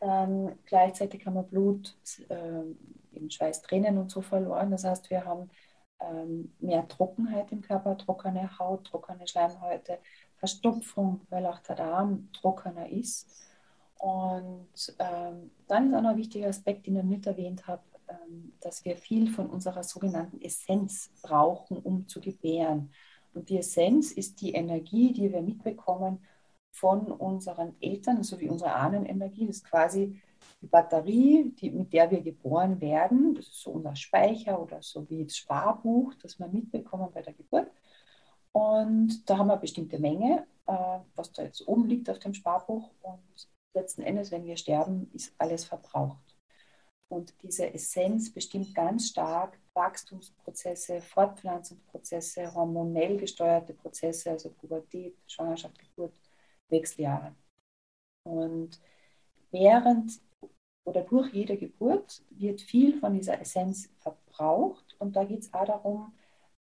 Dann 0.00 0.58
gleichzeitig 0.64 1.26
haben 1.26 1.34
wir 1.34 1.42
Blut, 1.42 1.96
ähm, 2.30 2.78
eben 3.12 3.30
Schweiß, 3.30 3.62
Tränen 3.62 3.98
und 3.98 4.10
so 4.10 4.22
verloren. 4.22 4.70
Das 4.70 4.84
heißt, 4.84 5.10
wir 5.10 5.24
haben 5.24 5.50
ähm, 6.00 6.52
mehr 6.60 6.86
Trockenheit 6.88 7.52
im 7.52 7.62
Körper, 7.62 7.96
trockene 7.96 8.58
Haut, 8.58 8.84
trockene 8.84 9.26
Schleimhäute, 9.26 9.98
Verstopfung, 10.36 11.20
weil 11.30 11.46
auch 11.46 11.58
der 11.60 11.76
Darm 11.76 12.28
trockener 12.32 12.88
ist. 12.88 13.28
Und 13.98 14.96
ähm, 14.98 15.50
dann 15.66 15.88
ist 15.88 15.94
auch 15.94 16.02
noch 16.02 16.10
ein 16.10 16.16
wichtiger 16.16 16.48
Aspekt, 16.48 16.86
den 16.86 16.96
ich 16.96 17.02
nicht 17.02 17.26
erwähnt 17.26 17.66
habe, 17.66 17.82
ähm, 18.08 18.52
dass 18.60 18.84
wir 18.84 18.96
viel 18.96 19.30
von 19.30 19.50
unserer 19.50 19.82
sogenannten 19.82 20.40
Essenz 20.40 21.10
brauchen, 21.22 21.78
um 21.78 22.06
zu 22.06 22.20
gebären. 22.20 22.92
Und 23.34 23.48
die 23.48 23.58
Essenz 23.58 24.12
ist 24.12 24.40
die 24.40 24.52
Energie, 24.52 25.12
die 25.12 25.32
wir 25.32 25.42
mitbekommen 25.42 26.20
von 26.70 27.10
unseren 27.10 27.74
Eltern, 27.80 28.22
so 28.22 28.38
wie 28.38 28.48
unsere 28.48 28.72
Ahnenenergie. 28.74 29.46
Das 29.46 29.56
ist 29.56 29.64
quasi 29.64 30.20
die 30.60 30.66
Batterie, 30.66 31.52
die, 31.58 31.70
mit 31.70 31.92
der 31.92 32.10
wir 32.10 32.20
geboren 32.20 32.80
werden. 32.80 33.34
Das 33.34 33.46
ist 33.46 33.62
so 33.62 33.72
unser 33.72 33.94
Speicher 33.96 34.60
oder 34.60 34.82
so 34.82 35.08
wie 35.08 35.24
das 35.24 35.36
Sparbuch, 35.36 36.14
das 36.14 36.38
wir 36.38 36.48
mitbekommen 36.48 37.10
bei 37.12 37.22
der 37.22 37.34
Geburt. 37.34 37.70
Und 38.52 39.28
da 39.28 39.38
haben 39.38 39.48
wir 39.48 39.54
eine 39.54 39.60
bestimmte 39.60 39.98
Menge, 39.98 40.46
äh, 40.66 40.98
was 41.14 41.32
da 41.32 41.44
jetzt 41.44 41.66
oben 41.68 41.86
liegt 41.88 42.10
auf 42.10 42.18
dem 42.18 42.34
Sparbuch. 42.34 42.90
Und 43.02 43.48
letzten 43.74 44.02
Endes, 44.02 44.30
wenn 44.30 44.44
wir 44.44 44.56
sterben, 44.56 45.10
ist 45.12 45.34
alles 45.38 45.64
verbraucht. 45.64 46.36
Und 47.08 47.34
diese 47.42 47.72
Essenz 47.72 48.32
bestimmt 48.32 48.74
ganz 48.74 49.08
stark 49.08 49.58
Wachstumsprozesse, 49.74 51.00
Fortpflanzungsprozesse, 51.00 52.52
hormonell 52.54 53.16
gesteuerte 53.16 53.72
Prozesse, 53.72 54.32
also 54.32 54.50
Pubertät, 54.50 55.16
Schwangerschaft, 55.26 55.78
Geburt, 55.78 56.14
Wechseljahre. 56.68 57.34
Und 58.24 58.78
während 59.50 60.20
oder 60.88 61.02
durch 61.02 61.32
jede 61.34 61.56
Geburt 61.58 62.22
wird 62.30 62.62
viel 62.62 62.98
von 62.98 63.12
dieser 63.12 63.40
Essenz 63.40 63.90
verbraucht. 64.00 64.96
Und 64.98 65.16
da 65.16 65.24
geht 65.24 65.40
es 65.40 65.52
auch 65.52 65.66
darum, 65.66 66.14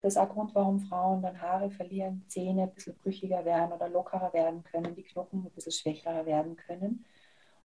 das 0.01 0.13
ist 0.13 0.17
auch 0.17 0.29
Grund, 0.29 0.55
warum 0.55 0.79
Frauen 0.79 1.21
dann 1.21 1.41
Haare 1.41 1.69
verlieren, 1.69 2.23
Zähne 2.27 2.63
ein 2.63 2.73
bisschen 2.73 2.95
brüchiger 2.95 3.45
werden 3.45 3.71
oder 3.73 3.89
lockerer 3.89 4.33
werden 4.33 4.63
können, 4.63 4.95
die 4.95 5.03
Knochen 5.03 5.45
ein 5.45 5.51
bisschen 5.51 5.71
schwächer 5.71 6.25
werden 6.25 6.55
können. 6.55 7.05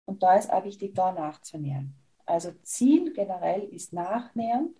Und 0.04 0.22
da 0.22 0.36
ist 0.36 0.52
auch 0.52 0.64
wichtig, 0.64 0.94
da 0.94 1.12
nachzunähern. 1.12 1.94
Also 2.26 2.52
Ziel 2.62 3.12
generell 3.12 3.62
ist 3.64 3.92
Nachnähern, 3.92 4.74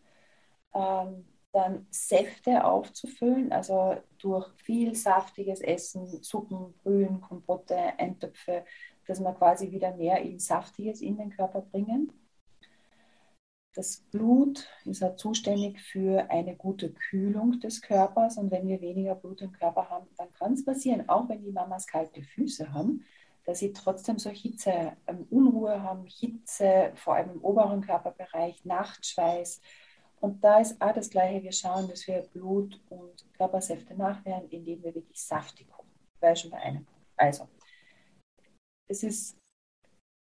ähm, 0.75 1.27
dann 1.53 1.87
Säfte 1.91 2.65
aufzufüllen, 2.65 3.53
also 3.53 3.97
durch 4.19 4.51
viel 4.57 4.95
saftiges 4.95 5.61
Essen, 5.61 6.07
Suppen, 6.23 6.75
Brühen, 6.83 7.21
Kompotte, 7.21 7.77
Eintöpfe, 7.99 8.65
dass 9.13 9.21
wir 9.21 9.33
quasi 9.35 9.71
wieder 9.71 9.95
mehr 9.95 10.23
in 10.23 10.39
Saftiges 10.39 11.03
in 11.03 11.19
den 11.19 11.29
Körper 11.29 11.61
bringen. 11.61 12.11
Das 13.75 13.99
Blut 14.11 14.67
ist 14.87 15.03
ja 15.03 15.17
zuständig 15.17 15.81
für 15.83 16.31
eine 16.31 16.57
gute 16.57 16.91
Kühlung 16.93 17.61
des 17.61 17.83
Körpers 17.83 18.39
und 18.39 18.51
wenn 18.51 18.67
wir 18.67 18.81
weniger 18.81 19.15
Blut 19.15 19.43
im 19.43 19.53
Körper 19.53 19.91
haben, 19.91 20.07
dann 20.17 20.33
kann 20.33 20.55
es 20.55 20.65
passieren, 20.65 21.09
auch 21.11 21.29
wenn 21.29 21.43
die 21.43 21.53
Mamas 21.53 21.87
kalte 21.87 22.23
Füße 22.23 22.73
haben, 22.73 23.05
dass 23.45 23.59
sie 23.59 23.75
trotzdem 23.75 24.19
so 24.19 24.31
Hitze, 24.31 24.97
ähm, 25.07 25.27
Unruhe 25.29 25.83
haben, 25.83 26.07
Hitze, 26.07 26.93
vor 26.95 27.17
allem 27.17 27.33
im 27.33 27.45
oberen 27.45 27.83
Körperbereich, 27.83 28.65
Nachtschweiß. 28.65 29.61
Und 30.21 30.43
da 30.43 30.61
ist 30.61 30.81
auch 30.81 30.93
das 30.93 31.11
Gleiche. 31.11 31.43
Wir 31.43 31.53
schauen, 31.53 31.87
dass 31.89 32.07
wir 32.07 32.23
Blut 32.33 32.81
und 32.89 33.27
Körpersäfte 33.37 33.95
nachwähren, 33.95 34.49
indem 34.49 34.83
wir 34.83 34.95
wirklich 34.95 35.21
saftig 35.21 35.69
kochen. 35.71 35.91
Weil 36.21 36.37
schon 36.37 36.51
bei 36.51 36.59
einem. 36.59 36.87
Also, 37.17 37.49
es 38.89 39.03
ist 39.03 39.39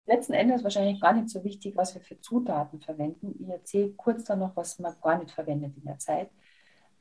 letzten 0.06 0.32
Endes 0.32 0.64
wahrscheinlich 0.64 1.00
gar 1.00 1.12
nicht 1.12 1.30
so 1.30 1.44
wichtig, 1.44 1.76
was 1.76 1.94
wir 1.94 2.02
für 2.02 2.20
Zutaten 2.20 2.80
verwenden. 2.80 3.34
Ich 3.40 3.48
erzähle 3.48 3.90
kurz 3.92 4.24
dann 4.24 4.40
noch, 4.40 4.56
was 4.56 4.78
man 4.78 4.94
gar 5.00 5.18
nicht 5.18 5.30
verwendet 5.30 5.76
in 5.76 5.84
der 5.84 5.98
Zeit. 5.98 6.30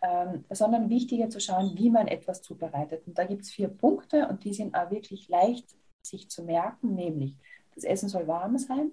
Ähm, 0.03 0.45
sondern 0.49 0.89
wichtiger 0.89 1.29
zu 1.29 1.39
schauen, 1.39 1.77
wie 1.77 1.91
man 1.91 2.07
etwas 2.07 2.41
zubereitet. 2.41 3.05
Und 3.05 3.17
da 3.17 3.23
gibt 3.23 3.43
es 3.43 3.51
vier 3.51 3.67
Punkte 3.67 4.27
und 4.27 4.43
die 4.43 4.53
sind 4.53 4.73
auch 4.75 4.89
wirklich 4.89 5.29
leicht 5.29 5.75
sich 6.01 6.27
zu 6.27 6.43
merken, 6.43 6.95
nämlich 6.95 7.35
das 7.75 7.83
Essen 7.83 8.09
soll 8.09 8.27
warm 8.27 8.57
sein, 8.57 8.91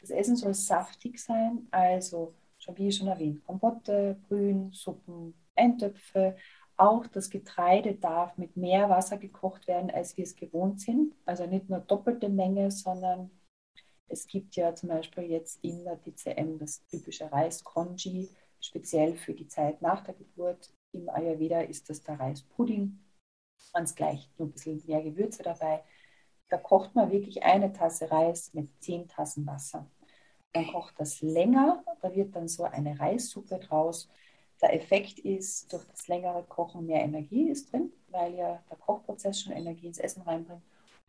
das 0.00 0.10
Essen 0.10 0.36
soll 0.36 0.52
saftig 0.52 1.18
sein, 1.18 1.66
also 1.70 2.34
schon 2.58 2.76
wie 2.76 2.92
schon 2.92 3.08
erwähnt, 3.08 3.42
Kompotte, 3.44 4.18
Brühen, 4.28 4.70
Suppen, 4.72 5.34
Eintöpfe. 5.56 6.36
Auch 6.82 7.06
das 7.06 7.30
Getreide 7.30 7.94
darf 7.94 8.36
mit 8.38 8.56
mehr 8.56 8.90
Wasser 8.90 9.16
gekocht 9.16 9.68
werden, 9.68 9.88
als 9.88 10.16
wir 10.16 10.24
es 10.24 10.34
gewohnt 10.34 10.80
sind. 10.80 11.14
Also 11.24 11.46
nicht 11.46 11.70
nur 11.70 11.78
doppelte 11.78 12.28
Menge, 12.28 12.72
sondern 12.72 13.30
es 14.08 14.26
gibt 14.26 14.56
ja 14.56 14.74
zum 14.74 14.88
Beispiel 14.88 15.30
jetzt 15.30 15.62
in 15.62 15.84
der 15.84 15.94
DCM 15.94 16.58
das 16.58 16.84
typische 16.86 17.30
Reis-Congee, 17.30 18.30
speziell 18.60 19.14
für 19.14 19.32
die 19.32 19.46
Zeit 19.46 19.80
nach 19.80 20.02
der 20.02 20.14
Geburt. 20.14 20.74
Im 20.90 21.08
Ayurveda 21.08 21.60
ist 21.60 21.88
das 21.88 22.02
der 22.02 22.18
Reispudding. 22.18 22.98
Ganz 23.72 23.94
gleich, 23.94 24.28
nur 24.36 24.48
ein 24.48 24.52
bisschen 24.52 24.82
mehr 24.84 25.04
Gewürze 25.04 25.44
dabei. 25.44 25.84
Da 26.48 26.56
kocht 26.56 26.96
man 26.96 27.12
wirklich 27.12 27.44
eine 27.44 27.72
Tasse 27.72 28.10
Reis 28.10 28.52
mit 28.54 28.68
zehn 28.82 29.06
Tassen 29.06 29.46
Wasser. 29.46 29.86
Dann 30.52 30.66
kocht 30.66 30.98
das 30.98 31.22
länger, 31.22 31.84
da 32.00 32.12
wird 32.12 32.34
dann 32.34 32.48
so 32.48 32.64
eine 32.64 32.98
Reissuppe 32.98 33.60
draus. 33.60 34.08
Der 34.62 34.74
Effekt 34.74 35.18
ist, 35.18 35.72
durch 35.72 35.84
das 35.86 36.06
längere 36.08 36.44
Kochen 36.44 36.86
mehr 36.86 37.02
Energie 37.02 37.48
ist 37.48 37.72
drin, 37.72 37.92
weil 38.08 38.34
ja 38.34 38.62
der 38.70 38.76
Kochprozess 38.78 39.40
schon 39.40 39.52
Energie 39.52 39.88
ins 39.88 39.98
Essen 39.98 40.22
reinbringt. 40.22 40.62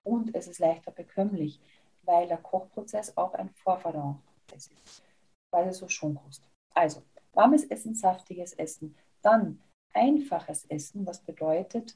Und 0.03 0.35
es 0.35 0.47
ist 0.47 0.59
leichter 0.59 0.91
bekömmlich, 0.91 1.59
weil 2.01 2.27
der 2.27 2.37
Kochprozess 2.37 3.15
auch 3.15 3.33
ein 3.35 3.49
Vorverdauungsprozess 3.49 4.71
ist, 4.83 5.03
weil 5.51 5.69
es 5.69 5.77
so 5.77 5.87
Schonkost. 5.87 6.43
Also, 6.73 7.03
warmes 7.33 7.63
Essen, 7.65 7.93
saftiges 7.93 8.53
Essen. 8.53 8.95
Dann 9.21 9.61
einfaches 9.93 10.65
Essen, 10.65 11.05
was 11.05 11.21
bedeutet, 11.21 11.95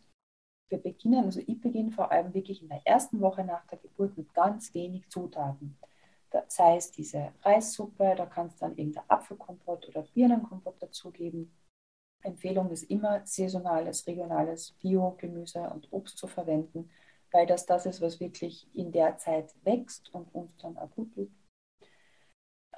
wir 0.70 0.80
beginnen, 0.80 1.26
also 1.26 1.39
ich 1.45 1.62
beginne 1.62 1.91
vor 1.91 2.12
allem 2.12 2.34
wirklich 2.34 2.62
in 2.62 2.70
der 2.70 2.82
ersten 2.86 3.22
Woche 3.22 3.43
nach 3.43 3.66
der 3.68 3.78
Geburt 3.78 4.18
mit 4.18 4.34
ganz 4.34 4.74
wenig 4.74 5.08
Zutaten. 5.10 5.78
Das 6.30 6.59
heißt, 6.59 6.97
diese 6.97 7.34
Reissuppe, 7.41 8.15
da 8.15 8.25
kannst 8.25 8.61
du 8.61 8.65
dann 8.65 8.78
irgendein 8.78 9.09
Apfelkompott 9.09 9.88
oder 9.88 10.03
Birnenkompott 10.13 10.82
dazugeben. 10.82 11.55
Empfehlung 12.23 12.69
ist 12.71 12.84
immer, 12.84 13.25
saisonales, 13.25 14.05
regionales 14.07 14.71
Bio-Gemüse 14.73 15.61
und 15.69 15.91
Obst 15.91 16.17
zu 16.17 16.28
verwenden, 16.28 16.89
weil 17.32 17.45
das 17.45 17.65
das 17.65 17.86
ist, 17.86 18.01
was 18.01 18.19
wirklich 18.19 18.67
in 18.75 18.91
der 18.91 19.17
Zeit 19.17 19.53
wächst 19.63 20.13
und 20.13 20.34
uns 20.34 20.55
dann 20.57 20.78
auch 20.78 20.91
gut 20.91 21.13
tut. 21.13 21.32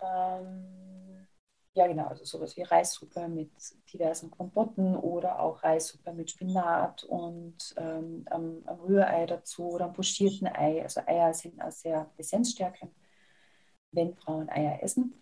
Ähm, 0.02 1.28
ja, 1.76 1.88
genau, 1.88 2.08
also 2.08 2.26
sowas 2.26 2.58
wie 2.58 2.64
Reissuppe 2.64 3.28
mit 3.28 3.52
diversen 3.94 4.32
Kompotten 4.32 4.96
oder 4.96 5.40
auch 5.40 5.64
Reissuppe 5.64 6.14
mit 6.14 6.32
Spinat 6.32 7.04
und 7.04 7.74
ähm, 7.78 8.26
am, 8.30 8.64
am, 8.66 8.80
Rührei 8.82 9.26
dazu 9.26 9.70
oder 9.70 9.86
am 9.86 9.94
pochierten 9.94 10.48
Ei. 10.48 10.82
Also 10.82 11.02
Eier 11.06 11.34
sind 11.34 11.62
auch 11.62 11.72
sehr 11.72 12.10
essenzstärkend, 12.18 12.92
wenn 13.92 14.16
Frauen 14.16 14.50
Eier 14.50 14.82
essen. 14.84 15.14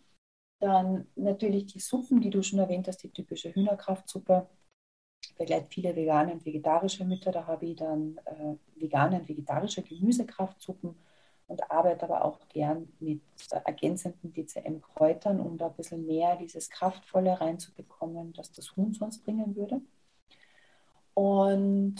Dann 0.59 1.07
natürlich 1.15 1.68
die 1.68 1.80
Suppen, 1.80 2.20
die 2.22 2.30
du 2.30 2.41
schon 2.41 2.59
erwähnt 2.59 2.88
hast, 2.88 3.03
die 3.03 3.11
typische 3.11 3.53
Hühnerkraftsuppe. 3.53 4.47
Begleitet 5.38 5.74
viele 5.74 5.95
vegane 5.95 6.34
und 6.34 6.45
vegetarische 6.45 7.05
Mütter. 7.05 7.32
Da 7.32 7.45
habe 7.45 7.65
ich 7.68 7.76
dann 7.76 8.20
äh, 8.26 8.55
vegane 8.76 9.20
und 9.20 9.30
vegetarische 9.30 9.84
Gemüsekraftsuppen 9.84 10.95
und 11.47 11.72
arbeite 11.72 12.03
aber 12.03 12.26
auch 12.26 12.39
gern 12.49 12.91
mit 12.99 13.22
ergänzenden 13.65 14.34
DCM-Kräutern, 14.34 15.39
um 15.39 15.57
da 15.57 15.68
ein 15.68 15.76
bisschen 15.76 16.05
mehr 16.05 16.36
dieses 16.36 16.70
Kraftvolle 16.70 17.39
reinzubekommen, 17.39 18.34
das 18.34 18.51
das 18.51 18.76
Huhn 18.76 18.93
sonst 18.93 19.24
bringen 19.24 19.55
würde. 19.55 19.82
Und 21.13 21.95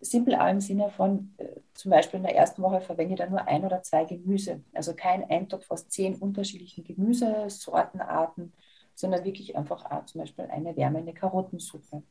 simpel 0.00 0.34
auch 0.36 0.48
im 0.48 0.60
Sinne 0.60 0.90
von, 0.90 1.34
äh, 1.38 1.60
zum 1.74 1.90
Beispiel 1.90 2.18
in 2.18 2.24
der 2.24 2.36
ersten 2.36 2.62
Woche 2.62 2.80
verwende 2.80 3.14
ich 3.14 3.18
dann 3.18 3.30
nur 3.30 3.46
ein 3.46 3.64
oder 3.64 3.82
zwei 3.82 4.04
Gemüse. 4.04 4.62
Also 4.74 4.94
kein 4.94 5.28
Eintopf 5.28 5.70
aus 5.70 5.88
zehn 5.88 6.16
unterschiedlichen 6.16 6.84
Gemüsesortenarten, 6.84 8.52
sondern 8.94 9.24
wirklich 9.24 9.56
einfach 9.56 9.90
auch 9.90 10.04
zum 10.06 10.20
Beispiel 10.20 10.46
eine 10.46 10.76
wärmende 10.76 11.12
Karottensuppe 11.12 12.02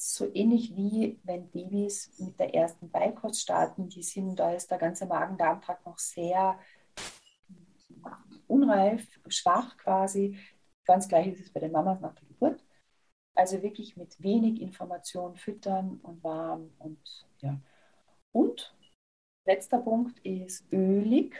so 0.00 0.32
ähnlich 0.34 0.74
wie 0.74 1.18
wenn 1.24 1.50
Babys 1.50 2.10
mit 2.18 2.40
der 2.40 2.54
ersten 2.54 2.90
Beikost 2.90 3.42
starten, 3.42 3.88
die 3.90 4.02
sind, 4.02 4.36
da 4.36 4.52
ist 4.52 4.70
der 4.70 4.78
ganze 4.78 5.04
Magen-Darm-Trakt 5.04 5.84
noch 5.84 5.98
sehr 5.98 6.58
unreif, 8.46 9.20
schwach 9.28 9.76
quasi. 9.76 10.38
Ganz 10.86 11.06
gleich 11.06 11.28
ist 11.28 11.40
es 11.40 11.52
bei 11.52 11.60
den 11.60 11.72
Mamas 11.72 12.00
nach 12.00 12.14
der. 12.14 12.29
Also 13.40 13.62
wirklich 13.62 13.96
mit 13.96 14.22
wenig 14.22 14.60
Information 14.60 15.34
füttern 15.34 15.98
und 16.02 16.22
warm 16.22 16.72
und 16.78 16.98
ja. 17.40 17.58
Und 18.32 18.76
letzter 19.46 19.78
Punkt 19.78 20.18
ist 20.26 20.70
ölig. 20.70 21.34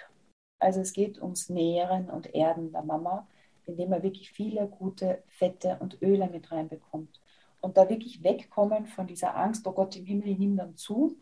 Also 0.58 0.80
es 0.80 0.94
geht 0.94 1.20
ums 1.20 1.50
Nähren 1.50 2.08
und 2.08 2.34
Erden 2.34 2.72
der 2.72 2.84
Mama, 2.84 3.28
indem 3.66 3.90
man 3.90 4.02
wirklich 4.02 4.32
viele 4.32 4.66
gute 4.66 5.22
Fette 5.26 5.76
und 5.80 6.00
Öle 6.00 6.30
mit 6.30 6.50
reinbekommt 6.50 7.20
und 7.60 7.76
da 7.76 7.86
wirklich 7.90 8.22
wegkommen 8.22 8.86
von 8.86 9.06
dieser 9.06 9.36
Angst, 9.36 9.66
oh 9.66 9.72
Gott 9.72 9.94
im 9.94 10.06
Himmel, 10.06 10.28
ich 10.28 10.38
nehme 10.38 10.56
dann 10.56 10.76
zu. 10.76 11.18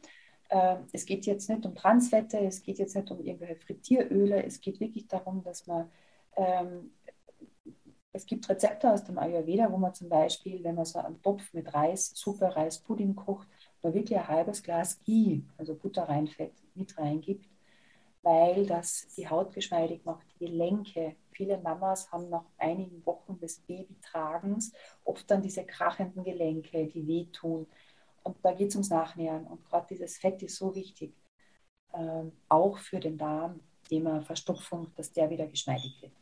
Ähm, 0.49 0.87
es 0.93 1.07
geht 1.07 1.27
jetzt 1.27 1.51
nicht 1.51 1.67
um 1.67 1.75
Transfette, 1.75 2.39
es 2.39 2.63
geht 2.63 2.79
jetzt 2.79 2.95
nicht 2.95 3.11
um 3.11 3.19
irgendwelche 3.19 3.57
Frittieröle, 3.57 4.45
es 4.45 4.61
geht 4.61 4.79
wirklich 4.79 5.09
darum, 5.09 5.43
dass 5.43 5.67
man, 5.67 5.91
ähm, 6.37 6.93
es 8.13 8.27
gibt 8.27 8.49
Rezepte 8.49 8.91
aus 8.91 9.05
dem 9.05 9.19
Ayurveda, 9.19 9.71
wo 9.71 9.77
man 9.77 9.95
zum 9.95 10.09
Beispiel, 10.09 10.63
wenn 10.65 10.75
man 10.75 10.85
so 10.85 10.99
einen 10.99 11.23
Topf 11.23 11.53
mit 11.53 11.73
Reis, 11.73 12.11
Suppe, 12.15 12.55
Reis, 12.57 12.79
Pudding 12.79 13.15
kocht, 13.15 13.49
da 13.83 13.93
wirklich 13.95 14.19
ein 14.19 14.29
halbes 14.29 14.63
Glas 14.63 15.01
Ghee, 15.05 15.43
also 15.57 15.75
Butterreinfett, 15.75 16.53
mit 16.75 16.97
reingibt 16.99 17.49
weil 18.23 18.67
das 18.67 19.09
die 19.17 19.29
Haut 19.29 19.53
geschmeidig 19.55 20.05
macht, 20.05 20.27
die 20.35 20.47
Gelenke. 20.47 21.17
Viele 21.31 21.59
Mamas 21.59 22.11
haben 22.11 22.29
nach 22.29 22.45
einigen 22.59 23.05
Wochen 23.07 23.39
des 23.39 23.61
Babytragens 23.61 24.73
oft 25.05 25.31
dann 25.31 25.43
diese 25.43 25.65
krachenden 25.65 26.25
Gelenke, 26.25 26.87
die 26.87 27.07
wehtun. 27.07 27.67
Und 28.25 28.37
da 28.43 28.53
geht 28.53 28.69
es 28.69 28.75
ums 28.75 28.91
Nachnähren. 28.91 29.47
Und 29.47 29.65
gerade 29.65 29.87
dieses 29.89 30.19
Fett 30.19 30.43
ist 30.43 30.57
so 30.57 30.75
wichtig, 30.75 31.15
ähm, 31.95 32.33
auch 32.49 32.79
für 32.79 33.01
den 33.01 33.17
Darm, 33.17 33.61
Thema 33.89 34.21
Verstopfung, 34.21 34.93
dass 34.97 35.13
der 35.13 35.31
wieder 35.31 35.47
geschmeidig 35.47 36.03
wird. 36.03 36.13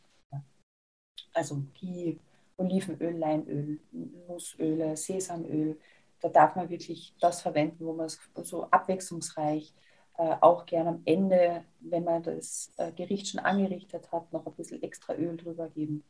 Also 1.37 1.61
Ghee, 1.79 2.17
Olivenöl, 2.57 3.15
Leinöl, 3.15 3.79
Nussöle, 4.27 4.97
Sesamöl, 4.97 5.77
da 6.19 6.29
darf 6.29 6.55
man 6.55 6.67
wirklich 6.69 7.13
das 7.19 7.41
verwenden, 7.41 7.85
wo 7.85 7.93
man 7.93 8.07
es 8.07 8.19
so 8.41 8.63
abwechslungsreich 8.71 9.71
äh, 10.17 10.35
auch 10.41 10.65
gerne 10.65 10.89
am 10.89 11.01
Ende, 11.05 11.63
wenn 11.79 12.03
man 12.03 12.23
das 12.23 12.73
äh, 12.77 12.91
Gericht 12.91 13.27
schon 13.27 13.39
angerichtet 13.39 14.11
hat, 14.11 14.33
noch 14.33 14.47
ein 14.47 14.53
bisschen 14.53 14.81
extra 14.81 15.13
Öl 15.13 15.37
drüber 15.37 15.69
geben, 15.69 16.03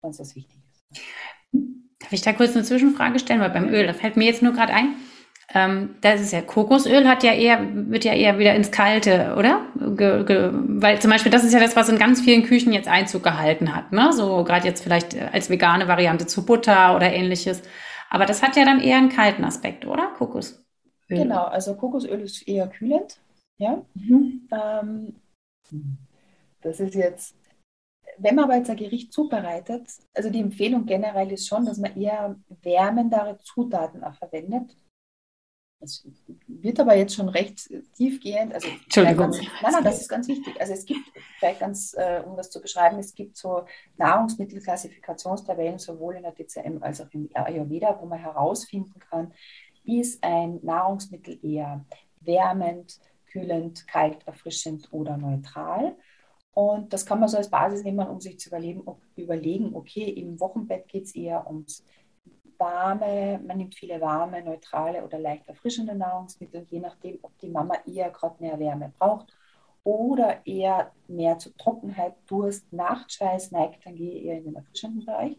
wenn 0.00 0.12
es 0.12 0.16
das 0.16 0.34
wichtig 0.34 0.56
ist. 0.72 1.02
Darf 1.98 2.12
ich 2.12 2.22
da 2.22 2.32
kurz 2.32 2.54
eine 2.54 2.64
Zwischenfrage 2.64 3.18
stellen? 3.18 3.40
Weil 3.40 3.50
beim 3.50 3.68
Öl, 3.68 3.86
da 3.86 3.92
fällt 3.92 4.16
mir 4.16 4.24
jetzt 4.24 4.42
nur 4.42 4.54
gerade 4.54 4.72
ein, 4.72 4.94
ähm, 5.54 5.94
das 6.00 6.20
ist 6.20 6.32
ja 6.32 6.42
Kokosöl, 6.42 7.08
hat 7.08 7.22
ja 7.22 7.32
eher, 7.32 7.60
wird 7.72 8.04
ja 8.04 8.12
eher 8.12 8.38
wieder 8.38 8.54
ins 8.54 8.72
Kalte, 8.72 9.34
oder? 9.38 9.62
Ge, 9.96 10.24
ge, 10.24 10.50
weil 10.52 11.00
zum 11.00 11.10
Beispiel, 11.10 11.30
das 11.30 11.44
ist 11.44 11.54
ja 11.54 11.60
das, 11.60 11.76
was 11.76 11.88
in 11.88 11.98
ganz 11.98 12.20
vielen 12.20 12.42
Küchen 12.42 12.72
jetzt 12.72 12.88
Einzug 12.88 13.22
gehalten 13.22 13.74
hat, 13.74 13.92
ne? 13.92 14.12
So 14.12 14.42
gerade 14.42 14.66
jetzt 14.66 14.82
vielleicht 14.82 15.16
als 15.32 15.50
vegane 15.50 15.86
Variante 15.86 16.26
zu 16.26 16.44
Butter 16.44 16.96
oder 16.96 17.12
ähnliches. 17.12 17.62
Aber 18.10 18.26
das 18.26 18.42
hat 18.42 18.56
ja 18.56 18.64
dann 18.64 18.80
eher 18.80 18.98
einen 18.98 19.08
kalten 19.08 19.44
Aspekt, 19.44 19.86
oder? 19.86 20.08
Kokosöl. 20.18 20.58
Genau, 21.08 21.44
also 21.44 21.74
Kokosöl 21.74 22.20
ist 22.20 22.46
eher 22.48 22.66
kühlend. 22.68 23.18
Ja? 23.58 23.82
Mhm. 23.94 24.48
Ähm, 24.52 25.16
das 26.62 26.80
ist 26.80 26.94
jetzt, 26.94 27.36
wenn 28.18 28.34
man 28.34 28.44
aber 28.44 28.56
jetzt 28.56 28.70
ein 28.70 28.76
Gericht 28.76 29.12
zubereitet, 29.12 29.86
also 30.14 30.30
die 30.30 30.40
Empfehlung 30.40 30.86
generell 30.86 31.30
ist 31.32 31.46
schon, 31.46 31.64
dass 31.64 31.78
man 31.78 31.96
eher 31.96 32.36
wärmendere 32.62 33.38
Zutaten 33.38 34.02
auch 34.02 34.14
verwendet. 34.14 34.76
Das 35.84 36.02
wird 36.46 36.80
aber 36.80 36.96
jetzt 36.96 37.14
schon 37.14 37.28
recht 37.28 37.70
tiefgehend. 37.94 38.54
Also 38.54 38.68
Entschuldigung. 38.68 39.30
Ganz, 39.30 39.38
nein, 39.62 39.72
nein, 39.72 39.84
das 39.84 40.00
ist 40.00 40.08
ganz 40.08 40.28
wichtig. 40.28 40.58
Also 40.58 40.72
es 40.72 40.86
gibt, 40.86 41.00
vielleicht 41.38 41.60
ganz, 41.60 41.94
äh, 41.94 42.22
um 42.24 42.36
das 42.36 42.50
zu 42.50 42.60
beschreiben, 42.60 42.98
es 42.98 43.14
gibt 43.14 43.36
so 43.36 43.64
Nahrungsmittelklassifikationstabellen 43.98 45.78
sowohl 45.78 46.16
in 46.16 46.22
der 46.22 46.32
DCM 46.32 46.82
als 46.82 47.02
auch 47.02 47.12
im 47.12 47.28
Ayurveda, 47.34 47.98
wo 48.00 48.06
man 48.06 48.18
herausfinden 48.18 48.98
kann, 49.10 49.32
ist 49.84 50.24
ein 50.24 50.58
Nahrungsmittel 50.62 51.38
eher 51.42 51.84
wärmend, 52.20 52.98
kühlend, 53.26 53.86
kalt, 53.86 54.26
erfrischend 54.26 54.90
oder 54.90 55.18
neutral. 55.18 55.96
Und 56.54 56.92
das 56.92 57.04
kann 57.04 57.20
man 57.20 57.28
so 57.28 57.36
als 57.36 57.50
Basis 57.50 57.82
nehmen, 57.82 58.08
um 58.08 58.20
sich 58.20 58.38
zu 58.38 58.48
überlegen, 58.48 58.84
überlegen 59.16 59.74
okay, 59.74 60.08
im 60.08 60.40
Wochenbett 60.40 60.88
geht 60.88 61.04
es 61.04 61.14
eher 61.14 61.46
ums 61.46 61.84
warme, 62.58 63.40
man 63.46 63.58
nimmt 63.58 63.74
viele 63.74 64.00
warme, 64.00 64.42
neutrale 64.42 65.04
oder 65.04 65.18
leicht 65.18 65.48
erfrischende 65.48 65.94
Nahrungsmittel, 65.94 66.66
je 66.70 66.80
nachdem, 66.80 67.18
ob 67.22 67.36
die 67.38 67.48
Mama 67.48 67.74
eher 67.86 68.10
gerade 68.10 68.36
mehr 68.42 68.58
Wärme 68.58 68.92
braucht 68.98 69.34
oder 69.84 70.46
eher 70.46 70.92
mehr 71.08 71.38
zu 71.38 71.56
Trockenheit, 71.56 72.14
Durst, 72.26 72.72
Nachtschweiß 72.72 73.52
neigt, 73.52 73.84
dann 73.86 73.96
gehe 73.96 74.12
ich 74.12 74.24
eher 74.24 74.38
in 74.38 74.44
den 74.44 74.56
erfrischenden 74.56 75.04
Bereich. 75.04 75.36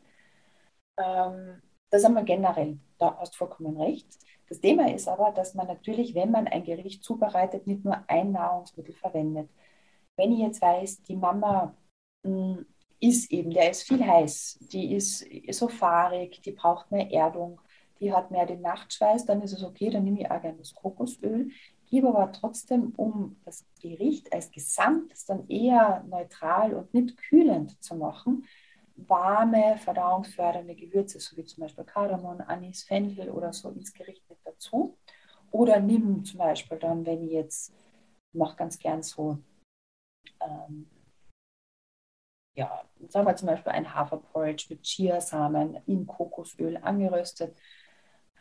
Ähm, 0.97 1.61
das 1.89 2.03
haben 2.03 2.15
wir 2.15 2.23
generell, 2.23 2.79
da 2.97 3.17
hast 3.19 3.33
du 3.33 3.37
vollkommen 3.37 3.79
recht. 3.79 4.07
Das 4.49 4.59
Thema 4.61 4.91
ist 4.93 5.07
aber, 5.07 5.31
dass 5.31 5.55
man 5.55 5.67
natürlich, 5.67 6.13
wenn 6.15 6.31
man 6.31 6.47
ein 6.47 6.63
Gericht 6.63 7.03
zubereitet, 7.03 7.67
nicht 7.67 7.83
nur 7.83 8.03
ein 8.07 8.31
Nahrungsmittel 8.31 8.93
verwendet. 8.93 9.49
Wenn 10.15 10.31
ich 10.31 10.39
jetzt 10.39 10.61
weiß, 10.61 11.03
die 11.03 11.15
Mama 11.15 11.75
mh, 12.23 12.57
hm, 12.57 12.65
ist 12.99 13.31
eben, 13.31 13.51
der 13.51 13.71
ist 13.71 13.83
viel 13.83 14.05
heiß, 14.05 14.59
die 14.71 14.95
ist 14.95 15.25
so 15.51 15.67
fahrig, 15.67 16.41
die 16.41 16.51
braucht 16.51 16.91
mehr 16.91 17.11
Erdung, 17.11 17.59
die 17.99 18.13
hat 18.13 18.31
mehr 18.31 18.45
den 18.45 18.61
Nachtschweiß, 18.61 19.25
dann 19.25 19.41
ist 19.41 19.53
es 19.53 19.63
okay, 19.63 19.89
dann 19.89 20.03
nehme 20.03 20.21
ich 20.21 20.31
auch 20.31 20.41
gerne 20.41 20.57
das 20.57 20.73
Kokosöl, 20.73 21.49
gebe 21.89 22.07
aber 22.07 22.31
trotzdem, 22.31 22.93
um 22.97 23.37
das 23.45 23.65
Gericht 23.81 24.33
als 24.33 24.51
Gesamtes 24.51 25.25
dann 25.25 25.47
eher 25.47 26.03
neutral 26.09 26.73
und 26.73 26.93
nicht 26.93 27.17
kühlend 27.17 27.81
zu 27.83 27.95
machen, 27.95 28.45
warme, 28.95 29.77
verdauungsfördernde 29.77 30.75
Gewürze, 30.75 31.19
so 31.19 31.35
wie 31.37 31.43
zum 31.43 31.61
Beispiel 31.61 31.83
Kardamom, 31.83 32.41
Anis, 32.47 32.83
Fenchel 32.83 33.29
oder 33.29 33.53
so 33.53 33.69
ins 33.69 33.93
Gericht 33.93 34.23
mit 34.29 34.39
dazu. 34.43 34.97
Oder 35.51 35.79
nimm 35.79 36.23
zum 36.23 36.39
Beispiel 36.39 36.77
dann, 36.77 37.05
wenn 37.05 37.23
ich 37.23 37.31
jetzt, 37.31 37.73
mache 38.33 38.55
ganz 38.55 38.79
gern 38.79 39.03
so, 39.03 39.37
ähm, 40.41 40.87
ja, 42.55 42.81
sagen 43.09 43.27
wir 43.27 43.35
zum 43.35 43.47
Beispiel 43.47 43.71
ein 43.71 43.93
Haferporridge 43.93 44.67
mit 44.69 44.83
Chiasamen 44.83 45.77
in 45.85 46.07
Kokosöl 46.07 46.77
angeröstet 46.77 47.55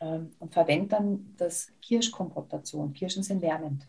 ähm, 0.00 0.30
und 0.38 0.52
verwende 0.52 0.88
dann 0.88 1.34
das 1.36 1.72
Kirschkompott 1.82 2.52
dazu. 2.52 2.88
Kirschen 2.94 3.22
sind 3.22 3.42
wärmend. 3.42 3.88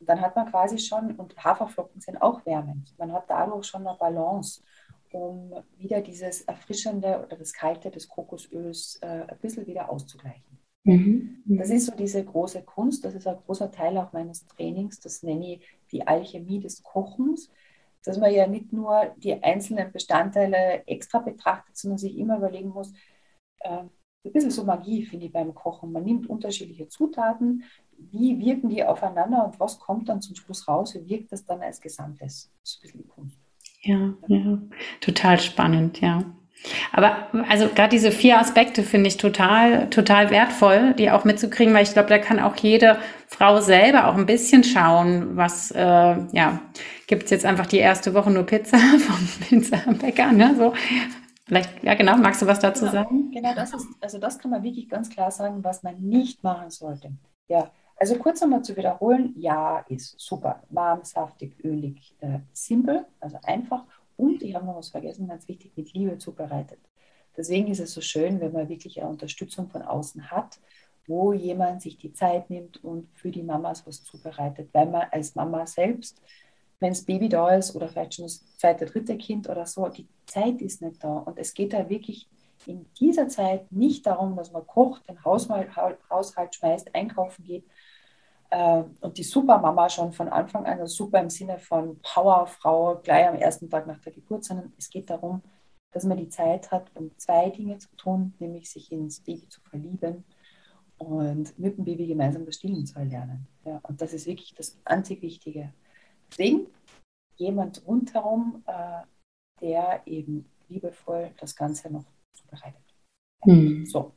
Und 0.00 0.08
dann 0.08 0.20
hat 0.20 0.36
man 0.36 0.50
quasi 0.50 0.78
schon, 0.78 1.16
und 1.16 1.36
Haferflocken 1.42 2.00
sind 2.00 2.22
auch 2.22 2.46
wärmend. 2.46 2.94
Man 2.98 3.12
hat 3.12 3.24
dadurch 3.28 3.66
schon 3.66 3.86
eine 3.86 3.96
Balance. 3.98 4.62
um 5.10 5.54
wieder 5.78 6.00
dieses 6.02 6.42
Erfrischende 6.42 7.24
oder 7.24 7.36
das 7.36 7.52
Kalte 7.52 7.90
des 7.90 8.08
Kokosöls 8.08 8.98
äh, 9.00 9.24
ein 9.26 9.38
bisschen 9.40 9.66
wieder 9.66 9.90
auszugleichen. 9.90 10.58
Mhm. 10.84 11.42
Das 11.46 11.70
ist 11.70 11.86
so 11.86 11.94
diese 11.96 12.24
große 12.24 12.62
Kunst, 12.62 13.04
das 13.04 13.14
ist 13.14 13.26
ein 13.26 13.38
großer 13.46 13.70
Teil 13.70 13.96
auch 13.98 14.12
meines 14.12 14.46
Trainings, 14.46 15.00
das 15.00 15.22
nenne 15.22 15.54
ich 15.54 15.78
die 15.92 16.06
Alchemie 16.06 16.60
des 16.60 16.82
Kochens, 16.82 17.50
dass 18.04 18.18
man 18.18 18.32
ja 18.32 18.46
nicht 18.46 18.72
nur 18.72 19.14
die 19.16 19.42
einzelnen 19.42 19.92
Bestandteile 19.92 20.86
extra 20.86 21.18
betrachtet, 21.18 21.76
sondern 21.76 21.98
sich 21.98 22.16
immer 22.16 22.38
überlegen 22.38 22.70
muss, 22.70 22.92
äh, 23.60 23.84
ein 24.24 24.32
bisschen 24.32 24.50
so 24.50 24.64
Magie 24.64 25.04
finde 25.04 25.26
ich 25.26 25.32
beim 25.32 25.54
Kochen. 25.54 25.92
Man 25.92 26.04
nimmt 26.04 26.28
unterschiedliche 26.28 26.88
Zutaten, 26.88 27.64
wie 27.96 28.38
wirken 28.38 28.68
die 28.68 28.84
aufeinander 28.84 29.44
und 29.44 29.58
was 29.58 29.78
kommt 29.78 30.08
dann 30.08 30.20
zum 30.20 30.36
Schluss 30.36 30.68
raus, 30.68 30.94
wie 30.94 31.08
wirkt 31.08 31.32
das 31.32 31.44
dann 31.44 31.62
als 31.62 31.80
Gesamtes. 31.80 32.52
Das 32.60 32.70
ist 32.70 32.78
ein 32.78 32.82
bisschen 32.82 33.02
die 33.02 33.08
Kunst. 33.08 33.38
Ja, 33.82 34.14
ja, 34.26 34.58
total 35.00 35.38
spannend, 35.38 36.00
ja. 36.00 36.24
Aber 36.92 37.28
also 37.48 37.68
gerade 37.68 37.90
diese 37.90 38.10
vier 38.10 38.38
Aspekte 38.38 38.82
finde 38.82 39.08
ich 39.08 39.16
total, 39.16 39.88
total 39.90 40.30
wertvoll, 40.30 40.94
die 40.94 41.10
auch 41.10 41.24
mitzukriegen, 41.24 41.74
weil 41.74 41.82
ich 41.82 41.92
glaube, 41.92 42.08
da 42.08 42.18
kann 42.18 42.40
auch 42.40 42.56
jede 42.56 42.98
Frau 43.26 43.60
selber 43.60 44.08
auch 44.08 44.16
ein 44.16 44.26
bisschen 44.26 44.64
schauen, 44.64 45.36
was, 45.36 45.70
äh, 45.70 45.80
ja, 45.80 46.60
gibt 47.06 47.24
es 47.24 47.30
jetzt 47.30 47.46
einfach 47.46 47.66
die 47.66 47.78
erste 47.78 48.14
Woche 48.14 48.30
nur 48.30 48.44
Pizza 48.44 48.76
vom 48.98 49.28
Pizzabäcker, 49.48 50.32
ne? 50.32 50.54
So. 50.56 50.74
Vielleicht, 51.46 51.82
ja 51.82 51.94
genau, 51.94 52.16
magst 52.16 52.42
du 52.42 52.46
was 52.46 52.58
dazu 52.58 52.80
genau, 52.80 52.92
sagen? 52.92 53.30
Genau, 53.30 53.54
das 53.54 53.72
ist, 53.72 53.86
also 54.00 54.18
das 54.18 54.38
kann 54.38 54.50
man 54.50 54.62
wirklich 54.62 54.88
ganz 54.88 55.08
klar 55.08 55.30
sagen, 55.30 55.64
was 55.64 55.82
man 55.82 55.98
nicht 55.98 56.44
machen 56.44 56.70
sollte. 56.70 57.12
Ja, 57.48 57.70
also 57.96 58.16
kurz 58.16 58.40
nochmal 58.40 58.62
zu 58.62 58.76
wiederholen, 58.76 59.34
ja, 59.36 59.84
ist 59.88 60.14
super. 60.20 60.62
Warm, 60.70 61.00
saftig, 61.02 61.56
ölig, 61.64 62.14
äh, 62.20 62.40
simpel, 62.52 63.06
also 63.18 63.38
einfach. 63.42 63.84
Und 64.18 64.42
ich 64.42 64.54
habe 64.54 64.66
noch 64.66 64.76
was 64.76 64.90
vergessen, 64.90 65.28
ganz 65.28 65.46
wichtig, 65.46 65.72
mit 65.76 65.92
Liebe 65.92 66.18
zubereitet. 66.18 66.80
Deswegen 67.36 67.68
ist 67.68 67.78
es 67.78 67.94
so 67.94 68.00
schön, 68.00 68.40
wenn 68.40 68.52
man 68.52 68.68
wirklich 68.68 69.00
eine 69.00 69.08
Unterstützung 69.08 69.70
von 69.70 69.82
außen 69.82 70.30
hat, 70.32 70.58
wo 71.06 71.32
jemand 71.32 71.82
sich 71.82 71.96
die 71.98 72.12
Zeit 72.12 72.50
nimmt 72.50 72.82
und 72.82 73.08
für 73.14 73.30
die 73.30 73.44
Mamas 73.44 73.86
was 73.86 74.02
zubereitet, 74.02 74.70
weil 74.72 74.86
man 74.86 75.06
als 75.12 75.36
Mama 75.36 75.64
selbst, 75.66 76.20
wenn 76.80 76.90
das 76.90 77.04
Baby 77.04 77.28
da 77.28 77.54
ist 77.54 77.76
oder 77.76 77.88
vielleicht 77.88 78.14
schon 78.14 78.24
das 78.24 78.44
zweite, 78.56 78.86
dritte 78.86 79.16
Kind 79.16 79.48
oder 79.48 79.66
so, 79.66 79.88
die 79.88 80.08
Zeit 80.26 80.60
ist 80.60 80.82
nicht 80.82 81.02
da. 81.02 81.18
Und 81.18 81.38
es 81.38 81.54
geht 81.54 81.72
da 81.72 81.88
wirklich 81.88 82.28
in 82.66 82.86
dieser 82.98 83.28
Zeit 83.28 83.70
nicht 83.70 84.04
darum, 84.04 84.36
dass 84.36 84.50
man 84.50 84.66
kocht, 84.66 85.08
den 85.08 85.24
Haushalt, 85.24 85.70
Haushalt 86.10 86.56
schmeißt, 86.56 86.92
einkaufen 86.92 87.44
geht, 87.44 87.64
äh, 88.50 88.84
und 89.00 89.18
die 89.18 89.22
Supermama 89.22 89.88
schon 89.88 90.12
von 90.12 90.28
Anfang 90.28 90.64
an, 90.64 90.80
also 90.80 91.04
super 91.04 91.20
im 91.20 91.30
Sinne 91.30 91.58
von 91.58 91.98
Powerfrau 92.00 93.00
gleich 93.02 93.28
am 93.28 93.34
ersten 93.34 93.68
Tag 93.68 93.86
nach 93.86 94.00
der 94.00 94.12
Geburt, 94.12 94.44
sondern 94.44 94.72
es 94.78 94.88
geht 94.90 95.10
darum, 95.10 95.42
dass 95.92 96.04
man 96.04 96.18
die 96.18 96.28
Zeit 96.28 96.70
hat, 96.70 96.90
um 96.94 97.16
zwei 97.18 97.50
Dinge 97.50 97.78
zu 97.78 97.94
tun, 97.96 98.34
nämlich 98.38 98.70
sich 98.70 98.92
ins 98.92 99.20
Baby 99.20 99.48
zu 99.48 99.60
verlieben 99.62 100.24
und 100.98 101.58
mit 101.58 101.78
dem 101.78 101.84
Baby 101.84 102.06
gemeinsam 102.06 102.44
das 102.44 102.56
Stillen 102.56 102.86
zu 102.86 102.98
erlernen. 102.98 103.46
Ja, 103.64 103.80
und 103.84 104.00
das 104.00 104.12
ist 104.12 104.26
wirklich 104.26 104.54
das 104.54 104.78
einzig 104.84 105.22
Wichtige. 105.22 105.72
Deswegen 106.30 106.66
jemand 107.36 107.86
rundherum, 107.86 108.62
äh, 108.66 109.02
der 109.60 110.02
eben 110.06 110.50
liebevoll 110.68 111.32
das 111.38 111.54
Ganze 111.56 111.90
noch 111.90 112.04
zubereitet. 112.34 112.82
Hm. 113.44 113.86
So, 113.86 114.14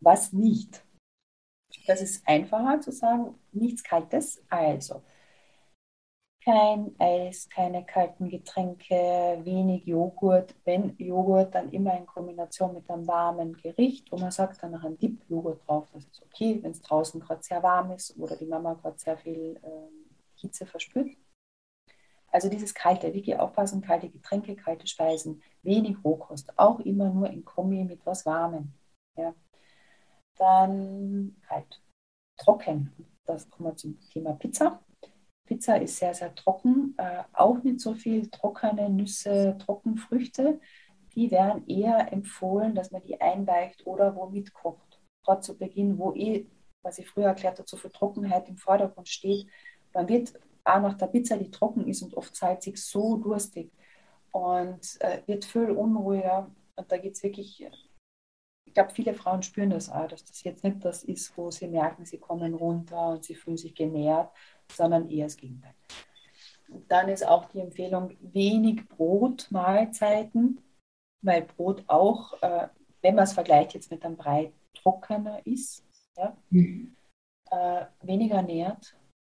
was 0.00 0.32
nicht 0.32 0.82
das 1.88 2.02
ist 2.02 2.26
einfacher 2.26 2.80
zu 2.80 2.92
sagen, 2.92 3.34
nichts 3.52 3.82
Kaltes. 3.82 4.42
Also 4.48 5.02
kein 6.44 6.94
Eis, 6.98 7.48
keine 7.48 7.84
kalten 7.84 8.28
Getränke, 8.28 8.94
wenig 9.44 9.84
Joghurt. 9.86 10.54
Wenn 10.64 10.96
Joghurt, 10.98 11.54
dann 11.54 11.70
immer 11.72 11.96
in 11.98 12.06
Kombination 12.06 12.74
mit 12.74 12.88
einem 12.90 13.06
warmen 13.06 13.54
Gericht, 13.54 14.10
wo 14.12 14.16
man 14.18 14.30
sagt, 14.30 14.62
dann 14.62 14.72
noch 14.72 14.84
ein 14.84 14.98
Dip-Joghurt 14.98 15.66
drauf, 15.66 15.88
das 15.92 16.04
ist 16.04 16.22
okay, 16.22 16.58
wenn 16.62 16.70
es 16.70 16.80
draußen 16.82 17.20
gerade 17.20 17.42
sehr 17.42 17.62
warm 17.62 17.90
ist 17.92 18.16
oder 18.18 18.36
die 18.36 18.46
Mama 18.46 18.74
gerade 18.74 18.98
sehr 18.98 19.18
viel 19.18 19.58
äh, 19.62 20.40
Hitze 20.40 20.64
verspürt. 20.66 21.10
Also 22.30 22.48
dieses 22.48 22.74
kalte, 22.74 23.12
wirklich 23.14 23.38
aufpassen, 23.38 23.80
kalte 23.80 24.08
Getränke, 24.08 24.54
kalte 24.56 24.86
Speisen, 24.86 25.42
wenig 25.62 25.96
Rohkost, 26.04 26.58
auch 26.58 26.80
immer 26.80 27.10
nur 27.10 27.30
in 27.30 27.44
Kombi 27.44 27.84
mit 27.84 28.04
was 28.06 28.26
Warmem. 28.26 28.72
Ja. 29.16 29.34
Dann 30.38 31.36
kalt. 31.46 31.82
Trocken. 32.38 32.92
Das 33.24 33.50
kommen 33.50 33.70
wir 33.70 33.76
zum 33.76 33.98
Thema 34.12 34.32
Pizza. 34.34 34.80
Pizza 35.44 35.80
ist 35.80 35.96
sehr, 35.96 36.14
sehr 36.14 36.34
trocken. 36.34 36.94
Äh, 36.98 37.24
auch 37.32 37.62
nicht 37.62 37.80
so 37.80 37.94
viel 37.94 38.30
trockene 38.30 38.88
Nüsse, 38.90 39.56
Trockenfrüchte. 39.58 40.60
Die 41.14 41.30
werden 41.30 41.66
eher 41.66 42.12
empfohlen, 42.12 42.74
dass 42.74 42.90
man 42.90 43.02
die 43.02 43.20
einweicht 43.20 43.86
oder 43.86 44.14
womit 44.14 44.52
kocht. 44.52 45.00
Gerade 45.24 45.40
zu 45.40 45.58
Beginn, 45.58 45.98
wo 45.98 46.12
eh, 46.14 46.46
was 46.82 46.98
ich 46.98 47.08
früher 47.08 47.26
erklärt 47.26 47.58
habe, 47.58 47.68
so 47.68 47.76
viel 47.76 47.90
Trockenheit 47.90 48.48
im 48.48 48.56
Vordergrund 48.56 49.08
steht. 49.08 49.48
Man 49.94 50.08
wird 50.08 50.34
auch 50.64 50.80
nach 50.80 50.94
der 50.94 51.06
Pizza, 51.06 51.36
die 51.36 51.50
trocken 51.50 51.88
ist 51.88 52.02
und 52.02 52.14
oft 52.14 52.36
salzig, 52.36 52.78
so 52.78 53.16
durstig 53.16 53.72
und 54.32 55.00
äh, 55.00 55.22
wird 55.26 55.44
viel 55.44 55.70
unruhiger. 55.70 56.50
Und 56.76 56.92
da 56.92 56.98
geht 56.98 57.14
es 57.14 57.22
wirklich 57.22 57.66
ich 58.68 58.74
glaube, 58.74 58.92
viele 58.92 59.14
Frauen 59.14 59.42
spüren 59.42 59.70
das 59.70 59.88
auch, 59.88 60.06
dass 60.08 60.24
das 60.24 60.44
jetzt 60.44 60.62
nicht 60.62 60.84
das 60.84 61.02
ist, 61.02 61.36
wo 61.36 61.50
sie 61.50 61.68
merken, 61.68 62.04
sie 62.04 62.18
kommen 62.18 62.54
runter 62.54 63.08
und 63.08 63.24
sie 63.24 63.34
fühlen 63.34 63.56
sich 63.56 63.74
genährt, 63.74 64.30
sondern 64.70 65.08
eher 65.08 65.24
das 65.26 65.36
Gegenteil. 65.38 65.74
Und 66.68 66.90
dann 66.90 67.08
ist 67.08 67.26
auch 67.26 67.46
die 67.46 67.60
Empfehlung, 67.60 68.14
wenig 68.20 68.86
Brotmahlzeiten, 68.88 70.60
weil 71.22 71.42
Brot 71.42 71.82
auch, 71.86 72.40
äh, 72.42 72.68
wenn 73.00 73.14
man 73.14 73.24
es 73.24 73.32
vergleicht 73.32 73.72
jetzt 73.72 73.90
mit 73.90 74.04
einem 74.04 74.16
Brei, 74.16 74.52
trockener 74.74 75.44
ist, 75.46 75.82
ja? 76.16 76.36
Mhm. 76.50 76.94
Äh, 77.50 77.86
weniger 78.02 78.42
nährt. 78.42 78.94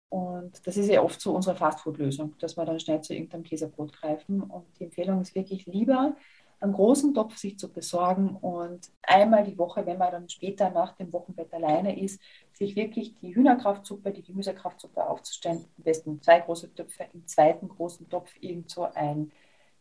Und 0.10 0.68
das 0.68 0.76
ist 0.76 0.90
ja 0.90 1.02
oft 1.02 1.22
so 1.22 1.34
unsere 1.34 1.56
Fastfood-Lösung, 1.56 2.36
dass 2.40 2.58
wir 2.58 2.66
dann 2.66 2.82
schnell 2.82 3.00
zu 3.00 3.14
irgendeinem 3.14 3.44
Käsebrot 3.44 3.94
greifen. 3.94 4.42
Und 4.42 4.66
die 4.78 4.84
Empfehlung 4.84 5.22
ist 5.22 5.36
wirklich 5.36 5.66
lieber 5.68 6.18
einen 6.62 6.74
großen 6.74 7.14
Topf 7.14 7.38
sich 7.38 7.58
zu 7.58 7.72
besorgen 7.72 8.36
und 8.36 8.92
einmal 9.02 9.44
die 9.44 9.58
Woche, 9.58 9.86
wenn 9.86 9.98
man 9.98 10.12
dann 10.12 10.30
später 10.30 10.70
nach 10.70 10.96
dem 10.96 11.12
Wochenbett 11.12 11.52
alleine 11.54 12.00
ist, 12.00 12.22
sich 12.54 12.76
wirklich 12.76 13.16
die 13.16 13.34
Hühnerkraftsuppe, 13.36 14.12
die 14.12 14.22
Gemüsekraftsuppe 14.22 15.04
aufzustellen. 15.04 15.66
Am 15.78 15.84
besten 15.84 16.22
zwei 16.22 16.40
große 16.40 16.74
Töpfe, 16.76 17.08
im 17.14 17.26
zweiten 17.26 17.68
großen 17.68 18.08
Topf 18.10 18.32
irgend 18.40 18.70
so 18.70 18.84
ein 18.84 19.32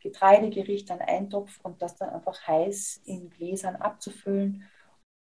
Getreidegericht, 0.00 0.88
dann 0.88 1.00
ein 1.00 1.28
Topf 1.28 1.60
und 1.62 1.82
das 1.82 1.96
dann 1.96 2.08
einfach 2.10 2.46
heiß 2.46 3.02
in 3.04 3.28
Gläsern 3.28 3.76
abzufüllen. 3.76 4.64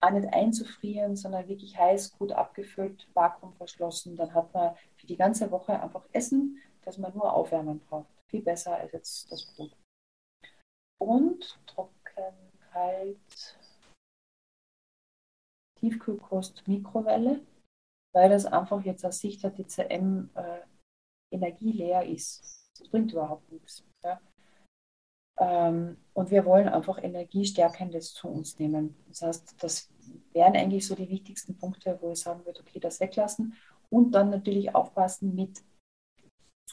Auch 0.01 0.11
nicht 0.11 0.35
einzufrieren, 0.35 1.15
sondern 1.15 1.47
wirklich 1.49 1.79
heiß, 1.79 2.19
gut 2.19 2.33
abgefüllt, 2.33 3.07
vakuumverschlossen. 3.15 4.17
Dann 4.17 4.35
hat 4.35 4.53
man 4.53 4.75
für 4.97 5.07
die 5.07 5.17
ganze 5.17 5.51
Woche 5.53 5.81
einfach 5.81 6.05
Essen, 6.13 6.59
das 6.85 6.99
man 6.99 7.15
nur 7.15 7.33
aufwärmen 7.33 7.79
braucht. 7.79 8.09
Viel 8.27 8.43
besser 8.43 8.77
als 8.77 8.93
jetzt 8.93 9.31
das 9.31 9.47
Brot 9.55 9.71
und 11.05 11.59
trocken, 11.67 11.93
kalt, 12.73 13.59
Tiefkühlkost, 15.79 16.67
Mikrowelle, 16.67 17.41
weil 18.13 18.31
das 18.31 18.47
einfach 18.47 18.83
jetzt 18.85 19.05
aus 19.05 19.19
Sicht 19.19 19.43
der 19.43 19.55
TCM 19.55 20.31
äh, 20.35 20.61
energieleer 21.31 22.07
ist. 22.07 22.69
Das 22.79 22.89
bringt 22.89 23.13
überhaupt 23.13 23.51
nichts. 23.53 23.85
Ja? 24.03 24.21
Ähm, 25.39 25.99
und 26.13 26.31
wir 26.31 26.45
wollen 26.45 26.69
einfach 26.69 27.03
Energiestärkendes 27.03 28.15
zu 28.15 28.29
uns 28.29 28.59
nehmen. 28.59 28.97
Das 29.09 29.23
heißt, 29.23 29.63
das 29.63 29.91
wären 30.33 30.57
eigentlich 30.57 30.87
so 30.87 30.95
die 30.95 31.09
wichtigsten 31.09 31.57
Punkte, 31.57 31.99
wo 32.01 32.13
ich 32.13 32.21
sagen 32.21 32.45
würde, 32.47 32.61
okay, 32.61 32.81
das 32.81 33.01
weglassen 33.01 33.55
und 33.91 34.13
dann 34.13 34.31
natürlich 34.31 34.75
aufpassen 34.75 35.35
mit 35.35 35.63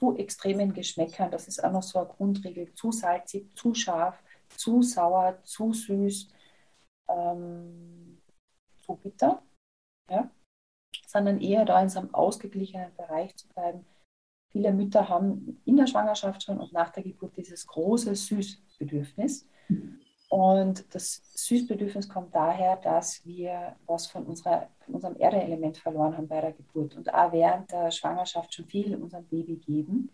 zu 0.01 0.17
extremen 0.17 0.73
Geschmäckern. 0.73 1.29
Das 1.29 1.47
ist 1.47 1.63
auch 1.63 1.71
noch 1.71 1.83
so 1.83 1.99
eine 1.99 2.07
Grundregel. 2.07 2.73
Zu 2.73 2.91
salzig, 2.91 3.55
zu 3.55 3.75
scharf, 3.75 4.21
zu 4.49 4.81
sauer, 4.81 5.37
zu 5.43 5.73
süß, 5.73 6.27
ähm, 7.07 8.19
zu 8.81 8.95
bitter. 8.95 9.43
Ja? 10.09 10.31
Sondern 11.05 11.39
eher 11.39 11.65
da 11.65 11.79
in 11.83 11.89
so 11.89 11.99
einem 11.99 12.15
ausgeglichenen 12.15 12.95
Bereich 12.95 13.35
zu 13.37 13.47
bleiben. 13.49 13.85
Viele 14.51 14.73
Mütter 14.73 15.07
haben 15.07 15.61
in 15.65 15.77
der 15.77 15.85
Schwangerschaft 15.85 16.43
schon 16.43 16.59
und 16.59 16.73
nach 16.73 16.89
der 16.89 17.03
Geburt 17.03 17.37
dieses 17.37 17.67
große 17.67 18.15
Süßbedürfnis. 18.15 19.47
Und 20.31 20.85
das 20.95 21.21
Süßbedürfnis 21.33 22.07
kommt 22.07 22.33
daher, 22.33 22.77
dass 22.77 23.25
wir 23.25 23.75
was 23.85 24.07
von, 24.07 24.25
unserer, 24.25 24.69
von 24.85 24.95
unserem 24.95 25.17
Erdeelement 25.17 25.77
verloren 25.77 26.15
haben 26.15 26.29
bei 26.29 26.39
der 26.39 26.53
Geburt 26.53 26.95
und 26.95 27.13
auch 27.13 27.33
während 27.33 27.69
der 27.69 27.91
Schwangerschaft 27.91 28.53
schon 28.53 28.65
viel 28.65 28.95
unserem 28.95 29.25
Baby 29.25 29.57
geben. 29.57 30.09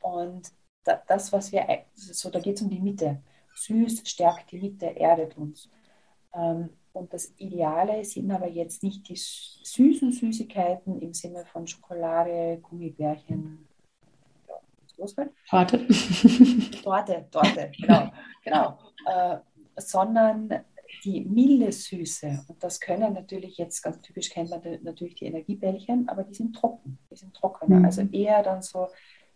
Und 0.00 0.52
das, 1.08 1.32
was 1.32 1.50
wir, 1.50 1.66
so 1.94 2.30
da 2.30 2.38
geht 2.38 2.54
es 2.54 2.62
um 2.62 2.70
die 2.70 2.78
Mitte. 2.78 3.20
Süß 3.56 4.08
stärkt 4.08 4.52
die 4.52 4.60
Mitte, 4.60 4.94
erdet 4.94 5.36
uns. 5.36 5.68
Ähm, 6.32 6.68
und 6.92 7.12
das 7.12 7.34
Ideale 7.36 8.04
sind 8.04 8.30
aber 8.30 8.46
jetzt 8.46 8.84
nicht 8.84 9.08
die 9.08 9.16
süßen 9.16 10.12
Süßigkeiten 10.12 11.00
im 11.00 11.12
Sinne 11.12 11.44
von 11.46 11.66
Schokolade, 11.66 12.60
Gummibärchen, 12.62 13.66
ausfällt. 14.98 15.30
Torte. 15.48 15.86
Torte, 16.82 17.26
Torte, 17.30 17.70
genau. 17.78 18.10
genau. 18.42 18.78
Äh, 19.06 19.38
sondern 19.76 20.64
die 21.04 21.20
milde 21.20 21.70
Süße. 21.72 22.44
Und 22.48 22.62
das 22.62 22.80
können 22.80 23.12
natürlich 23.12 23.58
jetzt 23.58 23.82
ganz 23.82 24.00
typisch 24.00 24.30
kennt 24.30 24.50
man 24.50 24.60
natürlich 24.82 25.16
die 25.16 25.26
Energiebällchen, 25.26 26.08
aber 26.08 26.22
die 26.22 26.34
sind 26.34 26.54
trocken. 26.54 26.98
Die 27.10 27.16
sind 27.16 27.34
trockener. 27.34 27.80
Mhm. 27.80 27.84
Also 27.84 28.02
eher 28.12 28.42
dann 28.42 28.62
so 28.62 28.88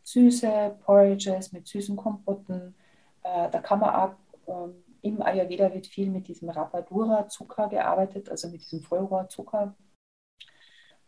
süße 0.02 0.78
Porridges 0.84 1.52
mit 1.52 1.66
süßen 1.66 1.96
Kompotten. 1.96 2.74
Äh, 3.22 3.50
da 3.50 3.60
kann 3.60 3.80
man 3.80 3.94
auch 3.94 4.14
ähm, 4.46 4.74
im 5.02 5.22
Ayurveda 5.22 5.72
wird 5.72 5.86
viel 5.86 6.10
mit 6.10 6.28
diesem 6.28 6.50
Rapadura-Zucker 6.50 7.68
gearbeitet, 7.68 8.28
also 8.28 8.48
mit 8.48 8.60
diesem 8.60 8.82
Vollrohrzucker. 8.82 9.74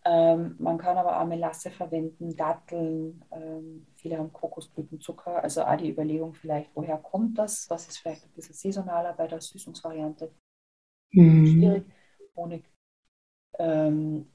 Ähm, 0.05 0.57
man 0.59 0.79
kann 0.79 0.97
aber 0.97 1.21
auch 1.21 1.27
Melasse 1.27 1.71
verwenden, 1.71 2.35
Datteln, 2.37 3.25
ähm, 3.31 3.87
viele 3.95 4.19
haben 4.19 4.33
Kokosblütenzucker. 4.33 5.43
Also 5.43 5.63
auch 5.63 5.77
die 5.77 5.91
Überlegung 5.91 6.35
vielleicht, 6.35 6.71
woher 6.75 6.97
kommt 6.99 7.39
das? 7.39 7.71
Was 7.71 7.89
ist 7.89 7.99
vielleicht 7.99 8.25
ein 8.25 8.33
bisschen 8.33 8.55
saisonaler 8.55 9.13
bei 9.13 9.29
der 9.29 9.41
Süßungsvariante? 9.41 10.33
Mhm. 11.13 11.47
Schwierig. 11.47 11.85
Honig. 12.35 12.65
Ähm, 13.59 14.27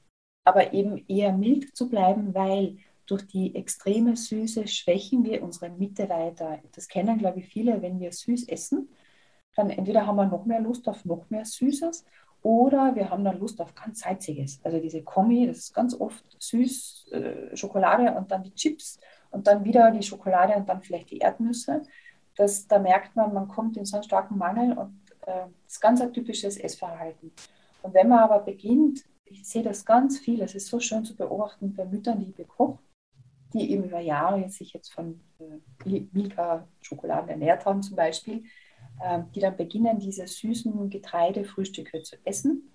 aber 0.44 0.72
eben 0.72 1.04
eher 1.08 1.32
mild 1.32 1.76
zu 1.76 1.88
bleiben, 1.90 2.34
weil 2.34 2.78
durch 3.04 3.26
die 3.26 3.54
extreme 3.54 4.16
Süße 4.16 4.66
schwächen 4.68 5.24
wir 5.24 5.42
unsere 5.42 5.70
Mitte 5.70 6.08
weiter. 6.08 6.60
Das 6.72 6.88
kennen, 6.88 7.18
glaube 7.18 7.40
ich, 7.40 7.46
viele, 7.46 7.82
wenn 7.82 8.00
wir 8.00 8.12
süß 8.12 8.48
essen, 8.48 8.88
dann 9.56 9.70
entweder 9.70 10.06
haben 10.06 10.16
wir 10.16 10.26
noch 10.26 10.46
mehr 10.46 10.60
Lust 10.60 10.88
auf 10.88 11.04
noch 11.04 11.28
mehr 11.30 11.44
Süßes 11.44 12.04
oder 12.42 12.94
wir 12.94 13.10
haben 13.10 13.24
dann 13.24 13.38
Lust 13.38 13.60
auf 13.60 13.74
ganz 13.74 14.00
Salziges. 14.00 14.60
Also 14.62 14.78
diese 14.78 15.02
Kombi, 15.02 15.46
das 15.46 15.58
ist 15.58 15.74
ganz 15.74 15.98
oft 15.98 16.24
süß, 16.38 17.12
äh, 17.12 17.56
Schokolade 17.56 18.12
und 18.14 18.30
dann 18.30 18.42
die 18.42 18.54
Chips 18.54 19.00
und 19.30 19.46
dann 19.46 19.64
wieder 19.64 19.90
die 19.90 20.02
Schokolade 20.02 20.54
und 20.54 20.68
dann 20.68 20.80
vielleicht 20.80 21.10
die 21.10 21.18
Erdnüsse. 21.18 21.82
Das, 22.36 22.66
da 22.68 22.78
merkt 22.78 23.16
man, 23.16 23.34
man 23.34 23.48
kommt 23.48 23.76
in 23.76 23.84
so 23.84 23.96
einen 23.96 24.04
starken 24.04 24.38
Mangel 24.38 24.76
und 24.78 25.00
äh, 25.22 25.46
das 25.64 25.74
ist 25.74 25.80
ganz 25.80 26.00
ein 26.00 26.12
typisches 26.12 26.56
Essverhalten. 26.56 27.32
Und 27.82 27.94
wenn 27.94 28.08
man 28.08 28.20
aber 28.20 28.40
beginnt, 28.40 29.04
ich 29.24 29.46
sehe 29.46 29.62
das 29.62 29.84
ganz 29.84 30.18
viel, 30.18 30.40
es 30.40 30.54
ist 30.54 30.68
so 30.68 30.80
schön 30.80 31.04
zu 31.04 31.16
beobachten 31.16 31.74
bei 31.74 31.84
Müttern, 31.84 32.20
die 32.20 32.32
bekocht, 32.32 32.82
die 33.52 33.70
eben 33.72 33.84
über 33.84 34.00
Jahre 34.00 34.48
sich 34.48 34.72
jetzt 34.72 34.92
von 34.92 35.20
äh, 35.38 36.00
Milka-Schokoladen 36.12 37.30
ernährt 37.30 37.66
haben 37.66 37.82
zum 37.82 37.96
Beispiel, 37.96 38.44
die 39.34 39.40
dann 39.40 39.56
beginnen, 39.56 39.98
diese 39.98 40.26
süßen 40.26 40.90
Getreidefrühstücke 40.90 42.02
zu 42.02 42.16
essen, 42.24 42.70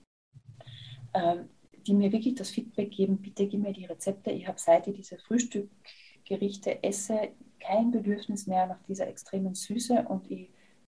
ähm, 1.13 1.49
die 1.85 1.93
mir 1.93 2.11
wirklich 2.11 2.35
das 2.35 2.49
Feedback 2.49 2.91
geben, 2.91 3.17
bitte 3.17 3.47
gib 3.47 3.61
mir 3.61 3.73
die 3.73 3.85
Rezepte. 3.85 4.31
Ich 4.31 4.47
habe 4.47 4.59
seit 4.59 4.87
ich 4.87 4.95
diese 4.95 5.17
Frühstückgerichte 5.17 6.83
esse, 6.83 7.33
kein 7.59 7.91
Bedürfnis 7.91 8.47
mehr 8.47 8.67
nach 8.67 8.81
dieser 8.83 9.07
extremen 9.07 9.55
Süße 9.55 10.05
und 10.07 10.29
ich 10.29 10.49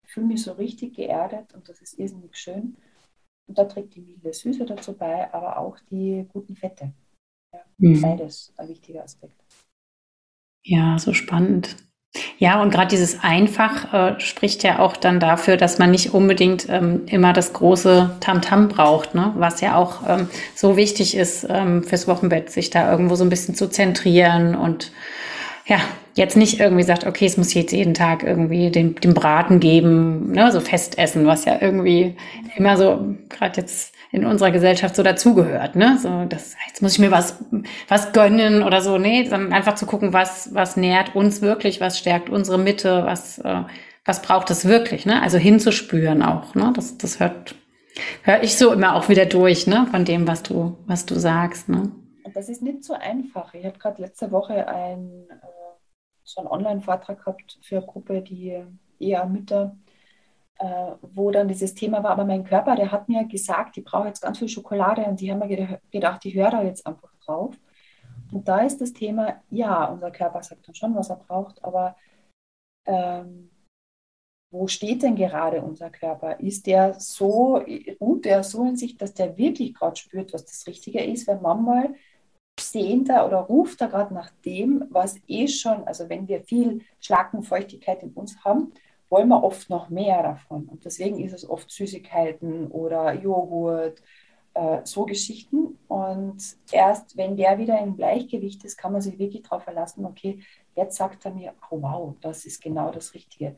fühle 0.05 0.27
mich 0.27 0.43
so 0.43 0.53
richtig 0.53 0.95
geerdet 0.95 1.53
und 1.53 1.67
das 1.67 1.81
ist 1.81 1.99
irrsinnig 1.99 2.35
schön. 2.37 2.77
Und 3.47 3.57
da 3.57 3.65
trägt 3.65 3.95
die 3.95 4.01
milde 4.01 4.33
Süße 4.33 4.65
dazu 4.65 4.93
bei, 4.93 5.33
aber 5.33 5.57
auch 5.57 5.79
die 5.89 6.25
guten 6.33 6.55
Fette. 6.55 6.93
Ja, 7.53 7.61
mhm. 7.77 8.01
Beides 8.01 8.53
ein 8.57 8.67
wichtiger 8.67 9.03
Aspekt. 9.03 9.41
Ja, 10.65 10.99
so 10.99 11.13
spannend. 11.13 11.86
Ja, 12.39 12.61
und 12.61 12.69
gerade 12.69 12.89
dieses 12.89 13.23
Einfach 13.23 13.93
äh, 13.93 14.19
spricht 14.19 14.61
ja 14.61 14.77
auch 14.79 14.95
dann 14.95 15.19
dafür, 15.19 15.57
dass 15.57 15.79
man 15.79 15.89
nicht 15.89 16.13
unbedingt 16.13 16.67
ähm, 16.69 17.01
immer 17.07 17.33
das 17.33 17.53
große 17.53 18.11
Tamtam 18.19 18.65
-Tam 18.65 18.67
braucht, 18.67 19.15
ne? 19.15 19.33
was 19.35 19.59
ja 19.61 19.75
auch 19.75 20.07
ähm, 20.07 20.29
so 20.53 20.77
wichtig 20.77 21.17
ist 21.17 21.47
ähm, 21.49 21.83
fürs 21.83 22.07
Wochenbett, 22.07 22.51
sich 22.51 22.69
da 22.69 22.91
irgendwo 22.91 23.15
so 23.15 23.23
ein 23.23 23.29
bisschen 23.29 23.55
zu 23.55 23.67
zentrieren 23.69 24.55
und 24.55 24.91
ja, 25.65 25.79
jetzt 26.15 26.37
nicht 26.37 26.59
irgendwie 26.59 26.83
sagt, 26.83 27.05
okay, 27.05 27.25
es 27.25 27.37
muss 27.37 27.53
jetzt 27.53 27.73
jeden 27.73 27.93
Tag 27.93 28.23
irgendwie 28.23 28.69
den, 28.69 28.95
den 28.95 29.13
Braten 29.13 29.59
geben, 29.59 30.31
ne? 30.31 30.51
so 30.51 30.59
Festessen, 30.59 31.25
was 31.25 31.45
ja 31.45 31.57
irgendwie 31.59 32.15
immer 32.55 32.77
so, 32.77 33.15
gerade 33.29 33.61
jetzt 33.61 33.93
in 34.11 34.25
unserer 34.25 34.51
Gesellschaft 34.51 34.95
so 34.95 35.03
dazugehört, 35.03 35.75
ne? 35.75 35.97
So, 35.97 36.25
das, 36.25 36.55
jetzt 36.67 36.81
muss 36.81 36.93
ich 36.93 36.99
mir 36.99 37.11
was, 37.11 37.43
was 37.87 38.13
gönnen 38.13 38.63
oder 38.63 38.81
so, 38.81 38.97
nee, 38.97 39.23
sondern 39.25 39.53
einfach 39.53 39.75
zu 39.75 39.85
gucken, 39.85 40.13
was, 40.13 40.53
was 40.53 40.77
nährt 40.77 41.15
uns 41.15 41.41
wirklich, 41.41 41.81
was 41.81 41.99
stärkt 41.99 42.29
unsere 42.29 42.57
Mitte, 42.57 43.05
was, 43.05 43.39
äh, 43.39 43.63
was 44.05 44.21
braucht 44.21 44.49
es 44.49 44.65
wirklich, 44.65 45.05
ne? 45.05 45.21
Also 45.21 45.37
hinzuspüren 45.37 46.23
auch, 46.23 46.55
ne? 46.55 46.71
Das, 46.75 46.97
das 46.97 47.19
hört, 47.19 47.55
höre 48.23 48.43
ich 48.43 48.57
so 48.57 48.71
immer 48.71 48.95
auch 48.95 49.09
wieder 49.09 49.25
durch, 49.25 49.67
ne? 49.67 49.87
Von 49.91 50.05
dem, 50.05 50.27
was 50.27 50.43
du, 50.43 50.77
was 50.85 51.05
du 51.05 51.15
sagst, 51.15 51.69
ne? 51.69 51.91
Das 52.33 52.49
ist 52.49 52.61
nicht 52.61 52.83
so 52.83 52.93
einfach. 52.93 53.53
Ich 53.53 53.65
habe 53.65 53.77
gerade 53.77 54.01
letzte 54.01 54.31
Woche 54.31 54.67
ein, 54.67 55.25
äh, 55.29 55.47
so 56.23 56.41
einen 56.41 56.47
Online-Vortrag 56.47 57.19
gehabt 57.19 57.57
für 57.61 57.77
eine 57.77 57.85
Gruppe, 57.85 58.21
die 58.21 58.63
eher 58.99 59.25
Mütter 59.25 59.75
äh, 60.59 60.91
wo 61.01 61.31
dann 61.31 61.47
dieses 61.47 61.73
Thema 61.73 62.03
war, 62.03 62.11
aber 62.11 62.25
mein 62.25 62.43
Körper, 62.43 62.75
der 62.75 62.91
hat 62.91 63.09
mir 63.09 63.25
gesagt, 63.25 63.77
ich 63.77 63.83
brauche 63.83 64.07
jetzt 64.07 64.21
ganz 64.21 64.39
viel 64.39 64.49
Schokolade 64.49 65.03
und 65.05 65.19
die 65.19 65.31
haben 65.31 65.39
mir 65.39 65.79
gedacht, 65.91 66.25
ich 66.25 66.35
höre 66.35 66.51
da 66.51 66.63
jetzt 66.63 66.85
einfach 66.85 67.13
drauf. 67.25 67.55
Und 68.31 68.47
da 68.47 68.59
ist 68.59 68.81
das 68.81 68.93
Thema, 68.93 69.41
ja, 69.49 69.85
unser 69.85 70.11
Körper 70.11 70.41
sagt 70.43 70.67
dann 70.67 70.75
schon, 70.75 70.95
was 70.95 71.09
er 71.09 71.17
braucht, 71.17 71.63
aber 71.63 71.95
ähm, 72.85 73.49
wo 74.51 74.67
steht 74.67 75.03
denn 75.03 75.15
gerade 75.15 75.61
unser 75.61 75.89
Körper? 75.89 76.39
Ist 76.39 76.67
der 76.67 76.93
so, 76.99 77.61
ruht 77.99 78.25
der 78.25 78.43
so 78.43 78.63
in 78.65 78.77
sich, 78.77 78.97
dass 78.97 79.13
der 79.13 79.37
wirklich 79.37 79.73
gerade 79.73 79.97
spürt, 79.97 80.33
was 80.33 80.45
das 80.45 80.65
Richtige 80.67 81.03
ist? 81.03 81.27
Wenn 81.27 81.41
manchmal 81.41 81.95
sehnt 82.59 83.09
er 83.09 83.25
oder 83.27 83.37
ruft 83.37 83.81
er 83.81 83.89
gerade 83.89 84.13
nach 84.13 84.31
dem, 84.45 84.85
was 84.89 85.17
eh 85.27 85.47
schon, 85.47 85.83
also 85.83 86.09
wenn 86.09 86.27
wir 86.27 86.41
viel 86.41 86.81
Schlackenfeuchtigkeit 86.99 88.03
in 88.03 88.13
uns 88.13 88.43
haben, 88.43 88.73
wollen 89.09 89.29
wir 89.29 89.43
oft 89.43 89.69
noch 89.69 89.89
mehr 89.89 90.21
davon. 90.23 90.67
Und 90.67 90.85
deswegen 90.85 91.19
ist 91.19 91.33
es 91.33 91.49
oft 91.49 91.71
Süßigkeiten 91.71 92.67
oder 92.67 93.13
Joghurt, 93.13 94.01
äh, 94.53 94.81
so 94.83 95.05
Geschichten. 95.05 95.77
Und 95.87 96.57
erst 96.71 97.15
wenn 97.15 97.37
der 97.37 97.57
wieder 97.57 97.79
im 97.79 97.95
Gleichgewicht 97.95 98.63
ist, 98.65 98.77
kann 98.77 98.91
man 98.91 99.01
sich 99.01 99.17
wirklich 99.19 99.43
darauf 99.43 99.63
verlassen, 99.63 100.05
okay, 100.05 100.43
jetzt 100.75 100.97
sagt 100.97 101.25
er 101.25 101.31
mir, 101.31 101.53
oh 101.69 101.81
wow, 101.81 102.15
das 102.21 102.45
ist 102.45 102.61
genau 102.61 102.91
das 102.91 103.13
Richtige. 103.13 103.55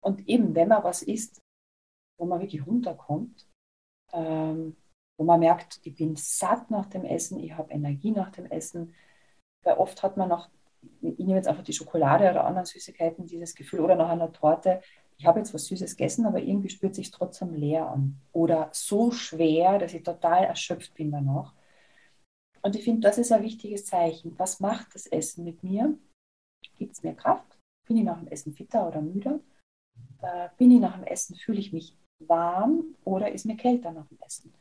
Und 0.00 0.28
eben, 0.28 0.54
wenn 0.54 0.68
man 0.68 0.84
was 0.84 1.02
isst, 1.02 1.40
wo 2.18 2.26
man 2.26 2.40
wirklich 2.40 2.66
runterkommt, 2.66 3.46
ähm, 4.12 4.76
wo 5.18 5.24
man 5.24 5.40
merkt, 5.40 5.80
ich 5.82 5.94
bin 5.94 6.16
satt 6.16 6.70
nach 6.70 6.86
dem 6.86 7.04
Essen, 7.04 7.40
ich 7.40 7.52
habe 7.56 7.72
Energie 7.72 8.10
nach 8.12 8.30
dem 8.30 8.46
Essen, 8.46 8.94
weil 9.64 9.76
oft 9.78 10.02
hat 10.02 10.16
man 10.16 10.28
noch 10.28 10.48
ich 11.00 11.18
nehme 11.18 11.36
jetzt 11.36 11.48
einfach 11.48 11.64
die 11.64 11.72
Schokolade 11.72 12.30
oder 12.30 12.44
anderen 12.44 12.66
Süßigkeiten, 12.66 13.26
dieses 13.26 13.54
Gefühl 13.54 13.80
oder 13.80 13.96
nach 13.96 14.08
einer 14.08 14.32
Torte, 14.32 14.80
ich 15.18 15.26
habe 15.26 15.38
jetzt 15.38 15.54
was 15.54 15.66
Süßes 15.66 15.96
gegessen, 15.96 16.26
aber 16.26 16.40
irgendwie 16.40 16.68
spürt 16.68 16.94
sich 16.94 17.10
trotzdem 17.10 17.54
leer 17.54 17.88
an. 17.88 18.20
Oder 18.32 18.68
so 18.72 19.10
schwer, 19.10 19.78
dass 19.78 19.94
ich 19.94 20.02
total 20.02 20.44
erschöpft 20.44 20.94
bin 20.94 21.10
danach. 21.10 21.54
Und 22.62 22.76
ich 22.76 22.84
finde, 22.84 23.00
das 23.02 23.16
ist 23.16 23.32
ein 23.32 23.42
wichtiges 23.42 23.86
Zeichen. 23.86 24.38
Was 24.38 24.60
macht 24.60 24.94
das 24.94 25.06
Essen 25.06 25.44
mit 25.44 25.62
mir? 25.62 25.96
Gibt 26.76 26.94
es 26.94 27.02
mir 27.02 27.14
Kraft? 27.14 27.58
Bin 27.86 27.96
ich 27.96 28.04
nach 28.04 28.18
dem 28.18 28.28
Essen 28.28 28.52
fitter 28.52 28.86
oder 28.86 29.00
müder? 29.00 29.40
Äh, 30.20 30.48
bin 30.58 30.70
ich 30.70 30.80
nach 30.80 30.96
dem 30.96 31.04
Essen, 31.04 31.36
fühle 31.36 31.60
ich 31.60 31.72
mich 31.72 31.96
warm 32.18 32.96
oder 33.04 33.30
ist 33.32 33.46
mir 33.46 33.56
kälter 33.56 33.92
nach 33.92 34.06
dem 34.08 34.18
Essen? 34.20 34.52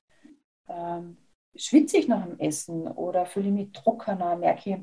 Ähm, 0.68 1.18
schwitze 1.56 1.98
ich 1.98 2.08
nach 2.08 2.26
dem 2.26 2.40
Essen 2.40 2.88
oder 2.88 3.26
fühle 3.26 3.48
ich 3.48 3.54
mich 3.54 3.72
trockener? 3.72 4.36
Merke 4.36 4.70
ich, 4.70 4.78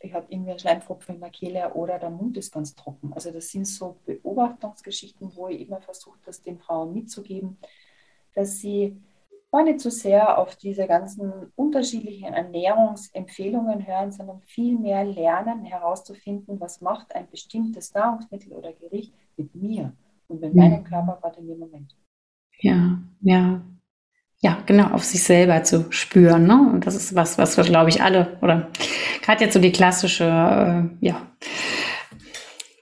ich 0.00 0.14
habe 0.14 0.26
irgendwie 0.28 0.50
einen 0.50 0.58
Schleimfropfen 0.58 1.16
in 1.16 1.20
der 1.20 1.30
Kehle 1.30 1.74
oder 1.74 1.98
der 1.98 2.10
Mund 2.10 2.36
ist 2.36 2.52
ganz 2.52 2.74
trocken. 2.74 3.12
Also 3.12 3.30
das 3.30 3.50
sind 3.50 3.66
so 3.66 3.96
Beobachtungsgeschichten, 4.06 5.32
wo 5.34 5.48
ich 5.48 5.66
immer 5.66 5.80
versuche, 5.80 6.18
das 6.24 6.42
den 6.42 6.58
Frauen 6.58 6.92
mitzugeben, 6.92 7.58
dass 8.34 8.58
sie 8.58 8.96
gar 9.50 9.64
nicht 9.64 9.80
so 9.80 9.90
sehr 9.90 10.38
auf 10.38 10.56
diese 10.56 10.86
ganzen 10.86 11.52
unterschiedlichen 11.56 12.32
Ernährungsempfehlungen 12.32 13.86
hören, 13.86 14.10
sondern 14.10 14.40
viel 14.42 14.78
mehr 14.78 15.04
lernen 15.04 15.64
herauszufinden, 15.64 16.58
was 16.58 16.80
macht 16.80 17.14
ein 17.14 17.28
bestimmtes 17.30 17.92
Nahrungsmittel 17.92 18.52
oder 18.54 18.72
Gericht 18.72 19.12
mit 19.36 19.54
mir 19.54 19.92
und 20.28 20.40
mit 20.40 20.54
meinem 20.54 20.84
Körper 20.84 21.18
gerade 21.20 21.40
in 21.40 21.48
dem 21.48 21.58
Moment. 21.58 21.94
Ja, 22.60 22.98
ja, 23.20 23.62
ja, 24.42 24.58
genau, 24.66 24.88
auf 24.88 25.04
sich 25.04 25.22
selber 25.22 25.62
zu 25.62 25.86
spüren. 25.90 26.48
Ne? 26.48 26.54
Und 26.72 26.84
das 26.84 26.96
ist 26.96 27.14
was, 27.14 27.38
was 27.38 27.56
wir, 27.56 27.62
glaube 27.62 27.90
ich, 27.90 28.02
alle, 28.02 28.38
oder 28.42 28.68
gerade 29.22 29.44
jetzt 29.44 29.54
so 29.54 29.60
die 29.60 29.70
klassische, 29.70 30.24
äh, 30.24 31.06
ja, 31.06 31.16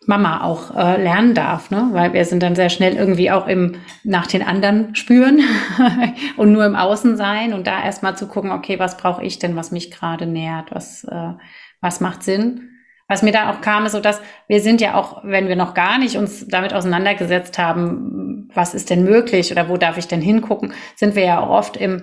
Mama 0.06 0.42
auch 0.42 0.74
äh, 0.74 1.00
lernen 1.00 1.34
darf, 1.34 1.70
ne? 1.70 1.90
weil 1.92 2.14
wir 2.14 2.24
sind 2.24 2.42
dann 2.42 2.56
sehr 2.56 2.70
schnell 2.70 2.96
irgendwie 2.96 3.30
auch 3.30 3.46
im 3.46 3.76
nach 4.02 4.26
den 4.26 4.42
anderen 4.42 4.94
spüren 4.96 5.40
und 6.38 6.50
nur 6.50 6.64
im 6.64 6.74
Außen 6.74 7.18
sein 7.18 7.52
und 7.52 7.66
da 7.66 7.84
erstmal 7.84 8.16
zu 8.16 8.26
gucken, 8.26 8.50
okay, 8.50 8.78
was 8.78 8.96
brauche 8.96 9.22
ich 9.22 9.38
denn, 9.38 9.54
was 9.54 9.70
mich 9.70 9.90
gerade 9.90 10.26
nährt, 10.26 10.72
was, 10.72 11.04
äh, 11.04 11.32
was 11.82 12.00
macht 12.00 12.22
Sinn 12.22 12.70
was 13.10 13.22
mir 13.22 13.32
da 13.32 13.50
auch 13.50 13.60
kam, 13.60 13.86
ist 13.86 13.92
so, 13.92 14.00
dass 14.00 14.22
wir 14.46 14.60
sind 14.60 14.80
ja 14.80 14.94
auch, 14.94 15.24
wenn 15.24 15.48
wir 15.48 15.56
noch 15.56 15.74
gar 15.74 15.98
nicht 15.98 16.16
uns 16.16 16.46
damit 16.46 16.72
auseinandergesetzt 16.72 17.58
haben, 17.58 18.29
was 18.54 18.74
ist 18.74 18.90
denn 18.90 19.04
möglich 19.04 19.52
oder 19.52 19.68
wo 19.68 19.76
darf 19.76 19.98
ich 19.98 20.08
denn 20.08 20.20
hingucken, 20.20 20.72
sind 20.96 21.14
wir 21.14 21.24
ja 21.24 21.40
auch 21.40 21.50
oft 21.50 21.76
im, 21.76 22.02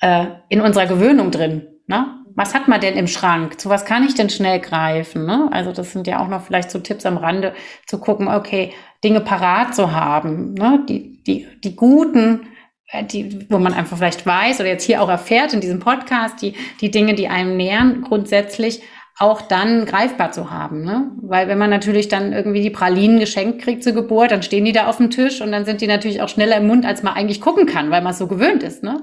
äh, 0.00 0.26
in 0.48 0.60
unserer 0.60 0.86
Gewöhnung 0.86 1.30
drin. 1.30 1.66
Ne? 1.86 2.18
was 2.38 2.54
hat 2.54 2.68
man 2.68 2.80
denn 2.80 2.94
im 2.94 3.08
Schrank? 3.08 3.60
Zu 3.60 3.68
was 3.68 3.84
kann 3.84 4.04
ich 4.04 4.14
denn 4.14 4.30
schnell 4.30 4.60
greifen? 4.60 5.26
Ne? 5.26 5.48
Also 5.50 5.72
das 5.72 5.90
sind 5.90 6.06
ja 6.06 6.20
auch 6.20 6.28
noch 6.28 6.42
vielleicht 6.44 6.70
so 6.70 6.78
Tipps 6.78 7.04
am 7.04 7.16
Rande, 7.16 7.52
zu 7.84 7.98
gucken, 7.98 8.28
okay, 8.28 8.72
Dinge 9.02 9.20
parat 9.20 9.74
zu 9.74 9.90
haben, 9.90 10.54
ne? 10.54 10.84
die, 10.88 11.20
die, 11.24 11.48
die 11.64 11.74
guten, 11.74 12.46
äh, 12.90 13.02
die, 13.02 13.50
wo 13.50 13.58
man 13.58 13.74
einfach 13.74 13.96
vielleicht 13.96 14.24
weiß 14.24 14.60
oder 14.60 14.68
jetzt 14.68 14.84
hier 14.84 15.02
auch 15.02 15.08
erfährt 15.08 15.52
in 15.52 15.60
diesem 15.60 15.80
Podcast, 15.80 16.40
die, 16.40 16.54
die 16.80 16.92
Dinge, 16.92 17.14
die 17.14 17.26
einem 17.26 17.56
nähern, 17.56 18.02
grundsätzlich 18.02 18.82
auch 19.18 19.40
dann 19.42 19.84
greifbar 19.84 20.32
zu 20.32 20.50
haben. 20.50 20.84
Ne? 20.84 21.10
Weil 21.20 21.48
wenn 21.48 21.58
man 21.58 21.70
natürlich 21.70 22.08
dann 22.08 22.32
irgendwie 22.32 22.62
die 22.62 22.70
Pralinen 22.70 23.18
geschenkt 23.18 23.60
kriegt 23.62 23.82
zur 23.82 23.92
Geburt, 23.92 24.30
dann 24.30 24.42
stehen 24.42 24.64
die 24.64 24.72
da 24.72 24.86
auf 24.86 24.98
dem 24.98 25.10
Tisch 25.10 25.40
und 25.40 25.50
dann 25.50 25.64
sind 25.64 25.80
die 25.80 25.86
natürlich 25.86 26.22
auch 26.22 26.28
schneller 26.28 26.56
im 26.56 26.66
Mund, 26.66 26.86
als 26.86 27.02
man 27.02 27.14
eigentlich 27.14 27.40
gucken 27.40 27.66
kann, 27.66 27.90
weil 27.90 28.02
man 28.02 28.12
es 28.12 28.18
so 28.18 28.28
gewöhnt 28.28 28.62
ist. 28.62 28.82
Ne? 28.82 29.02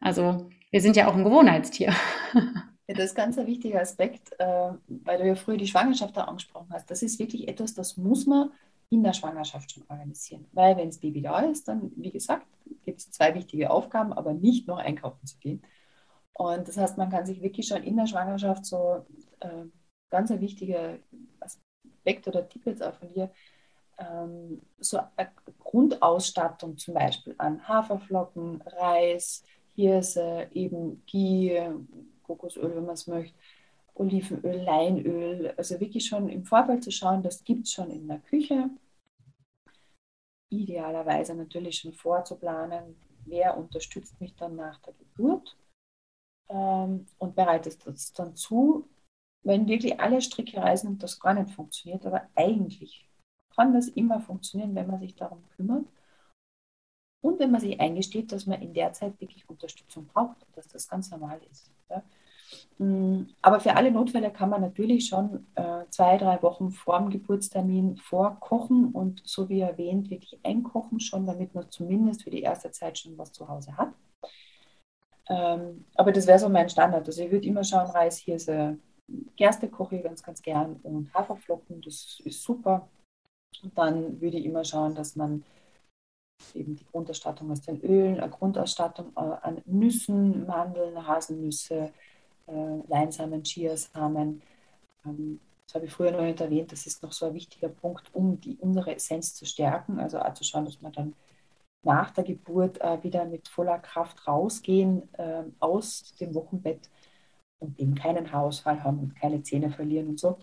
Also 0.00 0.48
wir 0.70 0.80
sind 0.80 0.96
ja 0.96 1.08
auch 1.08 1.16
ein 1.16 1.24
Gewohnheitstier. 1.24 1.92
Ja, 2.90 2.94
das 2.94 3.10
ist 3.10 3.14
ganz 3.14 3.36
ein 3.36 3.46
wichtiger 3.46 3.82
Aspekt, 3.82 4.32
äh, 4.38 4.70
weil 4.86 5.18
du 5.18 5.26
ja 5.26 5.34
früher 5.34 5.58
die 5.58 5.66
Schwangerschaft 5.66 6.16
da 6.16 6.24
angesprochen 6.24 6.70
hast. 6.72 6.90
Das 6.90 7.02
ist 7.02 7.18
wirklich 7.18 7.46
etwas, 7.46 7.74
das 7.74 7.98
muss 7.98 8.24
man 8.24 8.48
in 8.88 9.02
der 9.02 9.12
Schwangerschaft 9.12 9.70
schon 9.70 9.84
organisieren. 9.90 10.46
Weil 10.52 10.74
wenn 10.78 10.88
das 10.88 10.96
Baby 10.96 11.20
da 11.20 11.40
ist, 11.40 11.68
dann, 11.68 11.92
wie 11.96 12.10
gesagt, 12.10 12.46
gibt 12.86 13.00
es 13.00 13.10
zwei 13.10 13.34
wichtige 13.34 13.70
Aufgaben, 13.70 14.14
aber 14.14 14.32
nicht 14.32 14.66
noch 14.66 14.78
einkaufen 14.78 15.26
zu 15.26 15.36
gehen. 15.38 15.60
Und 16.32 16.66
das 16.66 16.78
heißt, 16.78 16.96
man 16.96 17.10
kann 17.10 17.26
sich 17.26 17.42
wirklich 17.42 17.66
schon 17.66 17.82
in 17.82 17.96
der 17.96 18.06
Schwangerschaft 18.06 18.64
so 18.64 19.04
äh, 19.40 19.64
ganz 20.10 20.30
ein 20.30 20.40
wichtiger 20.40 20.98
Aspekt 21.40 22.26
oder 22.28 22.48
Tipp 22.48 22.66
jetzt 22.66 22.82
auch 22.82 22.94
von 22.94 23.12
dir, 23.12 23.30
ähm, 23.98 24.62
so 24.78 24.98
eine 25.16 25.30
Grundausstattung 25.58 26.76
zum 26.78 26.94
Beispiel 26.94 27.34
an 27.38 27.66
Haferflocken, 27.66 28.62
Reis, 28.62 29.44
Hirse, 29.74 30.48
eben 30.52 31.02
Ghee, 31.06 31.70
Kokosöl, 32.22 32.74
wenn 32.74 32.84
man 32.84 32.94
es 32.94 33.06
möchte, 33.06 33.36
Olivenöl, 33.94 34.62
Leinöl. 34.62 35.54
Also 35.56 35.78
wirklich 35.80 36.06
schon 36.06 36.28
im 36.28 36.44
Vorfeld 36.44 36.84
zu 36.84 36.90
schauen, 36.90 37.22
das 37.22 37.44
gibt 37.44 37.66
es 37.66 37.72
schon 37.72 37.90
in 37.90 38.06
der 38.08 38.20
Küche. 38.20 38.70
Idealerweise 40.50 41.34
natürlich 41.34 41.78
schon 41.78 41.92
vorzuplanen, 41.92 42.96
wer 43.26 43.56
unterstützt 43.56 44.20
mich 44.20 44.34
dann 44.36 44.56
nach 44.56 44.78
der 44.80 44.94
Geburt 44.94 45.56
ähm, 46.48 47.06
und 47.18 47.34
bereitet 47.34 47.86
das 47.86 48.12
dann 48.12 48.34
zu. 48.34 48.88
Wenn 49.42 49.68
wirklich 49.68 50.00
alle 50.00 50.20
Stricke 50.20 50.58
reisen 50.58 50.88
und 50.88 51.02
das 51.02 51.20
gar 51.20 51.34
nicht 51.34 51.50
funktioniert, 51.50 52.04
aber 52.04 52.28
eigentlich 52.34 53.08
kann 53.54 53.72
das 53.72 53.88
immer 53.88 54.20
funktionieren, 54.20 54.74
wenn 54.74 54.86
man 54.86 55.00
sich 55.00 55.14
darum 55.16 55.42
kümmert. 55.56 55.84
Und 57.20 57.40
wenn 57.40 57.50
man 57.50 57.60
sich 57.60 57.80
eingesteht, 57.80 58.30
dass 58.30 58.46
man 58.46 58.62
in 58.62 58.74
der 58.74 58.92
Zeit 58.92 59.20
wirklich 59.20 59.48
Unterstützung 59.48 60.06
braucht 60.06 60.42
und 60.42 60.56
dass 60.56 60.68
das 60.68 60.88
ganz 60.88 61.10
normal 61.10 61.40
ist. 61.50 61.70
Ja. 61.90 62.02
Mm, 62.78 63.28
aber 63.42 63.60
für 63.60 63.74
alle 63.74 63.90
Notfälle 63.90 64.30
kann 64.30 64.50
man 64.50 64.60
natürlich 64.60 65.06
schon 65.08 65.46
äh, 65.56 65.84
zwei, 65.90 66.16
drei 66.16 66.40
Wochen 66.42 66.70
vor 66.70 66.98
dem 66.98 67.10
Geburtstermin 67.10 67.96
vorkochen 67.96 68.92
und 68.92 69.22
so 69.24 69.48
wie 69.48 69.60
erwähnt, 69.60 70.10
wirklich 70.10 70.38
einkochen 70.44 71.00
schon, 71.00 71.26
damit 71.26 71.54
man 71.54 71.70
zumindest 71.70 72.22
für 72.22 72.30
die 72.30 72.42
erste 72.42 72.70
Zeit 72.70 72.98
schon 72.98 73.18
was 73.18 73.32
zu 73.32 73.48
Hause 73.48 73.76
hat. 73.76 73.92
Ähm, 75.28 75.84
aber 75.94 76.12
das 76.12 76.26
wäre 76.26 76.38
so 76.38 76.48
mein 76.48 76.68
Standard. 76.68 77.06
Also 77.06 77.22
ich 77.22 77.30
würde 77.30 77.46
immer 77.46 77.64
schauen, 77.64 77.90
Reis, 77.90 78.18
Hirse, 78.18 78.78
Gerste 79.36 79.68
koche 79.68 79.96
ich 79.96 80.02
ganz, 80.02 80.22
ganz 80.22 80.42
gern 80.42 80.76
und 80.82 81.12
Haferflocken, 81.14 81.80
das 81.80 82.20
ist 82.24 82.42
super. 82.42 82.88
Und 83.62 83.76
dann 83.76 84.20
würde 84.20 84.36
ich 84.38 84.44
immer 84.44 84.64
schauen, 84.64 84.94
dass 84.94 85.16
man 85.16 85.44
eben 86.54 86.76
die 86.76 86.84
Grundausstattung 86.84 87.50
aus 87.50 87.62
den 87.62 87.80
Ölen, 87.80 88.20
eine 88.20 88.30
Grundausstattung 88.30 89.12
äh, 89.16 89.20
an 89.20 89.62
Nüssen, 89.64 90.46
Mandeln, 90.46 91.06
Haselnüsse, 91.06 91.92
äh, 92.46 92.76
Leinsamen, 92.88 93.42
Chiasamen. 93.42 94.42
Ähm, 95.04 95.40
das 95.66 95.74
habe 95.74 95.86
ich 95.86 95.92
früher 95.92 96.12
noch 96.12 96.22
nicht 96.22 96.40
erwähnt, 96.40 96.72
das 96.72 96.86
ist 96.86 97.02
noch 97.02 97.12
so 97.12 97.26
ein 97.26 97.34
wichtiger 97.34 97.68
Punkt, 97.68 98.14
um 98.14 98.40
die, 98.40 98.56
unsere 98.58 98.94
Essenz 98.94 99.34
zu 99.34 99.44
stärken. 99.44 99.98
Also 99.98 100.18
auch 100.18 100.34
zu 100.34 100.44
schauen, 100.44 100.64
dass 100.64 100.80
man 100.80 100.92
dann 100.92 101.14
nach 101.82 102.10
der 102.10 102.24
Geburt 102.24 102.80
äh, 102.80 103.02
wieder 103.02 103.24
mit 103.24 103.48
voller 103.48 103.78
Kraft 103.78 104.26
rausgehen 104.26 105.08
aus 105.60 106.14
dem 106.20 106.34
Wochenbett 106.34 106.88
und 107.60 107.78
eben 107.78 107.94
keinen 107.94 108.30
Haarausfall 108.30 108.82
haben 108.82 108.98
und 109.00 109.16
keine 109.16 109.42
Zähne 109.42 109.70
verlieren 109.70 110.08
und 110.08 110.20
so. 110.20 110.38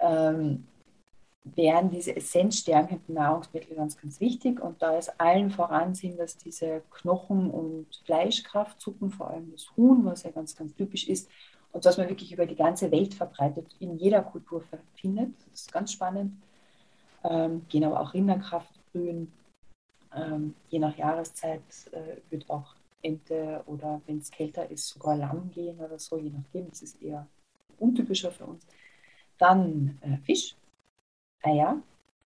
Ähm, 0.00 0.66
wären 1.56 1.90
diese 1.90 2.14
essenzstärkenden 2.14 3.14
Nahrungsmittel 3.14 3.76
ganz, 3.76 3.96
ganz 3.96 4.20
wichtig. 4.20 4.60
Und 4.60 4.82
da 4.82 4.96
ist 4.96 5.20
allen 5.20 5.50
voran 5.50 5.94
sind, 5.94 6.18
dass 6.18 6.36
diese 6.36 6.82
Knochen- 6.90 7.50
und 7.50 7.86
Fleischkraftsuppen, 8.04 9.10
vor 9.10 9.30
allem 9.30 9.50
das 9.52 9.70
Huhn, 9.76 10.04
was 10.04 10.24
ja 10.24 10.30
ganz, 10.30 10.56
ganz 10.56 10.74
typisch 10.74 11.08
ist, 11.08 11.30
und 11.72 11.84
was 11.84 11.98
man 11.98 12.08
wirklich 12.08 12.32
über 12.32 12.46
die 12.46 12.56
ganze 12.56 12.90
Welt 12.90 13.14
verbreitet, 13.14 13.66
in 13.78 13.98
jeder 13.98 14.22
Kultur 14.22 14.62
findet. 14.94 15.34
Das 15.50 15.60
ist 15.60 15.72
ganz 15.72 15.92
spannend. 15.92 16.32
Ähm, 17.24 17.66
gehen 17.68 17.84
aber 17.84 18.00
auch 18.00 18.14
Rinderkraftbrühen. 18.14 19.30
Ähm, 20.14 20.54
je 20.70 20.78
nach 20.78 20.96
Jahreszeit 20.96 21.60
äh, 21.92 22.16
wird 22.30 22.48
auch 22.48 22.74
Ente 23.02 23.62
oder 23.66 24.00
wenn 24.06 24.18
es 24.18 24.30
kälter 24.30 24.70
ist, 24.70 24.88
sogar 24.88 25.16
Lamm 25.16 25.50
gehen 25.50 25.78
oder 25.78 25.98
so, 25.98 26.18
je 26.18 26.30
nachdem. 26.30 26.68
Das 26.68 26.82
ist 26.82 27.00
eher 27.00 27.26
untypischer 27.78 28.30
für 28.30 28.46
uns. 28.46 28.66
Dann 29.38 29.98
äh, 30.02 30.18
Fisch, 30.18 30.56
Eier. 31.42 31.80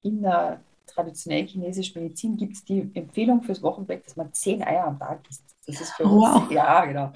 In 0.03 0.23
der 0.23 0.61
traditionellen 0.87 1.47
chinesischen 1.47 2.03
Medizin 2.03 2.37
gibt 2.37 2.55
es 2.55 2.65
die 2.65 2.91
Empfehlung 2.95 3.43
fürs 3.43 3.63
Wochenbett, 3.63 4.07
dass 4.07 4.17
man 4.17 4.33
zehn 4.33 4.63
Eier 4.63 4.87
am 4.87 4.99
Tag 4.99 5.21
isst. 5.29 5.43
Das 5.67 5.81
ist 5.81 5.93
für 5.93 6.05
wow. 6.05 6.43
uns, 6.43 6.53
ja, 6.53 6.85
genau, 6.85 7.13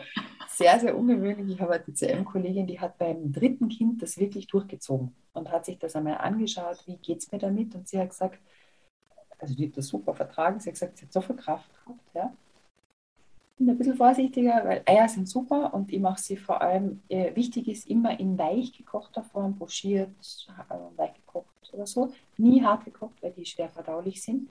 sehr, 0.49 0.81
sehr 0.81 0.97
ungewöhnlich. 0.97 1.55
Ich 1.55 1.61
habe 1.61 1.75
eine 1.75 1.85
TCM-Kollegin, 1.85 2.67
die 2.67 2.81
hat 2.81 2.97
beim 2.97 3.31
dritten 3.31 3.69
Kind 3.69 4.01
das 4.01 4.17
wirklich 4.17 4.47
durchgezogen 4.47 5.15
und 5.35 5.51
hat 5.51 5.67
sich 5.67 5.79
das 5.79 5.95
einmal 5.97 6.17
angeschaut, 6.17 6.83
wie 6.87 6.97
geht 6.97 7.19
es 7.19 7.31
mir 7.31 7.39
damit? 7.39 7.75
Und 7.75 7.87
sie 7.89 7.99
hat 7.99 8.09
gesagt, 8.09 8.41
also 9.39 9.55
die 9.55 9.67
hat 9.67 9.77
das 9.77 9.89
super 9.89 10.15
vertragen, 10.15 10.61
sie 10.61 10.71
hat 10.71 10.75
gesagt, 10.75 10.97
sie 10.97 11.05
hat 11.05 11.13
so 11.13 11.21
viel 11.21 11.37
Kraft 11.37 11.69
gehabt, 11.85 12.01
ja 12.15 12.33
bin 13.59 13.69
ein 13.69 13.77
bisschen 13.77 13.97
vorsichtiger, 13.97 14.63
weil 14.65 14.83
Eier 14.87 15.09
sind 15.09 15.29
super 15.29 15.75
und 15.75 15.93
ich 15.93 16.01
mache 16.01 16.21
sie 16.21 16.37
vor 16.37 16.63
allem, 16.63 17.03
äh, 17.09 17.35
wichtig 17.35 17.69
ist 17.69 17.89
immer 17.89 18.19
in 18.19 18.39
weich 18.39 18.73
gekochter 18.73 19.23
Form, 19.25 19.59
pochiert, 19.59 20.11
äh, 20.71 20.97
weich 20.97 21.15
gekocht 21.15 21.47
oder 21.73 21.87
so. 21.87 22.13
Nie 22.37 22.63
hart 22.63 22.85
gekocht, 22.85 23.23
weil 23.23 23.33
die 23.33 23.45
schwer 23.45 23.69
verdaulich 23.69 24.23
sind. 24.23 24.49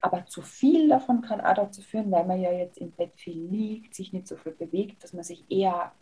Aber 0.00 0.24
zu 0.26 0.42
viel 0.42 0.88
davon 0.88 1.22
kann 1.22 1.40
auch 1.40 1.54
dazu 1.54 1.82
führen, 1.82 2.10
weil 2.10 2.24
man 2.24 2.40
ja 2.40 2.52
jetzt 2.52 2.78
im 2.78 2.92
Bett 2.92 3.12
viel 3.16 3.46
liegt, 3.46 3.94
sich 3.94 4.12
nicht 4.12 4.28
so 4.28 4.36
viel 4.36 4.52
bewegt, 4.52 5.02
dass 5.02 5.12
man 5.12 5.24
sich 5.24 5.44
eher 5.50 5.92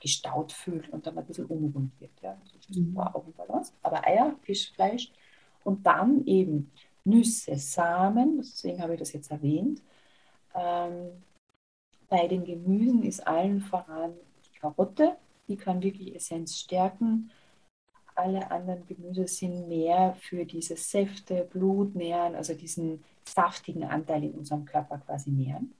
gestaut 0.00 0.52
fühlt 0.52 0.88
und 0.90 1.06
dann 1.06 1.18
ein 1.18 1.26
bisschen 1.26 1.46
unrund 1.46 1.92
wird. 2.00 2.12
Ja. 2.22 2.38
Ist 2.68 2.76
mhm. 2.76 2.98
auch 2.98 3.26
ein 3.26 3.32
Balance. 3.34 3.72
Aber 3.82 4.06
Eier, 4.06 4.34
Fisch, 4.42 4.72
Fleisch 4.72 5.12
und 5.62 5.86
dann 5.86 6.26
eben 6.26 6.70
Nüsse, 7.04 7.56
Samen, 7.56 8.38
deswegen 8.38 8.80
habe 8.80 8.94
ich 8.94 9.00
das 9.00 9.12
jetzt 9.12 9.30
erwähnt. 9.30 9.82
Ähm, 10.54 11.10
bei 12.08 12.28
den 12.28 12.44
Gemüsen 12.44 13.02
ist 13.02 13.26
allen 13.26 13.60
voran 13.60 14.14
die 14.44 14.58
Karotte, 14.58 15.16
die 15.48 15.56
kann 15.56 15.82
wirklich 15.82 16.14
Essenz 16.14 16.58
stärken. 16.58 17.30
Alle 18.14 18.50
anderen 18.50 18.86
Gemüse 18.86 19.26
sind 19.26 19.68
mehr 19.68 20.14
für 20.20 20.44
diese 20.44 20.76
Säfte, 20.76 21.48
Blut 21.52 21.94
nähren, 21.94 22.34
also 22.34 22.54
diesen 22.54 23.02
saftigen 23.24 23.84
Anteil 23.84 24.24
in 24.24 24.34
unserem 24.34 24.64
Körper 24.64 24.98
quasi 24.98 25.30
nähren. 25.30 25.74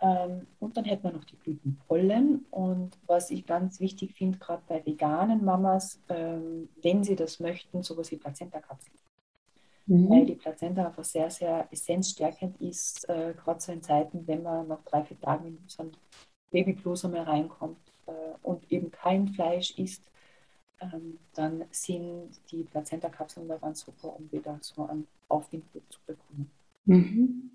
Ähm, 0.00 0.46
und 0.60 0.76
dann 0.76 0.84
hätten 0.84 1.04
wir 1.04 1.12
noch 1.12 1.24
die 1.24 1.36
Blütenpollen. 1.36 2.46
Und 2.50 2.96
was 3.06 3.30
ich 3.30 3.46
ganz 3.46 3.80
wichtig 3.80 4.14
finde, 4.14 4.38
gerade 4.38 4.62
bei 4.68 4.84
veganen 4.84 5.44
Mamas, 5.44 6.00
ähm, 6.08 6.68
wenn 6.82 7.02
sie 7.02 7.16
das 7.16 7.40
möchten, 7.40 7.82
sowas 7.82 8.10
wie 8.10 8.16
Plazenta-Kapseln 8.16 8.96
mhm. 9.86 10.10
weil 10.10 10.26
die 10.26 10.34
Plazenta 10.34 10.86
einfach 10.86 11.04
sehr, 11.04 11.30
sehr 11.30 11.68
essenzstärkend 11.70 12.60
ist, 12.60 13.08
äh, 13.08 13.34
gerade 13.36 13.60
so 13.60 13.72
in 13.72 13.82
Zeiten, 13.82 14.26
wenn 14.26 14.42
man 14.42 14.68
nach 14.68 14.82
drei, 14.84 15.04
vier 15.04 15.20
Tagen 15.20 15.46
in 15.46 15.58
so 15.66 15.82
ein 15.84 15.92
Babyblues 16.50 17.04
einmal 17.04 17.22
reinkommt 17.22 17.78
äh, 18.06 18.12
und 18.42 18.70
eben 18.70 18.90
kein 18.90 19.28
Fleisch 19.28 19.76
isst, 19.78 20.02
ähm, 20.80 21.18
dann 21.34 21.64
sind 21.70 22.30
die 22.50 22.64
Plazenta-Kapseln 22.64 23.48
da 23.48 23.56
ganz 23.56 23.80
super, 23.80 24.14
um 24.16 24.30
wieder 24.30 24.58
so 24.60 24.86
einen 24.86 25.06
Aufwind 25.28 25.64
zu 25.88 25.98
bekommen. 26.06 26.50
Mhm. 26.84 27.50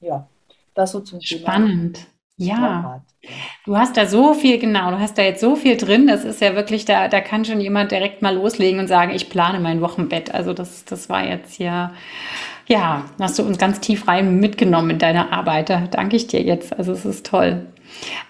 Ja, 0.00 0.28
das 0.74 0.92
so 0.92 1.00
zum 1.00 1.20
Thema. 1.20 1.40
Spannend. 1.40 2.06
Ja, 2.36 3.04
du 3.64 3.76
hast 3.76 3.96
da 3.96 4.06
so 4.06 4.34
viel, 4.34 4.58
genau, 4.58 4.90
du 4.90 4.98
hast 4.98 5.16
da 5.18 5.22
jetzt 5.22 5.40
so 5.40 5.54
viel 5.56 5.76
drin, 5.76 6.08
das 6.08 6.24
ist 6.24 6.40
ja 6.40 6.56
wirklich, 6.56 6.84
da, 6.84 7.06
da 7.08 7.20
kann 7.20 7.44
schon 7.44 7.60
jemand 7.60 7.92
direkt 7.92 8.22
mal 8.22 8.34
loslegen 8.34 8.80
und 8.80 8.88
sagen, 8.88 9.12
ich 9.14 9.30
plane 9.30 9.60
mein 9.60 9.80
Wochenbett. 9.80 10.34
Also 10.34 10.52
das, 10.52 10.84
das 10.84 11.08
war 11.08 11.24
jetzt 11.26 11.54
hier, 11.54 11.92
ja, 12.66 13.04
hast 13.20 13.38
du 13.38 13.44
uns 13.44 13.58
ganz 13.58 13.80
tief 13.80 14.08
rein 14.08 14.40
mitgenommen 14.40 14.90
in 14.90 14.98
deine 14.98 15.32
Arbeit. 15.32 15.70
Da 15.70 15.86
danke 15.88 16.16
ich 16.16 16.26
dir 16.26 16.42
jetzt. 16.42 16.76
Also 16.76 16.92
es 16.92 17.04
ist 17.04 17.26
toll. 17.26 17.66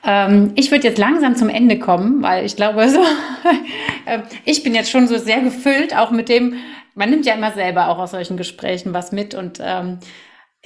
Ähm, 0.06 0.52
ich 0.56 0.70
würde 0.70 0.88
jetzt 0.88 0.98
langsam 0.98 1.36
zum 1.36 1.48
Ende 1.48 1.78
kommen, 1.78 2.22
weil 2.22 2.44
ich 2.44 2.56
glaube, 2.56 2.88
so, 2.90 3.00
äh, 4.06 4.20
ich 4.44 4.62
bin 4.62 4.74
jetzt 4.74 4.90
schon 4.90 5.08
so 5.08 5.18
sehr 5.18 5.40
gefüllt, 5.42 5.96
auch 5.96 6.10
mit 6.10 6.28
dem, 6.28 6.54
man 6.94 7.10
nimmt 7.10 7.26
ja 7.26 7.34
immer 7.34 7.52
selber 7.52 7.88
auch 7.88 7.98
aus 7.98 8.12
solchen 8.12 8.36
Gesprächen 8.36 8.94
was 8.94 9.12
mit 9.12 9.34
und 9.34 9.60
ähm, 9.62 9.98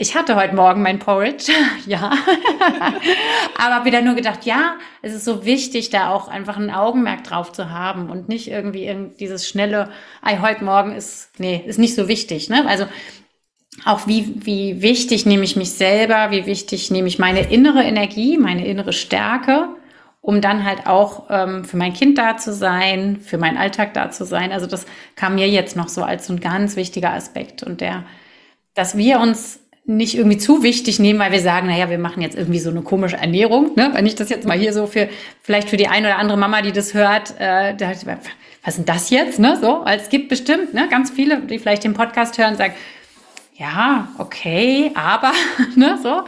Ich 0.01 0.14
hatte 0.14 0.36
heute 0.36 0.55
Morgen 0.55 0.80
mein 0.82 1.01
Porridge, 1.01 1.51
ja. 1.86 2.12
Aber 3.59 3.84
wieder 3.84 4.01
nur 4.01 4.14
gedacht, 4.14 4.44
ja, 4.44 4.76
es 5.03 5.12
ist 5.12 5.24
so 5.24 5.44
wichtig, 5.44 5.90
da 5.90 6.11
auch 6.12 6.28
einfach 6.28 6.57
ein 6.57 6.70
Augenmerk 6.70 7.24
drauf 7.24 7.51
zu 7.51 7.70
haben 7.70 8.09
und 8.09 8.28
nicht 8.28 8.49
irgendwie 8.49 8.94
dieses 9.18 9.49
schnelle, 9.49 9.90
ei, 10.22 10.38
heute 10.40 10.62
Morgen 10.62 10.92
ist, 10.92 11.40
nee, 11.40 11.64
ist 11.66 11.80
nicht 11.80 11.96
so 11.96 12.07
wichtig. 12.07 12.49
Ne? 12.49 12.64
Also 12.68 12.86
auch 13.84 14.07
wie, 14.07 14.34
wie 14.36 14.82
wichtig 14.82 15.26
nehme 15.26 15.42
ich 15.42 15.57
mich 15.57 15.72
selber, 15.72 16.30
wie 16.30 16.46
wichtig 16.46 16.92
nehme 16.92 17.09
ich 17.09 17.18
meine 17.18 17.51
innere 17.51 17.82
Energie, 17.82 18.38
meine 18.38 18.68
innere 18.68 18.92
Stärke, 18.92 19.68
um 20.20 20.40
dann 20.40 20.62
halt 20.62 20.86
auch 20.86 21.26
ähm, 21.28 21.64
für 21.64 21.76
mein 21.76 21.92
Kind 21.92 22.18
da 22.18 22.36
zu 22.36 22.55
sein, 22.55 23.18
für 23.20 23.36
meinen 23.36 23.57
Alltag 23.57 23.94
da 23.94 24.12
zu 24.12 24.24
sein. 24.24 24.53
Also 24.53 24.68
das 24.68 24.86
kam 25.16 25.34
mir 25.34 25.49
jetzt 25.49 25.74
noch 25.74 25.88
so 25.88 26.05
als 26.05 26.28
so 26.28 26.34
ein 26.34 26.40
ganz 26.40 26.76
wichtiger 26.76 27.14
Aspekt 27.14 27.64
und 27.64 27.80
der, 27.80 28.05
dass 28.74 28.96
wir 28.96 29.18
uns 29.18 29.59
nicht 29.89 30.16
irgendwie 30.16 30.36
zu 30.36 30.62
wichtig 30.62 30.99
nehmen, 30.99 31.18
weil 31.18 31.32
wir 31.32 31.41
sagen, 31.41 31.66
naja, 31.66 31.89
wir 31.89 31.99
machen 31.99 32.22
jetzt 32.22 32.36
irgendwie 32.36 32.59
so 32.59 32.68
eine 32.68 32.82
komische 32.82 33.16
Ernährung. 33.16 33.72
Ne? 33.74 33.91
Wenn 33.95 34.05
ich 34.05 34.14
das 34.14 34.28
jetzt 34.28 34.47
mal 34.47 34.59
hier 34.59 34.74
so 34.74 34.86
für, 34.86 35.09
vielleicht 35.41 35.70
für 35.70 35.78
die 35.78 35.89
eine 35.89 36.09
oder 36.09 36.18
andere 36.18 36.36
Mama, 36.36 36.61
die 36.61 36.72
das 36.72 36.93
hört, 36.93 37.34
äh, 37.39 37.74
da, 37.74 37.93
was 38.62 38.76
denn 38.76 38.84
das 38.84 39.09
jetzt? 39.09 39.39
Ne? 39.39 39.57
So, 39.59 39.80
weil 39.84 39.99
es 39.99 40.11
gibt 40.11 40.28
bestimmt 40.28 40.74
ne, 40.74 40.89
ganz 40.91 41.11
viele, 41.11 41.41
die 41.41 41.59
vielleicht 41.59 41.84
den 41.84 41.95
Podcast 41.95 42.36
hören, 42.36 42.57
sagen, 42.57 42.74
ja, 43.55 44.09
okay, 44.18 44.93
aber, 44.95 45.32
ne, 45.74 45.99
so, 46.03 46.22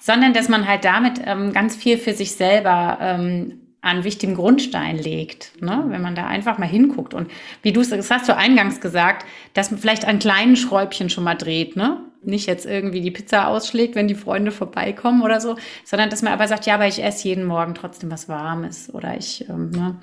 sondern 0.00 0.32
dass 0.32 0.48
man 0.48 0.66
halt 0.66 0.84
damit 0.84 1.20
ähm, 1.26 1.52
ganz 1.52 1.76
viel 1.76 1.98
für 1.98 2.14
sich 2.14 2.32
selber 2.32 2.98
ähm, 3.00 3.60
an 3.84 4.02
wichtigen 4.02 4.34
Grundstein 4.34 4.98
legt, 4.98 5.52
ne? 5.60 5.84
wenn 5.88 6.00
man 6.00 6.14
da 6.14 6.26
einfach 6.26 6.58
mal 6.58 6.68
hinguckt. 6.68 7.12
Und 7.12 7.30
wie 7.62 7.72
du 7.72 7.80
es, 7.82 8.10
hast 8.10 8.28
du 8.28 8.36
eingangs 8.36 8.80
gesagt, 8.80 9.26
dass 9.52 9.70
man 9.70 9.80
vielleicht 9.80 10.06
an 10.06 10.18
kleinen 10.18 10.56
Schräubchen 10.56 11.10
schon 11.10 11.24
mal 11.24 11.34
dreht, 11.34 11.76
ne? 11.76 12.00
Nicht 12.22 12.46
jetzt 12.46 12.64
irgendwie 12.64 13.02
die 13.02 13.10
Pizza 13.10 13.48
ausschlägt, 13.48 13.94
wenn 13.94 14.08
die 14.08 14.14
Freunde 14.14 14.50
vorbeikommen 14.50 15.20
oder 15.20 15.42
so, 15.42 15.56
sondern 15.84 16.08
dass 16.08 16.22
man 16.22 16.32
aber 16.32 16.48
sagt, 16.48 16.64
ja, 16.64 16.74
aber 16.74 16.86
ich 16.86 17.04
esse 17.04 17.28
jeden 17.28 17.44
Morgen 17.44 17.74
trotzdem 17.74 18.10
was 18.10 18.30
Warmes 18.30 18.88
oder 18.94 19.14
ich 19.14 19.46
ähm, 19.50 19.68
ne, 19.72 19.96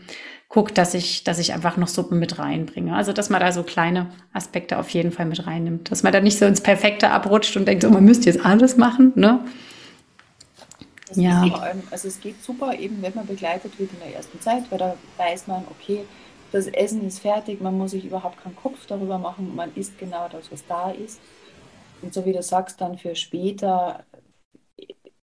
gucke, 0.48 0.72
dass 0.72 0.94
ich, 0.94 1.24
dass 1.24 1.40
ich 1.40 1.52
einfach 1.52 1.78
noch 1.78 1.88
Suppen 1.88 2.20
mit 2.20 2.38
reinbringe. 2.38 2.96
Also 2.96 3.12
dass 3.12 3.32
man 3.32 3.40
da 3.40 3.52
so 3.52 3.64
kleine 3.64 4.12
Aspekte 4.34 4.78
auf 4.78 4.90
jeden 4.90 5.12
Fall 5.12 5.26
mit 5.26 5.48
reinnimmt. 5.48 5.90
Dass 5.90 6.04
man 6.04 6.14
da 6.14 6.20
nicht 6.20 6.38
so 6.38 6.46
ins 6.46 6.62
Perfekte 6.62 7.10
abrutscht 7.10 7.58
und 7.58 7.68
denkt, 7.68 7.82
so, 7.82 7.90
man 7.90 8.06
müsste 8.06 8.30
jetzt 8.30 8.46
alles 8.46 8.78
machen, 8.78 9.14
ne? 9.16 9.40
Das 11.18 11.24
ja. 11.24 11.46
Vor 11.48 11.62
allem, 11.62 11.88
also 11.92 12.08
es 12.08 12.20
geht 12.20 12.42
super, 12.44 12.78
eben 12.80 13.02
wenn 13.02 13.16
man 13.16 13.28
begleitet 13.28 13.80
wird 13.80 13.94
in 13.94 14.00
der 14.00 14.16
ersten 14.16 14.40
Zeit, 14.42 14.72
weil 14.72 14.80
da 14.80 15.04
weiß 15.18 15.48
man, 15.48 15.68
okay, 15.70 16.08
das 16.52 16.68
Essen 16.68 17.06
ist 17.06 17.20
fertig, 17.20 17.62
man 17.62 17.78
muss 17.78 17.92
sich 17.92 18.06
überhaupt 18.06 18.38
keinen 18.40 18.56
Kopf 18.56 18.86
darüber 18.88 19.18
machen, 19.20 19.56
man 19.56 19.74
isst 19.76 19.98
genau 19.98 20.30
das, 20.30 20.52
was 20.52 20.66
da 20.66 20.92
ist. 20.92 21.22
Und 22.02 22.14
so 22.14 22.26
wie 22.26 22.34
du 22.34 22.44
sagst, 22.44 22.82
dann 22.82 22.98
für 22.98 23.16
später 23.16 24.06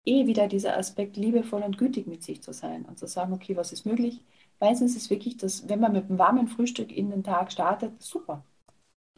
eh 0.04 0.26
wieder 0.26 0.48
dieser 0.48 0.76
Aspekt, 0.76 1.16
liebevoll 1.16 1.62
und 1.62 1.78
gütig 1.78 2.06
mit 2.06 2.22
sich 2.22 2.42
zu 2.42 2.52
sein 2.52 2.84
und 2.84 2.98
zu 2.98 3.06
sagen, 3.06 3.32
okay, 3.32 3.56
was 3.56 3.72
ist 3.72 3.86
möglich? 3.86 4.24
Meistens 4.60 4.92
ist 4.96 5.04
es 5.04 5.10
wirklich, 5.10 5.36
dass 5.36 5.68
wenn 5.68 5.80
man 5.80 5.92
mit 5.92 6.04
einem 6.08 6.18
warmen 6.18 6.48
Frühstück 6.48 6.92
in 6.92 7.10
den 7.10 7.24
Tag 7.24 7.52
startet, 7.52 8.02
super. 8.02 8.44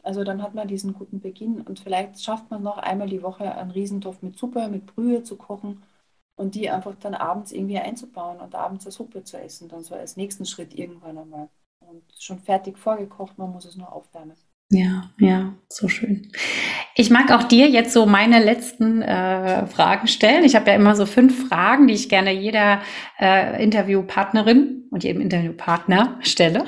Also 0.03 0.23
dann 0.23 0.43
hat 0.43 0.55
man 0.55 0.67
diesen 0.67 0.93
guten 0.93 1.21
Beginn 1.21 1.61
und 1.61 1.79
vielleicht 1.79 2.23
schafft 2.23 2.51
man 2.51 2.63
noch 2.63 2.77
einmal 2.79 3.09
die 3.09 3.23
Woche 3.23 3.55
einen 3.55 3.71
Riesentopf 3.71 4.21
mit 4.23 4.37
Suppe, 4.37 4.67
mit 4.69 4.87
Brühe 4.87 5.23
zu 5.23 5.37
kochen 5.37 5.83
und 6.37 6.55
die 6.55 6.69
einfach 6.69 6.95
dann 7.01 7.15
abends 7.15 7.51
irgendwie 7.51 7.79
einzubauen 7.79 8.39
und 8.39 8.55
abends 8.55 8.85
eine 8.85 8.91
Suppe 8.91 9.23
zu 9.23 9.37
essen, 9.37 9.67
dann 9.67 9.83
so 9.83 9.95
als 9.95 10.15
nächsten 10.15 10.45
Schritt 10.45 10.73
irgendwann 10.73 11.17
einmal. 11.17 11.49
Und 11.79 12.03
schon 12.19 12.39
fertig 12.39 12.77
vorgekocht, 12.77 13.37
man 13.37 13.51
muss 13.51 13.65
es 13.65 13.75
nur 13.75 13.91
aufwärmen. 13.91 14.35
Ja, 14.69 15.11
ja, 15.17 15.53
so 15.69 15.87
schön. 15.87 16.29
Ich 16.93 17.09
mag 17.09 17.31
auch 17.31 17.43
dir 17.43 17.69
jetzt 17.69 17.93
so 17.93 18.05
meine 18.05 18.43
letzten 18.43 19.01
äh, 19.01 19.65
Fragen 19.65 20.07
stellen. 20.07 20.43
Ich 20.43 20.55
habe 20.55 20.69
ja 20.69 20.75
immer 20.75 20.95
so 20.95 21.05
fünf 21.05 21.47
Fragen, 21.47 21.87
die 21.87 21.93
ich 21.93 22.09
gerne 22.09 22.33
jeder 22.33 22.81
äh, 23.17 23.63
Interviewpartnerin 23.63 24.83
und 24.91 25.05
jedem 25.05 25.21
Interviewpartner 25.21 26.19
stelle. 26.21 26.65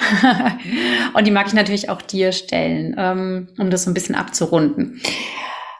und 1.13 1.27
die 1.27 1.31
mag 1.31 1.47
ich 1.47 1.53
natürlich 1.53 1.89
auch 1.89 2.01
dir 2.01 2.31
stellen, 2.31 2.95
ähm, 2.97 3.49
um 3.57 3.69
das 3.69 3.83
so 3.83 3.91
ein 3.91 3.93
bisschen 3.93 4.15
abzurunden. 4.15 5.01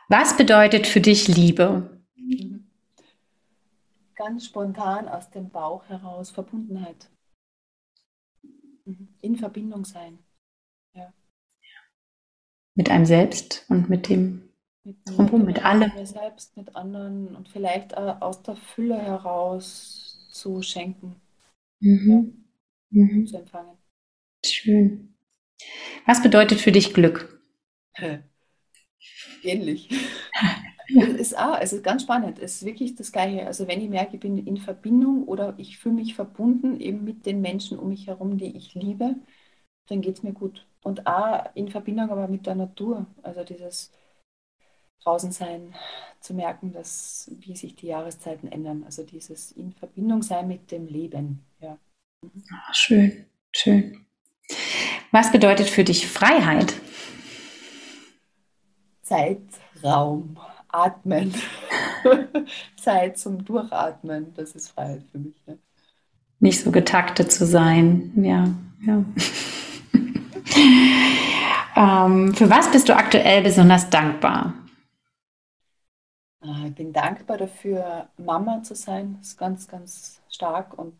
Was 0.08 0.36
bedeutet 0.36 0.86
für 0.86 1.00
dich 1.00 1.26
Liebe? 1.26 1.99
Ganz 4.20 4.44
spontan 4.44 5.08
aus 5.08 5.30
dem 5.30 5.48
Bauch 5.48 5.88
heraus 5.88 6.30
Verbundenheit. 6.30 7.08
Mhm. 8.84 9.08
In 9.22 9.36
Verbindung 9.36 9.84
sein 9.84 10.18
mit 12.80 12.90
einem 12.90 13.04
selbst 13.04 13.66
und 13.68 13.90
mit 13.90 14.08
dem 14.08 14.48
mit 14.84 14.96
drumherum, 15.04 15.44
mit 15.44 15.62
allem. 15.62 15.92
Mit 15.94 16.08
selbst, 16.08 16.56
mit 16.56 16.74
anderen 16.74 17.36
und 17.36 17.50
vielleicht 17.50 17.94
aus 17.94 18.42
der 18.42 18.56
Fülle 18.56 18.98
heraus 18.98 20.26
zu 20.32 20.62
schenken. 20.62 21.16
Mhm. 21.80 22.46
Ja, 22.90 23.04
mhm. 23.04 23.26
Zu 23.26 23.36
empfangen. 23.36 23.76
Schön. 24.44 25.14
Was 26.06 26.22
bedeutet 26.22 26.58
für 26.58 26.72
dich 26.72 26.94
Glück? 26.94 27.42
Ähnlich. 29.42 29.90
es 30.96 31.14
ist 31.14 31.38
auch, 31.38 31.58
es 31.60 31.72
ist 31.72 31.84
ganz 31.84 32.02
spannend. 32.02 32.38
Es 32.38 32.56
ist 32.56 32.64
wirklich 32.64 32.94
das 32.94 33.12
Gleiche. 33.12 33.46
Also 33.46 33.68
wenn 33.68 33.80
ich 33.80 33.88
merke, 33.88 34.14
ich 34.14 34.20
bin 34.20 34.38
in 34.38 34.56
Verbindung 34.56 35.24
oder 35.24 35.54
ich 35.58 35.78
fühle 35.78 35.96
mich 35.96 36.14
verbunden 36.14 36.80
eben 36.80 37.04
mit 37.04 37.26
den 37.26 37.40
Menschen 37.40 37.78
um 37.78 37.88
mich 37.88 38.06
herum, 38.06 38.38
die 38.38 38.56
ich 38.56 38.74
liebe, 38.74 39.16
dann 39.88 40.00
geht 40.00 40.18
es 40.18 40.22
mir 40.22 40.32
gut. 40.32 40.66
Und 40.82 41.06
auch 41.06 41.50
in 41.54 41.68
Verbindung 41.68 42.10
aber 42.10 42.28
mit 42.28 42.46
der 42.46 42.54
Natur, 42.54 43.06
also 43.22 43.44
dieses 43.44 43.92
Draußensein, 45.02 45.74
zu 46.20 46.34
merken, 46.34 46.72
dass, 46.72 47.30
wie 47.38 47.56
sich 47.56 47.74
die 47.74 47.86
Jahreszeiten 47.86 48.50
ändern. 48.50 48.84
Also 48.84 49.02
dieses 49.04 49.52
in 49.52 49.72
Verbindung 49.72 50.22
sein 50.22 50.48
mit 50.48 50.70
dem 50.70 50.86
Leben. 50.86 51.44
Ja. 51.60 51.78
Ah, 52.52 52.74
schön, 52.74 53.26
schön. 53.54 54.06
Was 55.10 55.32
bedeutet 55.32 55.68
für 55.68 55.84
dich 55.84 56.06
Freiheit? 56.06 56.74
Zeitraum, 59.02 60.38
atmen, 60.72 61.34
Zeit 62.76 63.18
zum 63.18 63.44
Durchatmen, 63.44 64.32
das 64.34 64.52
ist 64.52 64.68
Freiheit 64.70 65.04
für 65.10 65.18
mich. 65.18 65.34
Ne? 65.46 65.58
Nicht 66.38 66.60
so 66.62 66.70
getaktet 66.70 67.30
zu 67.32 67.44
sein, 67.44 68.12
ja, 68.16 68.48
ja. 68.86 69.04
ähm, 72.06 72.34
für 72.34 72.48
was 72.48 72.70
bist 72.70 72.88
du 72.88 72.96
aktuell 72.96 73.42
besonders 73.42 73.90
dankbar? 73.90 74.54
Ah, 76.42 76.64
ich 76.66 76.74
bin 76.74 76.92
dankbar 76.92 77.36
dafür, 77.36 78.08
Mama 78.16 78.62
zu 78.62 78.74
sein. 78.74 79.16
Das 79.18 79.28
ist 79.28 79.36
ganz, 79.36 79.68
ganz 79.68 80.22
stark 80.30 80.78
und 80.78 80.94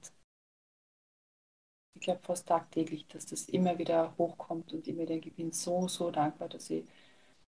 ich 1.94 2.02
glaube 2.02 2.20
fast 2.22 2.48
tagtäglich, 2.48 3.06
dass 3.08 3.26
das 3.26 3.48
immer 3.48 3.78
wieder 3.78 4.14
hochkommt 4.18 4.72
und 4.72 4.86
immer 4.88 5.06
denke, 5.06 5.28
ich 5.28 5.36
bin 5.36 5.52
so, 5.52 5.88
so 5.88 6.10
dankbar, 6.10 6.48
dass 6.48 6.70
ich 6.70 6.84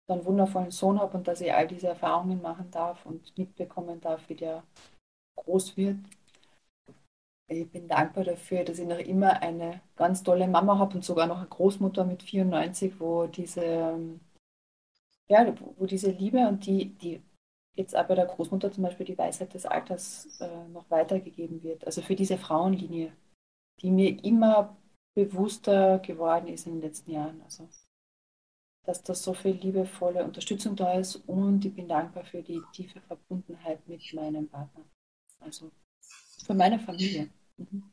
so 0.07 0.13
einen 0.13 0.25
wundervollen 0.25 0.71
Sohn 0.71 0.99
habe 0.99 1.17
und 1.17 1.27
dass 1.27 1.41
ich 1.41 1.53
all 1.53 1.67
diese 1.67 1.87
Erfahrungen 1.87 2.41
machen 2.41 2.69
darf 2.71 3.05
und 3.05 3.37
mitbekommen 3.37 4.01
darf, 4.01 4.29
wie 4.29 4.35
der 4.35 4.63
groß 5.37 5.77
wird 5.77 5.97
ich 7.47 7.69
bin 7.69 7.87
dankbar 7.87 8.23
dafür, 8.23 8.63
dass 8.63 8.79
ich 8.79 8.87
noch 8.87 8.97
immer 8.97 9.41
eine 9.41 9.81
ganz 9.95 10.23
tolle 10.23 10.47
Mama 10.47 10.77
habe 10.79 10.95
und 10.95 11.05
sogar 11.05 11.27
noch 11.27 11.37
eine 11.37 11.47
Großmutter 11.47 12.03
mit 12.03 12.23
94, 12.23 12.99
wo 12.99 13.27
diese, 13.27 13.99
ja, 15.29 15.55
wo 15.77 15.85
diese 15.85 16.11
Liebe 16.11 16.47
und 16.47 16.65
die, 16.65 16.95
die 16.95 17.21
jetzt 17.75 17.93
bei 17.93 18.15
der 18.15 18.25
Großmutter 18.25 18.71
zum 18.71 18.83
Beispiel 18.83 19.05
die 19.05 19.17
Weisheit 19.17 19.53
des 19.53 19.65
Alters 19.65 20.39
äh, 20.39 20.67
noch 20.69 20.89
weitergegeben 20.89 21.61
wird. 21.61 21.85
Also 21.85 22.01
für 22.01 22.15
diese 22.15 22.37
Frauenlinie, 22.37 23.11
die 23.81 23.91
mir 23.91 24.23
immer 24.23 24.75
bewusster 25.13 25.99
geworden 25.99 26.47
ist 26.47 26.67
in 26.67 26.73
den 26.73 26.81
letzten 26.81 27.11
Jahren. 27.11 27.41
Also 27.43 27.67
dass 28.85 29.03
da 29.03 29.13
so 29.13 29.33
viel 29.33 29.55
liebevolle 29.55 30.23
Unterstützung 30.23 30.75
da 30.75 30.93
ist 30.99 31.15
und 31.27 31.65
ich 31.65 31.73
bin 31.75 31.87
dankbar 31.87 32.23
für 32.25 32.41
die 32.41 32.61
tiefe 32.73 33.01
Verbundenheit 33.01 33.87
mit 33.87 34.01
meinem 34.13 34.47
Partner. 34.47 34.83
Also 35.39 35.71
für 36.45 36.53
meine 36.53 36.79
Familie. 36.79 37.29
Mhm. 37.57 37.83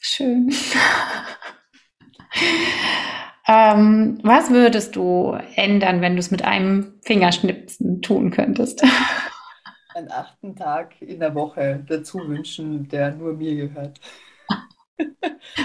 Schön. 0.00 0.52
ähm, 3.46 4.18
was 4.22 4.50
würdest 4.50 4.96
du 4.96 5.38
ändern, 5.54 6.00
wenn 6.00 6.14
du 6.14 6.20
es 6.20 6.30
mit 6.30 6.44
einem 6.44 6.98
Fingerschnipsen 7.02 8.02
tun 8.02 8.30
könntest? 8.30 8.82
Einen 9.94 10.10
achten 10.10 10.56
Tag 10.56 11.00
in 11.02 11.20
der 11.20 11.34
Woche 11.34 11.84
dazu 11.86 12.18
wünschen, 12.26 12.88
der 12.88 13.12
nur 13.12 13.34
mir 13.34 13.54
gehört. 13.54 14.00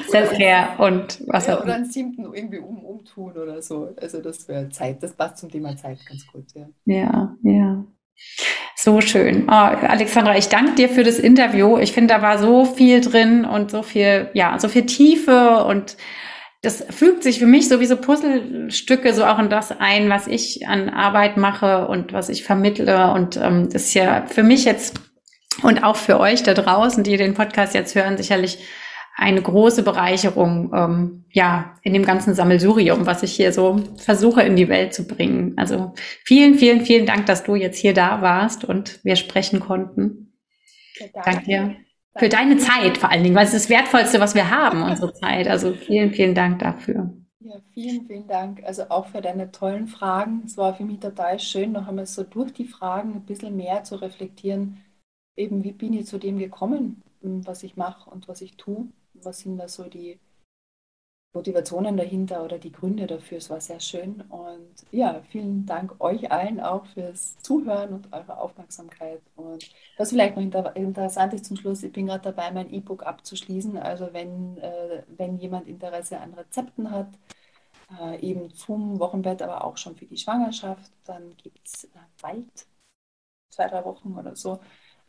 Selfcare 0.07 0.77
und 0.77 1.21
was 1.27 1.47
ja, 1.47 1.61
Oder 1.61 1.75
einen 1.75 1.85
siebten 1.85 2.23
irgendwie 2.33 2.59
um, 2.59 2.83
umtun 2.83 3.37
oder 3.37 3.61
so. 3.61 3.93
Also 4.01 4.21
das 4.21 4.47
wäre 4.47 4.69
Zeit, 4.69 5.01
das 5.03 5.13
passt 5.13 5.37
zum 5.37 5.49
Thema 5.49 5.75
Zeit 5.75 5.99
ganz 6.07 6.25
gut. 6.27 6.45
Ja, 6.53 6.67
ja. 6.85 7.35
ja. 7.43 7.85
So 8.75 9.01
schön. 9.01 9.45
Oh, 9.47 9.51
Alexandra, 9.51 10.37
ich 10.37 10.49
danke 10.49 10.75
dir 10.75 10.89
für 10.89 11.03
das 11.03 11.19
Interview. 11.19 11.77
Ich 11.77 11.91
finde, 11.91 12.13
da 12.13 12.21
war 12.21 12.37
so 12.37 12.65
viel 12.65 13.01
drin 13.01 13.45
und 13.45 13.71
so 13.71 13.83
viel, 13.83 14.29
ja, 14.33 14.57
so 14.59 14.69
viel 14.69 14.85
Tiefe 14.85 15.63
und 15.65 15.97
das 16.61 16.83
fügt 16.89 17.23
sich 17.23 17.39
für 17.39 17.45
mich 17.45 17.69
sowieso 17.69 17.97
Puzzlestücke 17.97 19.13
so 19.13 19.25
auch 19.25 19.39
in 19.39 19.49
das 19.49 19.71
ein, 19.71 20.09
was 20.09 20.27
ich 20.27 20.67
an 20.67 20.89
Arbeit 20.89 21.37
mache 21.37 21.87
und 21.87 22.13
was 22.13 22.29
ich 22.29 22.43
vermittle. 22.43 23.11
Und 23.11 23.37
ähm, 23.37 23.69
das 23.71 23.85
ist 23.85 23.93
ja 23.93 24.25
für 24.25 24.43
mich 24.43 24.65
jetzt 24.65 24.99
und 25.63 25.83
auch 25.83 25.95
für 25.95 26.19
euch 26.19 26.43
da 26.43 26.53
draußen, 26.53 27.03
die 27.03 27.17
den 27.17 27.33
Podcast 27.33 27.73
jetzt 27.73 27.95
hören, 27.95 28.17
sicherlich 28.17 28.59
eine 29.17 29.41
große 29.41 29.81
Bereicherung, 29.81 30.71
ähm, 30.75 31.25
ja, 31.31 31.75
in 31.81 31.93
dem 31.93 32.05
ganzen 32.05 32.35
Sammelsurium, 32.35 33.07
was 33.07 33.23
ich 33.23 33.33
hier 33.33 33.51
so 33.51 33.81
versuche 33.97 34.43
in 34.43 34.55
die 34.55 34.69
Welt 34.69 34.93
zu 34.93 35.07
bringen. 35.07 35.53
Also 35.57 35.93
vielen, 36.23 36.53
vielen, 36.55 36.81
vielen 36.81 37.07
Dank, 37.07 37.25
dass 37.25 37.43
du 37.43 37.55
jetzt 37.55 37.79
hier 37.79 37.95
da 37.95 38.21
warst 38.21 38.63
und 38.63 39.03
wir 39.03 39.15
sprechen 39.15 39.59
konnten. 39.59 40.33
Ja, 40.99 41.07
danke. 41.25 41.45
dir. 41.45 41.75
Für 42.15 42.29
deine 42.29 42.57
Zeit 42.57 42.97
vor 42.99 43.11
allen 43.11 43.23
Dingen, 43.23 43.35
weil 43.35 43.45
es 43.45 43.53
ist 43.55 43.65
das 43.65 43.69
Wertvollste, 43.69 44.19
was 44.19 44.35
wir 44.35 44.51
haben, 44.51 44.83
unsere 44.83 45.11
Zeit. 45.19 45.47
Also 45.47 45.73
vielen, 45.73 46.13
vielen 46.13 46.35
Dank 46.35 46.59
dafür. 46.59 47.11
Ja, 47.39 47.55
vielen, 47.73 48.05
vielen 48.05 48.27
Dank. 48.27 48.63
Also 48.65 48.83
auch 48.89 49.07
für 49.07 49.21
deine 49.21 49.51
tollen 49.51 49.87
Fragen. 49.87 50.43
Es 50.45 50.57
war 50.57 50.75
für 50.75 50.83
mich 50.83 50.99
total 50.99 51.39
schön, 51.39 51.71
noch 51.71 51.87
einmal 51.87 52.05
so 52.05 52.23
durch 52.23 52.53
die 52.53 52.65
Fragen 52.65 53.13
ein 53.13 53.25
bisschen 53.25 53.55
mehr 53.55 53.83
zu 53.83 53.95
reflektieren. 53.95 54.77
Eben, 55.35 55.63
wie 55.63 55.71
bin 55.71 55.93
ich 55.93 56.05
zu 56.05 56.19
dem 56.19 56.37
gekommen, 56.37 57.01
was 57.21 57.63
ich 57.63 57.77
mache 57.77 58.09
und 58.11 58.27
was 58.27 58.41
ich 58.41 58.57
tue 58.57 58.87
was 59.23 59.39
sind 59.39 59.57
da 59.57 59.67
so 59.67 59.83
die 59.85 60.19
Motivationen 61.37 61.97
dahinter 61.97 62.43
oder 62.43 62.57
die 62.57 62.71
Gründe 62.71 63.05
dafür. 63.07 63.37
Es 63.37 63.49
war 63.49 63.61
sehr 63.61 63.79
schön. 63.79 64.21
Und 64.29 64.73
ja, 64.91 65.21
vielen 65.29 65.65
Dank 65.65 65.95
euch 66.01 66.31
allen 66.31 66.59
auch 66.59 66.85
fürs 66.87 67.37
Zuhören 67.39 67.93
und 67.93 68.11
eure 68.13 68.39
Aufmerksamkeit. 68.39 69.21
Und 69.35 69.69
was 69.97 70.09
vielleicht 70.09 70.35
noch 70.35 70.75
interessant 70.75 71.33
ist 71.33 71.45
zum 71.45 71.57
Schluss, 71.57 71.83
ich 71.83 71.93
bin 71.93 72.07
gerade 72.07 72.23
dabei, 72.23 72.51
mein 72.51 72.73
E-Book 72.73 73.05
abzuschließen. 73.05 73.77
Also 73.77 74.13
wenn, 74.13 74.57
äh, 74.57 75.03
wenn 75.17 75.37
jemand 75.37 75.67
Interesse 75.67 76.19
an 76.19 76.33
Rezepten 76.33 76.89
hat, 76.91 77.09
äh, 77.99 78.19
eben 78.21 78.53
zum 78.53 78.99
Wochenbett, 78.99 79.41
aber 79.41 79.63
auch 79.63 79.77
schon 79.77 79.95
für 79.95 80.05
die 80.05 80.17
Schwangerschaft, 80.17 80.91
dann 81.05 81.35
gibt 81.37 81.67
es 81.67 81.85
äh, 81.85 81.89
bald, 82.21 82.67
zwei, 83.49 83.67
drei 83.67 83.85
Wochen 83.85 84.17
oder 84.17 84.35
so, 84.35 84.59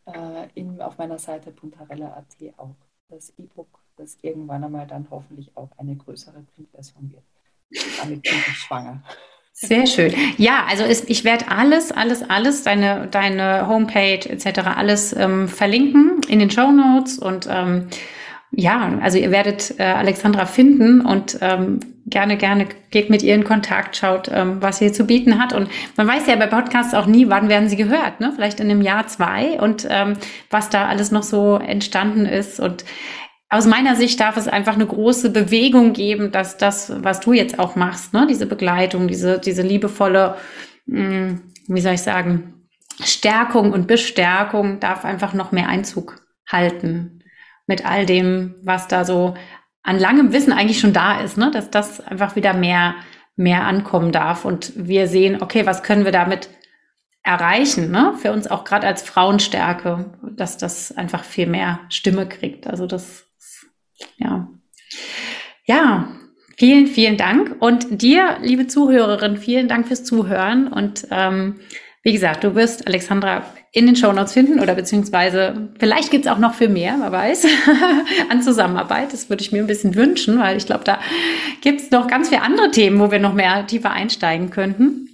äh, 0.06 0.48
in, 0.54 0.80
auf 0.82 0.98
meiner 0.98 1.18
Seite 1.18 1.52
puntarella.at 1.52 2.36
auch 2.58 2.74
das 3.08 3.30
E-Book 3.38 3.80
das 3.98 4.16
irgendwann 4.22 4.64
einmal 4.64 4.86
dann 4.86 5.06
hoffentlich 5.10 5.50
auch 5.56 5.70
eine 5.76 5.96
größere 5.96 6.44
Printversion 6.54 7.12
wird. 7.12 7.24
Damit 8.00 8.22
bin 8.22 8.32
ich 8.32 8.56
schwanger. 8.56 9.02
Sehr 9.52 9.86
schön. 9.86 10.14
Ja, 10.36 10.66
also 10.68 10.84
ist, 10.84 11.10
ich 11.10 11.24
werde 11.24 11.48
alles, 11.48 11.90
alles, 11.90 12.22
alles, 12.30 12.62
deine, 12.62 13.08
deine 13.08 13.66
Homepage 13.66 14.28
etc. 14.28 14.60
alles 14.76 15.12
ähm, 15.12 15.48
verlinken 15.48 16.20
in 16.28 16.38
den 16.38 16.50
Show 16.50 16.70
Notes 16.70 17.18
und 17.18 17.48
ähm, 17.50 17.88
ja, 18.50 18.98
also 19.02 19.18
ihr 19.18 19.30
werdet 19.30 19.78
äh, 19.78 19.82
Alexandra 19.82 20.46
finden 20.46 21.00
und 21.04 21.38
ähm, 21.42 21.80
gerne, 22.06 22.36
gerne 22.36 22.66
geht 22.90 23.10
mit 23.10 23.22
ihr 23.22 23.34
in 23.34 23.44
Kontakt, 23.44 23.96
schaut, 23.96 24.30
ähm, 24.32 24.62
was 24.62 24.78
sie 24.78 24.90
zu 24.90 25.04
bieten 25.04 25.38
hat. 25.38 25.52
Und 25.52 25.68
man 25.96 26.06
weiß 26.06 26.26
ja 26.26 26.36
bei 26.36 26.46
Podcasts 26.46 26.94
auch 26.94 27.06
nie, 27.06 27.28
wann 27.28 27.48
werden 27.48 27.68
sie 27.68 27.76
gehört, 27.76 28.20
ne? 28.20 28.32
Vielleicht 28.34 28.60
in 28.60 28.70
einem 28.70 28.80
Jahr, 28.80 29.06
zwei 29.06 29.60
und 29.60 29.86
ähm, 29.90 30.14
was 30.50 30.70
da 30.70 30.86
alles 30.86 31.10
noch 31.10 31.24
so 31.24 31.56
entstanden 31.56 32.24
ist. 32.24 32.58
Und 32.58 32.84
aus 33.50 33.66
meiner 33.66 33.96
Sicht 33.96 34.20
darf 34.20 34.36
es 34.36 34.46
einfach 34.46 34.74
eine 34.74 34.86
große 34.86 35.30
Bewegung 35.30 35.92
geben, 35.92 36.32
dass 36.32 36.58
das, 36.58 36.92
was 37.02 37.20
du 37.20 37.32
jetzt 37.32 37.58
auch 37.58 37.76
machst, 37.76 38.12
ne, 38.12 38.26
diese 38.28 38.46
Begleitung, 38.46 39.08
diese, 39.08 39.38
diese 39.38 39.62
liebevolle, 39.62 40.36
mh, 40.86 41.00
hm, 41.00 41.42
wie 41.66 41.80
soll 41.80 41.94
ich 41.94 42.02
sagen, 42.02 42.68
Stärkung 43.02 43.72
und 43.72 43.86
Bestärkung 43.86 44.80
darf 44.80 45.04
einfach 45.04 45.32
noch 45.32 45.52
mehr 45.52 45.68
Einzug 45.68 46.26
halten 46.46 47.22
mit 47.66 47.86
all 47.86 48.06
dem, 48.06 48.54
was 48.62 48.88
da 48.88 49.04
so 49.04 49.34
an 49.82 49.98
langem 49.98 50.32
Wissen 50.32 50.52
eigentlich 50.52 50.80
schon 50.80 50.92
da 50.92 51.20
ist, 51.20 51.38
ne, 51.38 51.50
dass 51.50 51.70
das 51.70 52.00
einfach 52.00 52.36
wieder 52.36 52.52
mehr, 52.52 52.96
mehr 53.36 53.64
ankommen 53.66 54.12
darf 54.12 54.44
und 54.44 54.72
wir 54.76 55.06
sehen, 55.06 55.42
okay, 55.42 55.64
was 55.64 55.82
können 55.82 56.04
wir 56.04 56.12
damit 56.12 56.50
erreichen, 57.22 57.90
ne? 57.90 58.14
für 58.16 58.32
uns 58.32 58.50
auch 58.50 58.64
gerade 58.64 58.86
als 58.86 59.02
Frauenstärke, 59.02 60.12
dass 60.22 60.56
das 60.56 60.96
einfach 60.96 61.24
viel 61.24 61.46
mehr 61.46 61.80
Stimme 61.90 62.26
kriegt. 62.26 62.66
Also 62.66 62.86
das 62.86 63.27
ja. 64.16 64.48
Ja, 65.64 66.08
vielen, 66.56 66.86
vielen 66.86 67.16
Dank. 67.16 67.56
Und 67.60 68.02
dir, 68.02 68.38
liebe 68.42 68.66
Zuhörerin, 68.66 69.36
vielen 69.36 69.68
Dank 69.68 69.86
fürs 69.86 70.04
Zuhören. 70.04 70.68
Und 70.68 71.06
ähm, 71.10 71.60
wie 72.02 72.12
gesagt, 72.12 72.42
du 72.42 72.54
wirst 72.54 72.86
Alexandra 72.86 73.44
in 73.72 73.86
den 73.86 73.96
Shownotes 73.96 74.32
finden 74.32 74.60
oder 74.60 74.74
beziehungsweise 74.74 75.68
vielleicht 75.78 76.10
gibt's 76.10 76.26
auch 76.26 76.38
noch 76.38 76.54
für 76.54 76.68
mehr, 76.68 76.96
wer 76.98 77.12
weiß, 77.12 77.46
an 78.30 78.42
Zusammenarbeit. 78.42 79.12
Das 79.12 79.28
würde 79.28 79.42
ich 79.42 79.52
mir 79.52 79.62
ein 79.62 79.66
bisschen 79.66 79.94
wünschen, 79.94 80.38
weil 80.38 80.56
ich 80.56 80.66
glaube, 80.66 80.84
da 80.84 81.00
gibt's 81.60 81.90
noch 81.90 82.08
ganz 82.08 82.30
viele 82.30 82.42
andere 82.42 82.70
Themen, 82.70 82.98
wo 82.98 83.10
wir 83.10 83.18
noch 83.18 83.34
mehr 83.34 83.66
tiefer 83.66 83.90
einsteigen 83.90 84.50
könnten. 84.50 85.07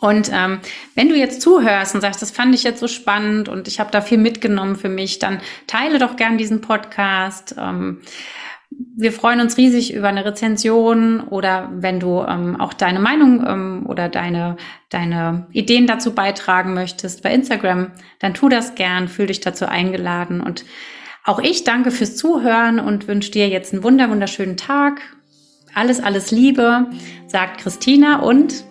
Und 0.00 0.30
ähm, 0.32 0.60
wenn 0.94 1.08
du 1.08 1.16
jetzt 1.16 1.42
zuhörst 1.42 1.94
und 1.94 2.00
sagst, 2.00 2.22
das 2.22 2.30
fand 2.30 2.54
ich 2.54 2.62
jetzt 2.62 2.80
so 2.80 2.88
spannend 2.88 3.48
und 3.48 3.66
ich 3.66 3.80
habe 3.80 3.90
da 3.90 4.00
viel 4.00 4.18
mitgenommen 4.18 4.76
für 4.76 4.88
mich, 4.88 5.18
dann 5.18 5.40
teile 5.66 5.98
doch 5.98 6.16
gern 6.16 6.38
diesen 6.38 6.60
Podcast. 6.60 7.56
Ähm, 7.58 8.00
wir 8.70 9.12
freuen 9.12 9.40
uns 9.40 9.56
riesig 9.56 9.94
über 9.94 10.08
eine 10.08 10.24
Rezension 10.24 11.20
oder 11.20 11.70
wenn 11.72 12.00
du 12.00 12.22
ähm, 12.22 12.60
auch 12.60 12.74
deine 12.74 13.00
Meinung 13.00 13.44
ähm, 13.46 13.86
oder 13.86 14.08
deine, 14.08 14.56
deine 14.90 15.46
Ideen 15.52 15.86
dazu 15.86 16.14
beitragen 16.14 16.74
möchtest 16.74 17.22
bei 17.22 17.32
Instagram, 17.32 17.92
dann 18.18 18.34
tu 18.34 18.48
das 18.48 18.74
gern, 18.74 19.08
fühl 19.08 19.26
dich 19.26 19.40
dazu 19.40 19.66
eingeladen. 19.66 20.40
Und 20.40 20.64
auch 21.24 21.40
ich 21.40 21.64
danke 21.64 21.90
fürs 21.90 22.16
Zuhören 22.16 22.78
und 22.78 23.08
wünsche 23.08 23.30
dir 23.30 23.48
jetzt 23.48 23.72
einen 23.72 23.82
wunder 23.82 24.10
wunderschönen 24.10 24.56
Tag. 24.56 25.00
Alles, 25.74 26.00
alles 26.00 26.30
Liebe, 26.30 26.86
sagt 27.26 27.60
Christina 27.60 28.20
und 28.20 28.64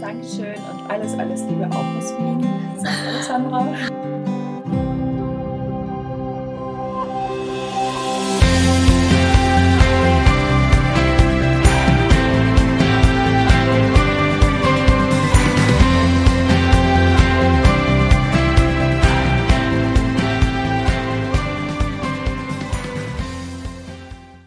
Dankeschön 0.00 0.54
und 0.54 0.90
alles, 0.90 1.18
alles 1.18 1.42
Liebe 1.42 1.66
auch 1.66 1.96
aus 1.96 2.14
Wien. 2.18 2.46
Alexandra. 3.08 3.97